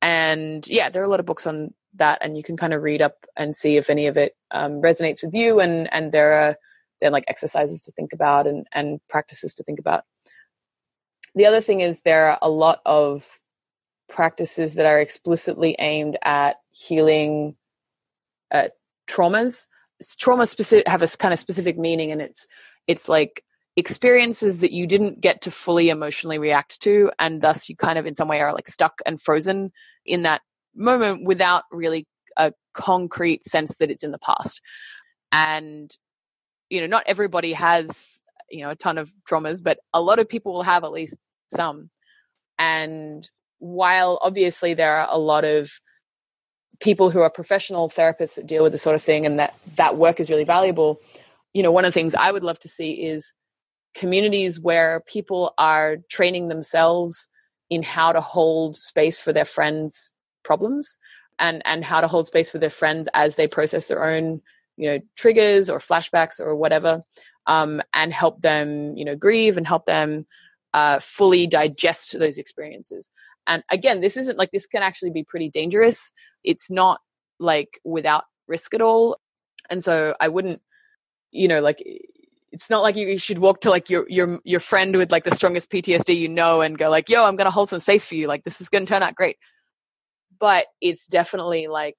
[0.00, 2.82] And yeah, there are a lot of books on that and you can kind of
[2.82, 6.32] read up and see if any of it um, resonates with you and and there
[6.32, 6.56] are
[7.00, 10.04] then like exercises to think about and and practices to think about
[11.34, 13.38] the other thing is there are a lot of
[14.14, 17.56] practices that are explicitly aimed at healing
[18.52, 18.68] uh,
[19.08, 19.66] traumas.
[20.18, 22.46] Trauma specific have a kind of specific meaning and it's
[22.86, 23.44] it's like
[23.76, 28.06] experiences that you didn't get to fully emotionally react to and thus you kind of
[28.06, 29.72] in some way are like stuck and frozen
[30.06, 30.42] in that
[30.76, 34.60] moment without really a concrete sense that it's in the past.
[35.32, 35.94] And
[36.70, 38.20] you know not everybody has
[38.50, 41.16] you know a ton of traumas but a lot of people will have at least
[41.48, 41.90] some.
[42.58, 43.28] And
[43.64, 45.80] while obviously there are a lot of
[46.80, 49.96] people who are professional therapists that deal with this sort of thing and that that
[49.96, 51.00] work is really valuable
[51.54, 53.32] you know one of the things i would love to see is
[53.94, 57.28] communities where people are training themselves
[57.70, 60.12] in how to hold space for their friends
[60.42, 60.98] problems
[61.38, 64.42] and and how to hold space for their friends as they process their own
[64.76, 67.02] you know triggers or flashbacks or whatever
[67.46, 70.26] um, and help them you know grieve and help them
[70.74, 73.08] uh, fully digest those experiences
[73.46, 76.10] and again this isn't like this can actually be pretty dangerous
[76.42, 77.00] it's not
[77.38, 79.16] like without risk at all
[79.70, 80.60] and so i wouldn't
[81.32, 81.82] you know like
[82.54, 85.34] it's not like you should walk to like your your your friend with like the
[85.34, 88.14] strongest PTSD you know and go like, "Yo, I'm going to hold some space for
[88.14, 88.28] you.
[88.28, 89.38] Like this is going to turn out great."
[90.38, 91.96] But it's definitely like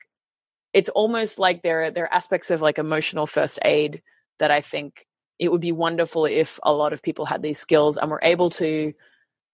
[0.72, 4.02] it's almost like there are, there are aspects of like emotional first aid
[4.40, 5.06] that I think
[5.40, 8.50] it would be wonderful if a lot of people had these skills and were able
[8.52, 8.94] to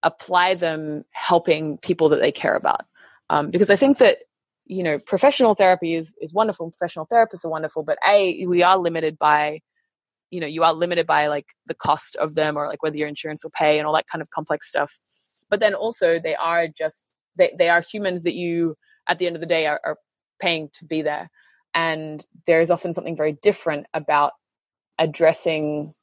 [0.03, 2.85] apply them helping people that they care about.
[3.29, 4.19] Um, because I think that
[4.65, 6.71] you know professional therapy is is wonderful.
[6.71, 9.59] Professional therapists are wonderful, but a we are limited by
[10.31, 13.07] you know you are limited by like the cost of them or like whether your
[13.07, 14.97] insurance will pay and all that kind of complex stuff
[15.49, 17.05] but then also they are just
[17.35, 18.75] they, they are humans that you
[19.07, 19.97] at the end of the day are, are
[20.39, 21.29] paying to be there
[21.75, 24.31] and there is often something very different about
[24.97, 25.93] addressing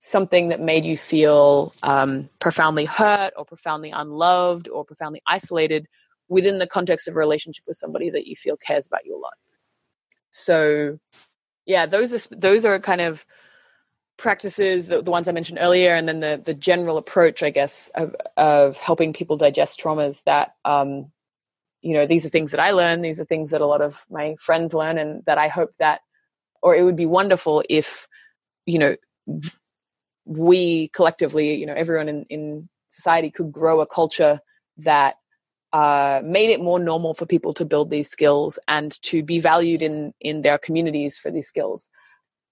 [0.00, 5.86] something that made you feel um, profoundly hurt or profoundly unloved or profoundly isolated
[6.28, 9.18] within the context of a relationship with somebody that you feel cares about you a
[9.18, 9.34] lot
[10.30, 10.98] so
[11.66, 13.24] yeah those are those are kind of
[14.18, 17.88] practices, the, the ones I mentioned earlier, and then the the general approach, I guess,
[17.94, 20.22] of of helping people digest traumas.
[20.24, 21.10] That um,
[21.80, 23.00] you know, these are things that I learn.
[23.00, 26.02] These are things that a lot of my friends learn, and that I hope that,
[26.60, 28.06] or it would be wonderful if,
[28.66, 28.96] you know,
[30.28, 34.40] we collectively, you know, everyone in in society could grow a culture
[34.76, 35.16] that
[35.72, 39.82] uh, made it more normal for people to build these skills and to be valued
[39.82, 41.88] in in their communities for these skills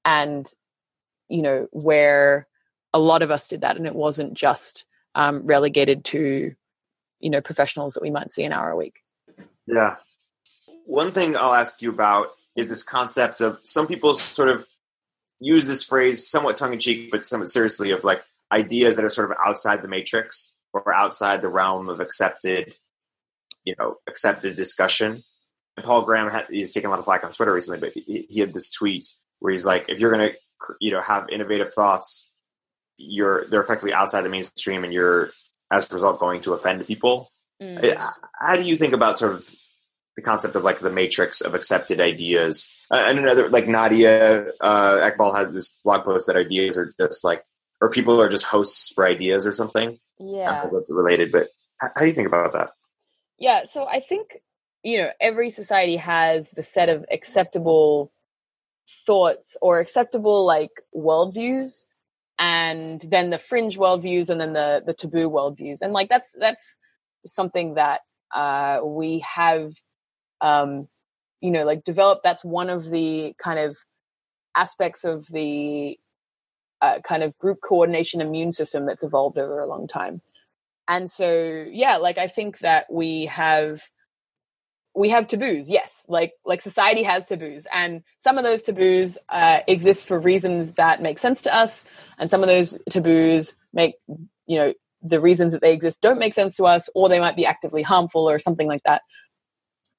[0.05, 0.53] and
[1.29, 2.47] you know, where
[2.93, 6.55] a lot of us did that and it wasn't just um, relegated to,
[7.21, 9.03] you know, professionals that we might see an hour a week.
[9.67, 9.97] Yeah.
[10.85, 14.67] One thing I'll ask you about is this concept of some people sort of
[15.41, 19.11] use this phrase somewhat tongue in cheek, but somewhat seriously of like ideas that are
[19.11, 22.77] sort of outside the matrix or outside the realm of accepted,
[23.65, 25.23] you know, accepted discussion.
[25.77, 28.27] And Paul Graham had, he's taken a lot of flack on Twitter recently, but he,
[28.29, 29.07] he had this tweet
[29.41, 30.37] where he's like, if you're going to
[30.81, 32.31] you know have innovative thoughts
[32.97, 35.31] you're they're effectively outside the mainstream and you're
[35.71, 37.31] as a result going to offend people
[37.63, 37.97] mm.
[38.41, 39.51] how do you think about sort of
[40.17, 42.75] the concept of like the matrix of accepted ideas.
[42.91, 47.25] Uh, and another like nadia uh, Eghbal has this blog post that ideas are just
[47.25, 47.45] like
[47.81, 49.99] or people are just hosts for ideas or something.
[50.19, 50.69] Yeah.
[50.73, 51.49] that's related but
[51.81, 52.71] how, how do you think about that?
[53.39, 54.39] Yeah so i think
[54.83, 58.13] you know every society has the set of acceptable
[58.89, 61.85] thoughts or acceptable like worldviews
[62.39, 65.81] and then the fringe worldviews and then the the taboo worldviews.
[65.83, 66.79] And like that's that's
[67.25, 68.03] something that
[68.35, 69.73] uh we have
[70.41, 70.89] um
[71.41, 73.77] you know like develop that's one of the kind of
[74.57, 75.99] aspects of the
[76.83, 80.21] uh, kind of group coordination immune system that's evolved over a long time.
[80.89, 83.83] And so yeah like i think that we have
[84.95, 86.07] we have taboos yes.
[86.09, 91.03] Like like society has taboos and some of those taboos uh, exist for reasons that
[91.03, 91.85] make sense to us
[92.19, 93.95] and some of those taboos make
[94.47, 97.37] you know the reasons that they exist don't make sense to us or they might
[97.37, 99.03] be actively harmful or something like that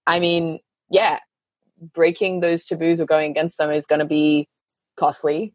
[0.08, 1.19] i mean yeah
[1.80, 4.48] breaking those taboos or going against them is going to be
[4.95, 5.53] costly.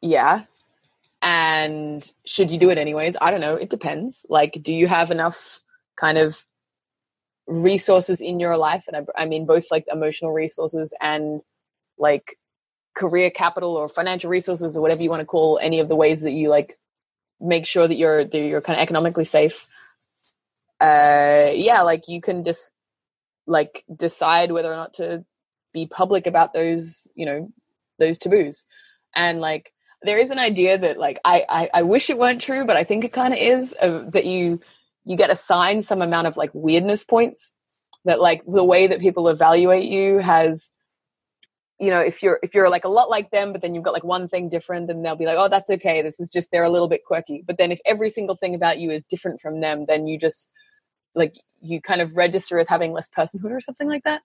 [0.00, 0.44] Yeah.
[1.20, 3.16] And should you do it anyways?
[3.20, 3.56] I don't know.
[3.56, 4.24] It depends.
[4.28, 5.60] Like do you have enough
[5.96, 6.44] kind of
[7.46, 8.84] resources in your life?
[8.86, 11.40] And I, I, mean both like emotional resources and
[11.98, 12.38] like
[12.94, 16.20] career capital or financial resources or whatever you want to call any of the ways
[16.20, 16.78] that you like
[17.40, 19.66] make sure that you're that you're kind of economically safe.
[20.80, 22.72] Uh yeah like you can just
[23.48, 25.24] like decide whether or not to
[25.72, 27.52] be public about those you know
[27.98, 28.64] those taboos.
[29.14, 32.64] And like there is an idea that like i i, I wish it weren't true
[32.64, 34.60] but i think it kind of is of, that you
[35.04, 37.52] you get assigned some amount of like weirdness points
[38.04, 40.70] that like the way that people evaluate you has
[41.80, 43.92] you know if you're if you're like a lot like them but then you've got
[43.92, 46.02] like one thing different then they'll be like oh that's okay.
[46.02, 47.44] This is just they're a little bit quirky.
[47.46, 50.48] But then if every single thing about you is different from them then you just
[51.14, 54.22] like you kind of register as having less personhood or something like that.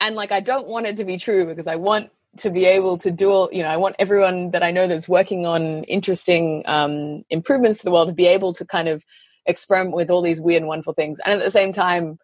[0.00, 2.96] And like i don't want it to be true because i want to be able
[2.98, 6.62] to do all you know i want everyone that i know that's working on interesting
[6.66, 9.04] um, improvements to the world to be able to kind of
[9.46, 11.18] experiment with all these weird and wonderful things.
[11.24, 12.18] And at the same time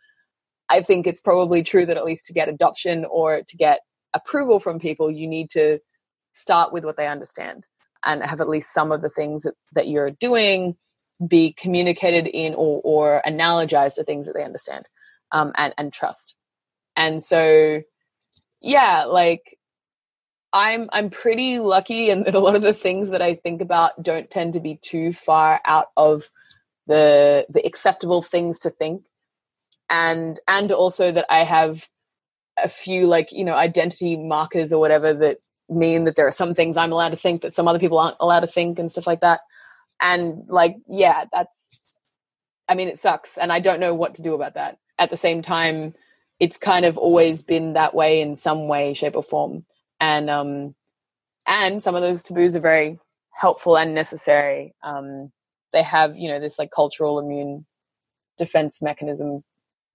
[0.68, 3.80] i think it's probably true that at least to get adoption or to get
[4.14, 5.78] approval from people you need to
[6.32, 7.66] start with what they understand
[8.04, 10.76] and have at least some of the things that, that you're doing
[11.26, 14.88] be communicated in or, or analogized to things that they understand
[15.32, 16.34] um, and, and trust.
[16.96, 17.82] And so
[18.62, 19.56] yeah like
[20.52, 24.30] i'm i'm pretty lucky and a lot of the things that i think about don't
[24.30, 26.30] tend to be too far out of
[26.86, 29.04] the the acceptable things to think.
[29.90, 31.88] And and also that i have
[32.58, 35.38] a few like you know identity markers or whatever that
[35.68, 38.16] mean that there are some things i'm allowed to think that some other people aren't
[38.20, 39.40] allowed to think and stuff like that
[40.00, 41.98] and like yeah that's
[42.68, 44.78] i mean it sucks and i don't know what to do about that.
[44.98, 45.94] At the same time
[46.38, 49.64] it's kind of always been that way in some way shape or form.
[50.00, 50.74] And um
[51.46, 52.98] and some of those taboos are very
[53.34, 54.74] helpful and necessary.
[54.82, 55.32] Um
[55.72, 57.66] they have you know this like cultural immune
[58.38, 59.44] defense mechanism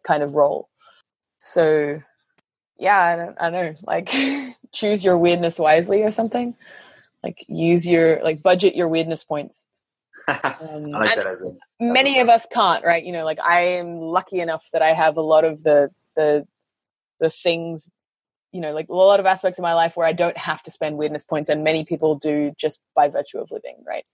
[0.05, 0.69] kind of role.
[1.39, 2.01] So
[2.80, 4.09] yeah i don't, I don't know like
[4.73, 6.55] choose your weirdness wisely or something.
[7.23, 9.65] Like use your like budget your weirdness points
[10.27, 10.38] um,
[10.95, 13.03] I like that as a many of us can't right?
[13.03, 16.45] You know like i am lucky enough that i have a lot of the the
[17.19, 17.90] the things
[18.51, 20.72] you know like a lot of aspects of my life where i don't have to
[20.72, 24.06] spend weirdness points and many people do just by virtue of living right?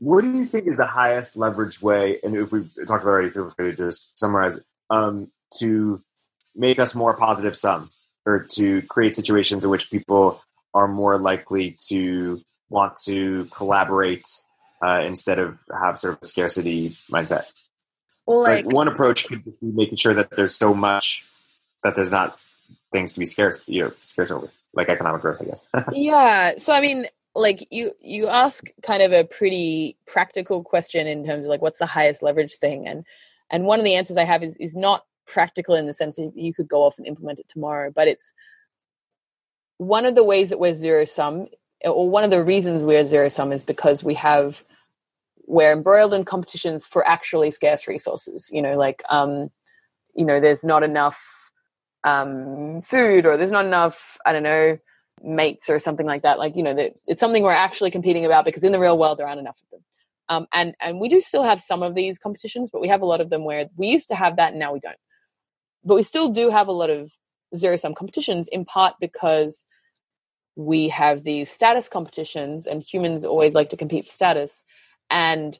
[0.00, 3.30] What do you think is the highest leverage way and if we talked about already
[3.30, 6.02] feel free to just summarize it, um, to
[6.54, 7.90] make us more positive sum
[8.26, 10.40] or to create situations in which people
[10.74, 14.26] are more likely to want to collaborate
[14.82, 17.44] uh, instead of have sort of a scarcity mindset.
[18.26, 21.24] well Like, like, one approach could be making sure that there's so much
[21.82, 22.38] that there's not
[22.92, 25.64] things to be scarce, you know, scarce over, like economic growth, I guess.
[25.92, 31.24] yeah so i mean like you you ask kind of a pretty practical question in
[31.24, 33.04] terms of like what's the highest leverage thing and
[33.50, 36.32] and one of the answers i have is is not practical in the sense that
[36.34, 38.32] you could go off and implement it tomorrow but it's
[39.76, 41.46] one of the ways that we're zero sum
[41.84, 44.64] or one of the reasons we're zero sum is because we have
[45.46, 49.50] we're embroiled in competitions for actually scarce resources you know like um
[50.14, 51.50] you know there's not enough
[52.04, 54.78] um food or there's not enough i don't know
[55.22, 56.38] mates or something like that.
[56.38, 59.18] Like you know that it's something we're actually competing about because in the real world
[59.18, 59.84] there aren't enough of them.
[60.28, 63.06] Um and and we do still have some of these competitions but we have a
[63.06, 64.96] lot of them where we used to have that and now we don't.
[65.84, 67.12] But we still do have a lot of
[67.56, 69.64] zero sum competitions in part because
[70.58, 74.64] we have these status competitions and humans always like to compete for status.
[75.08, 75.56] And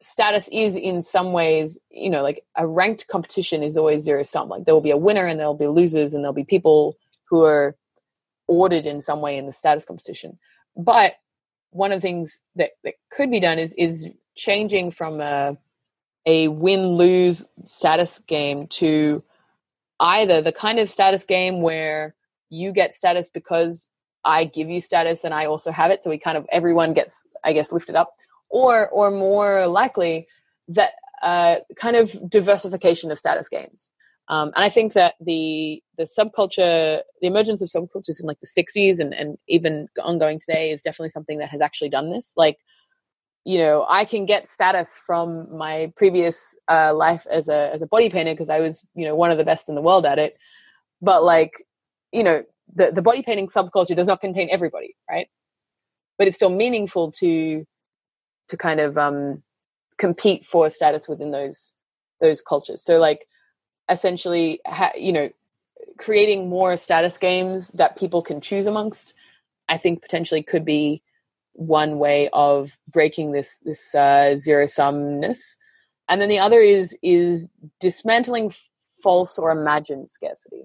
[0.00, 4.48] status is in some ways you know like a ranked competition is always zero sum.
[4.48, 6.96] Like there will be a winner and there'll be losers and there'll be people
[7.28, 7.76] who are
[8.48, 10.38] ordered in some way in the status competition.
[10.74, 11.16] But
[11.70, 15.58] one of the things that, that could be done is is changing from a
[16.24, 19.22] a win lose status game to
[20.00, 22.14] either the kind of status game where
[22.48, 23.90] you get status because
[24.24, 27.26] I give you status and I also have it so we kind of everyone gets
[27.44, 28.14] I guess lifted up
[28.48, 30.26] or or more likely
[30.68, 33.88] that uh, kind of diversification of status games
[34.28, 38.46] um, and I think that the the subculture, the emergence of subcultures in like the
[38.46, 42.32] '60s and and even ongoing today is definitely something that has actually done this.
[42.36, 42.56] Like,
[43.44, 47.86] you know, I can get status from my previous uh, life as a as a
[47.86, 50.18] body painter because I was you know one of the best in the world at
[50.18, 50.38] it.
[51.02, 51.62] But like,
[52.12, 55.28] you know, the the body painting subculture does not contain everybody, right?
[56.18, 57.66] But it's still meaningful to
[58.48, 59.42] to kind of um,
[59.98, 61.74] compete for status within those
[62.20, 62.82] those cultures.
[62.82, 63.26] So like
[63.88, 65.30] essentially ha- you know
[65.98, 69.14] creating more status games that people can choose amongst
[69.68, 71.02] i think potentially could be
[71.52, 75.56] one way of breaking this this uh, zero sumness
[76.08, 77.48] and then the other is is
[77.80, 78.52] dismantling
[79.02, 80.64] false or imagined scarcity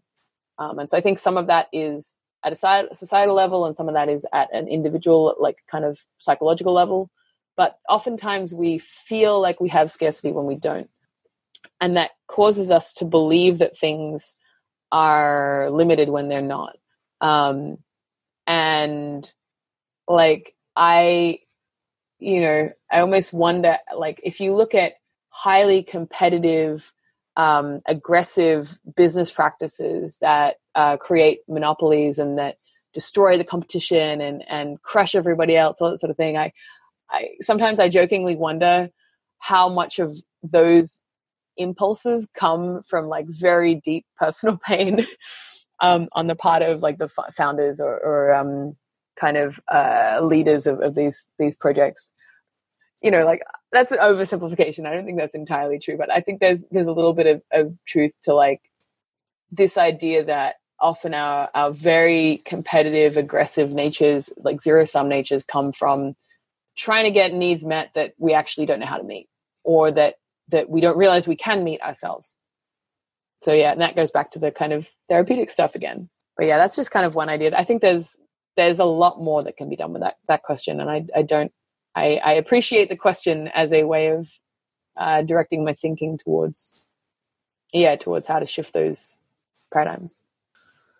[0.60, 2.16] um, and so i think some of that is
[2.46, 6.06] at a societal level and some of that is at an individual like kind of
[6.20, 7.10] psychological level
[7.58, 10.90] but oftentimes we feel like we have scarcity when we don't
[11.82, 14.36] and that causes us to believe that things
[14.92, 16.78] are limited when they're not.
[17.22, 17.78] Um,
[18.48, 19.32] and
[20.08, 21.40] like I,
[22.20, 24.96] you know, I almost wonder, like, if you look at
[25.30, 26.92] highly competitive,
[27.40, 32.58] um, aggressive business practices that uh, create monopolies and that
[32.94, 36.36] destroy the competition and and crush everybody else, all that sort of thing.
[36.36, 36.52] I,
[37.10, 38.90] I sometimes I jokingly wonder
[39.38, 41.02] how much of those
[41.56, 45.06] impulses come from like very deep personal pain
[45.80, 48.76] um, on the part of like the founders or, or um,
[49.18, 52.12] kind of uh, leaders of, of these these projects.
[53.02, 54.86] You know, like that's an oversimplification.
[54.86, 57.42] I don't think that's entirely true, but I think there's there's a little bit of,
[57.52, 58.62] of truth to like
[59.52, 65.72] this idea that often our our very competitive, aggressive natures, like zero sum natures, come
[65.72, 66.16] from
[66.78, 69.30] trying to get needs met that we actually don't know how to meet,
[69.64, 70.16] or that
[70.50, 72.36] that we don't realize we can meet ourselves.
[73.42, 76.10] So yeah, and that goes back to the kind of therapeutic stuff again.
[76.38, 77.58] But yeah, that's just kind of one idea.
[77.58, 78.20] I think there's
[78.58, 81.22] there's a lot more that can be done with that that question, and I I
[81.22, 81.52] don't
[82.00, 84.28] I, I appreciate the question as a way of
[84.96, 86.88] uh, directing my thinking towards
[87.74, 89.20] yeah towards how to shift those
[89.72, 90.22] paradigms.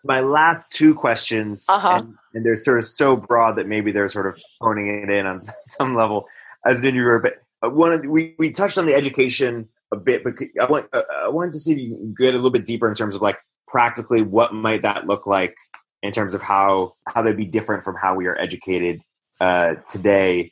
[0.02, 1.98] My last two questions, uh-huh.
[2.00, 5.26] and, and, they're sort of so broad that maybe they're sort of honing it in
[5.26, 6.26] on some level
[6.64, 7.18] as an interviewer.
[7.18, 11.02] But uh, one, we we touched on the education a bit, but I want uh,
[11.24, 13.22] I wanted to see if you can get a little bit deeper in terms of
[13.22, 15.56] like practically what might that look like
[16.02, 19.02] in terms of how how they'd be different from how we are educated
[19.40, 20.48] uh, today.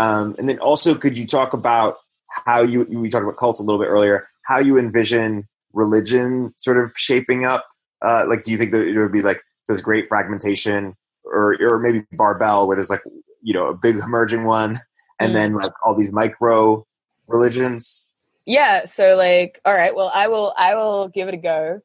[0.00, 1.98] Um, and then also, could you talk about
[2.46, 4.26] how you we talked about cults a little bit earlier?
[4.46, 7.66] How you envision religion sort of shaping up?
[8.02, 11.78] Uh, like, do you think that it would be like this great fragmentation, or or
[11.78, 13.02] maybe barbell, where there's like
[13.42, 14.76] you know a big emerging one,
[15.20, 15.34] and mm.
[15.34, 16.86] then like all these micro
[17.26, 18.06] religions?
[18.46, 18.86] Yeah.
[18.86, 19.94] So like, all right.
[19.94, 20.54] Well, I will.
[20.56, 21.82] I will give it a go.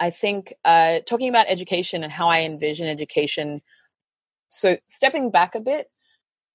[0.00, 3.60] I think uh, talking about education and how I envision education.
[4.48, 5.90] So stepping back a bit,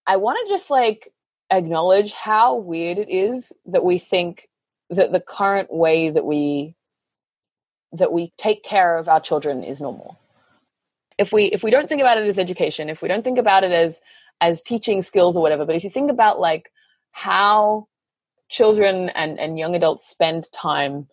[0.08, 1.14] I want to just like
[1.52, 4.50] acknowledge how weird it is that we think
[4.90, 6.76] that the current way that we
[7.94, 10.18] that we take care of our children is normal.
[11.18, 13.64] If we if we don't think about it as education, if we don't think about
[13.64, 14.02] it as
[14.42, 16.72] as teaching skills or whatever, but if you think about like
[17.11, 17.88] how
[18.50, 21.08] children and, and young adults spend time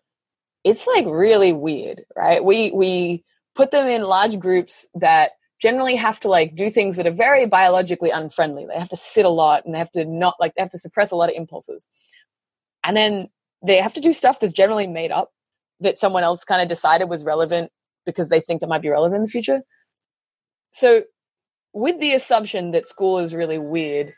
[0.65, 2.43] it's like really weird, right?
[2.43, 3.23] We we
[3.55, 7.47] put them in large groups that generally have to like do things that are very
[7.47, 8.67] biologically unfriendly.
[8.67, 10.79] They have to sit a lot and they have to not like they have to
[10.79, 11.89] suppress a lot of impulses.
[12.85, 13.29] And then
[13.65, 15.31] they have to do stuff that's generally made up
[15.81, 17.71] that someone else kind of decided was relevant
[18.05, 19.63] because they think that might be relevant in the future.
[20.73, 21.05] So,
[21.73, 24.13] with the assumption that school is really weird,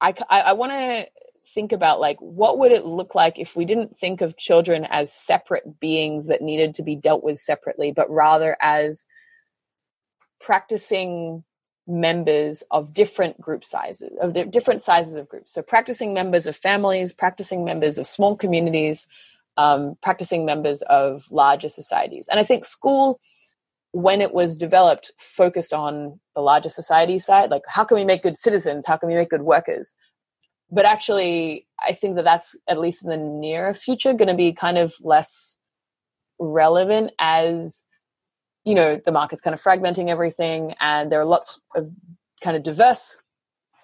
[0.00, 1.06] I, I, I want to
[1.54, 5.12] think about like what would it look like if we didn't think of children as
[5.12, 9.06] separate beings that needed to be dealt with separately but rather as
[10.40, 11.44] practicing
[11.88, 15.52] members of different group sizes of different sizes of groups.
[15.52, 19.06] So practicing members of families practicing members of small communities
[19.56, 22.28] um, practicing members of larger societies.
[22.28, 23.20] And i think school
[23.92, 28.22] when it was developed focused on the larger society side like how can we make
[28.22, 28.86] good citizens?
[28.86, 29.94] How can we make good workers?
[30.70, 34.52] But actually i think that that's at least in the near future going to be
[34.52, 35.56] kind of less
[36.38, 37.84] relevant as
[38.68, 41.90] you know the market's kind of fragmenting everything and there are lots of
[42.42, 43.20] kind of diverse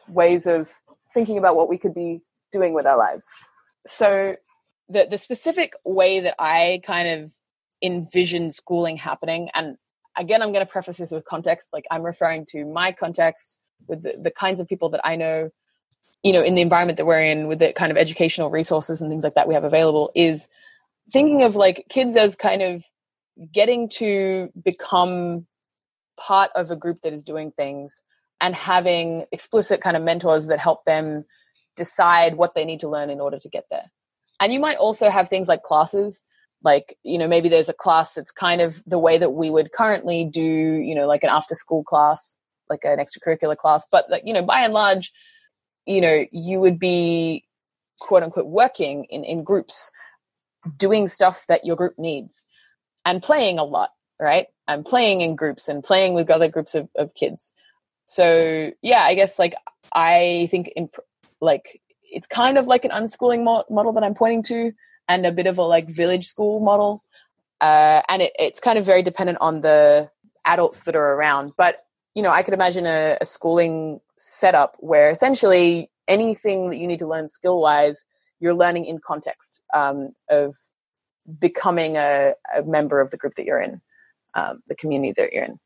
[0.09, 0.71] ways of
[1.13, 2.21] thinking about what we could be
[2.53, 3.27] doing with our lives.
[3.87, 4.37] So
[4.89, 7.33] the the specific way that i kind of
[7.83, 9.77] envision schooling happening and
[10.17, 14.03] again i'm going to preface this with context like i'm referring to my context with
[14.03, 15.51] the, the kinds of people that i know
[16.23, 19.11] you know in the environment that we're in with the kind of educational resources and
[19.11, 20.49] things like that we have available is
[21.11, 22.85] thinking of like kids as kind of
[23.53, 25.47] getting to become
[26.19, 28.03] part of a group that is doing things
[28.41, 31.25] and having explicit kind of mentors that help them
[31.77, 33.91] decide what they need to learn in order to get there.
[34.41, 36.23] And you might also have things like classes
[36.63, 39.71] like you know maybe there's a class that's kind of the way that we would
[39.73, 42.37] currently do you know like an after school class
[42.69, 43.87] like an extracurricular class.
[43.91, 45.13] But like you know by and large
[45.87, 47.45] you know you would be
[48.01, 49.93] quote unquote working in in groups
[50.77, 52.47] doing stuff that your group needs
[53.05, 54.47] and playing a lot right?
[54.69, 57.53] I'm playing in groups and playing with other groups of, of kids.
[58.07, 59.55] So yeah i guess like
[59.95, 60.91] i think in
[61.41, 64.73] like it's kind of like an unschooling mo- model that i'm pointing to
[65.09, 67.03] and a bit of a like village school model.
[67.61, 70.11] Uh, and it, it's kind of very dependent on the
[70.45, 71.53] adults that are around.
[71.57, 71.85] But
[72.15, 76.99] you know i could imagine a, a schooling setup where essentially anything that you need
[76.99, 78.05] to learn skill wise,
[78.41, 80.57] you're learning in context um, of
[81.39, 83.81] becoming a, a member of the group that you're in,
[84.35, 85.59] um, the community that you're in.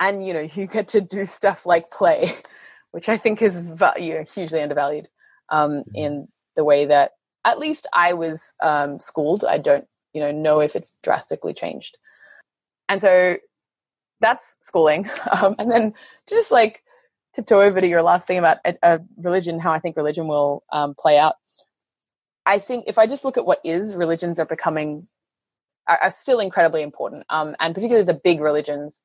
[0.00, 2.32] And, you know, you get to do stuff like play,
[2.92, 3.56] which I think is
[3.98, 5.08] you know, hugely undervalued
[5.48, 5.94] um, mm-hmm.
[5.94, 7.12] in the way that
[7.44, 9.44] at least I was um, schooled.
[9.44, 11.96] I don't, you know, know if it's drastically changed.
[12.88, 13.36] And so
[14.20, 15.08] that's schooling.
[15.30, 15.94] Um, and then
[16.28, 16.82] just like
[17.34, 20.64] tiptoe over to your last thing about a, a religion, how I think religion will
[20.72, 21.36] um, play out.
[22.48, 25.06] I think if I just look at what is, religions are becoming
[25.86, 29.02] are, are still incredibly important, um, and particularly the big religions,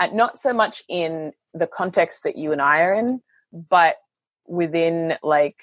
[0.00, 3.96] and not so much in the context that you and I are in, but
[4.46, 5.62] within like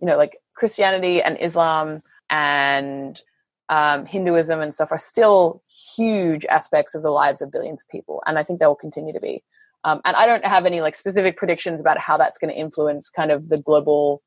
[0.00, 3.20] you know like Christianity and Islam and
[3.68, 5.62] um, Hinduism and stuff are still
[5.96, 9.12] huge aspects of the lives of billions of people, and I think they will continue
[9.12, 9.42] to be.
[9.82, 13.10] Um, and I don't have any like specific predictions about how that's going to influence
[13.10, 14.22] kind of the global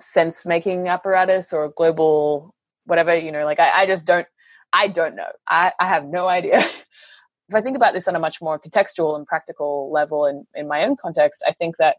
[0.00, 2.54] sense making apparatus or global
[2.84, 3.16] whatever.
[3.16, 4.26] You know, like I, I just don't.
[4.72, 5.30] I don't know.
[5.48, 6.58] I, I have no idea.
[7.48, 10.68] if I think about this on a much more contextual and practical level in, in
[10.68, 11.96] my own context, I think that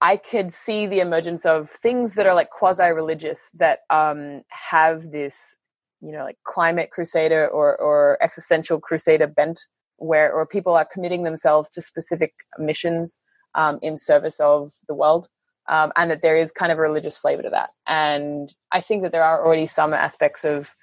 [0.00, 5.10] I could see the emergence of things that are like quasi religious that um, have
[5.10, 5.56] this
[6.00, 9.60] you know like climate crusader or or existential crusader bent
[9.96, 13.20] where or people are committing themselves to specific missions
[13.54, 15.28] um, in service of the world
[15.68, 19.02] um, and that there is kind of a religious flavor to that and i think
[19.02, 20.74] that there are already some aspects of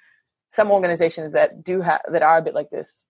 [0.52, 3.04] some organizations that do have that are a bit like this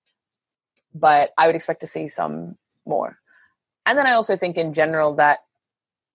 [0.94, 2.56] but i would expect to see some
[2.86, 3.18] more
[3.86, 5.40] and then i also think in general that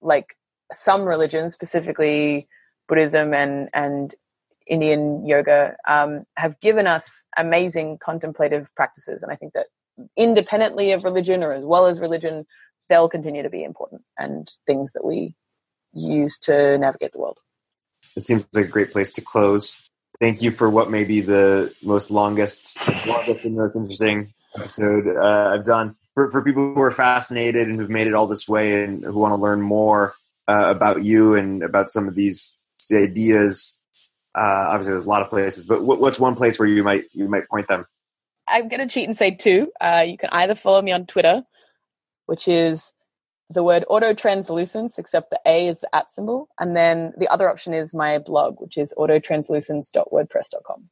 [0.01, 0.37] like
[0.71, 2.47] some religions specifically
[2.87, 4.15] buddhism and and
[4.67, 9.23] Indian yoga um, have given us amazing contemplative practices.
[9.23, 9.67] And I think that
[10.17, 12.45] independently of religion or as well as religion,
[12.89, 15.35] they'll continue to be important and things that we
[15.93, 17.39] use to navigate the world.
[18.15, 19.83] It seems like a great place to close.
[20.19, 25.51] Thank you for what may be the most longest, longest and most interesting episode uh,
[25.53, 25.95] I've done.
[26.13, 29.17] For, for people who are fascinated and who've made it all this way and who
[29.17, 30.13] want to learn more
[30.47, 32.55] uh, about you and about some of these
[32.91, 33.79] ideas,
[34.35, 37.27] uh, obviously, there's a lot of places, but what's one place where you might you
[37.27, 37.85] might point them?
[38.47, 39.71] I'm going to cheat and say two.
[39.79, 41.43] Uh, you can either follow me on Twitter,
[42.25, 42.93] which is
[43.53, 46.49] the word autotranslucence, except the A is the at symbol.
[46.59, 50.89] And then the other option is my blog, which is autotranslucence.wordpress.com.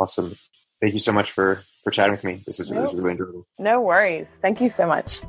[0.00, 0.36] Awesome.
[0.80, 2.42] Thank you so much for, for chatting with me.
[2.46, 3.46] This was, no, this was really enjoyable.
[3.58, 4.38] No worries.
[4.40, 5.22] Thank you so much.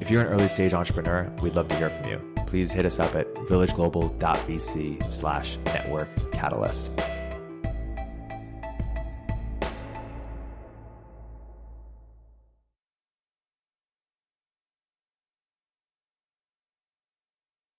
[0.00, 2.20] If you're an early stage entrepreneur, we'd love to hear from you.
[2.46, 6.92] Please hit us up at villageglobal.vc slash network catalyst.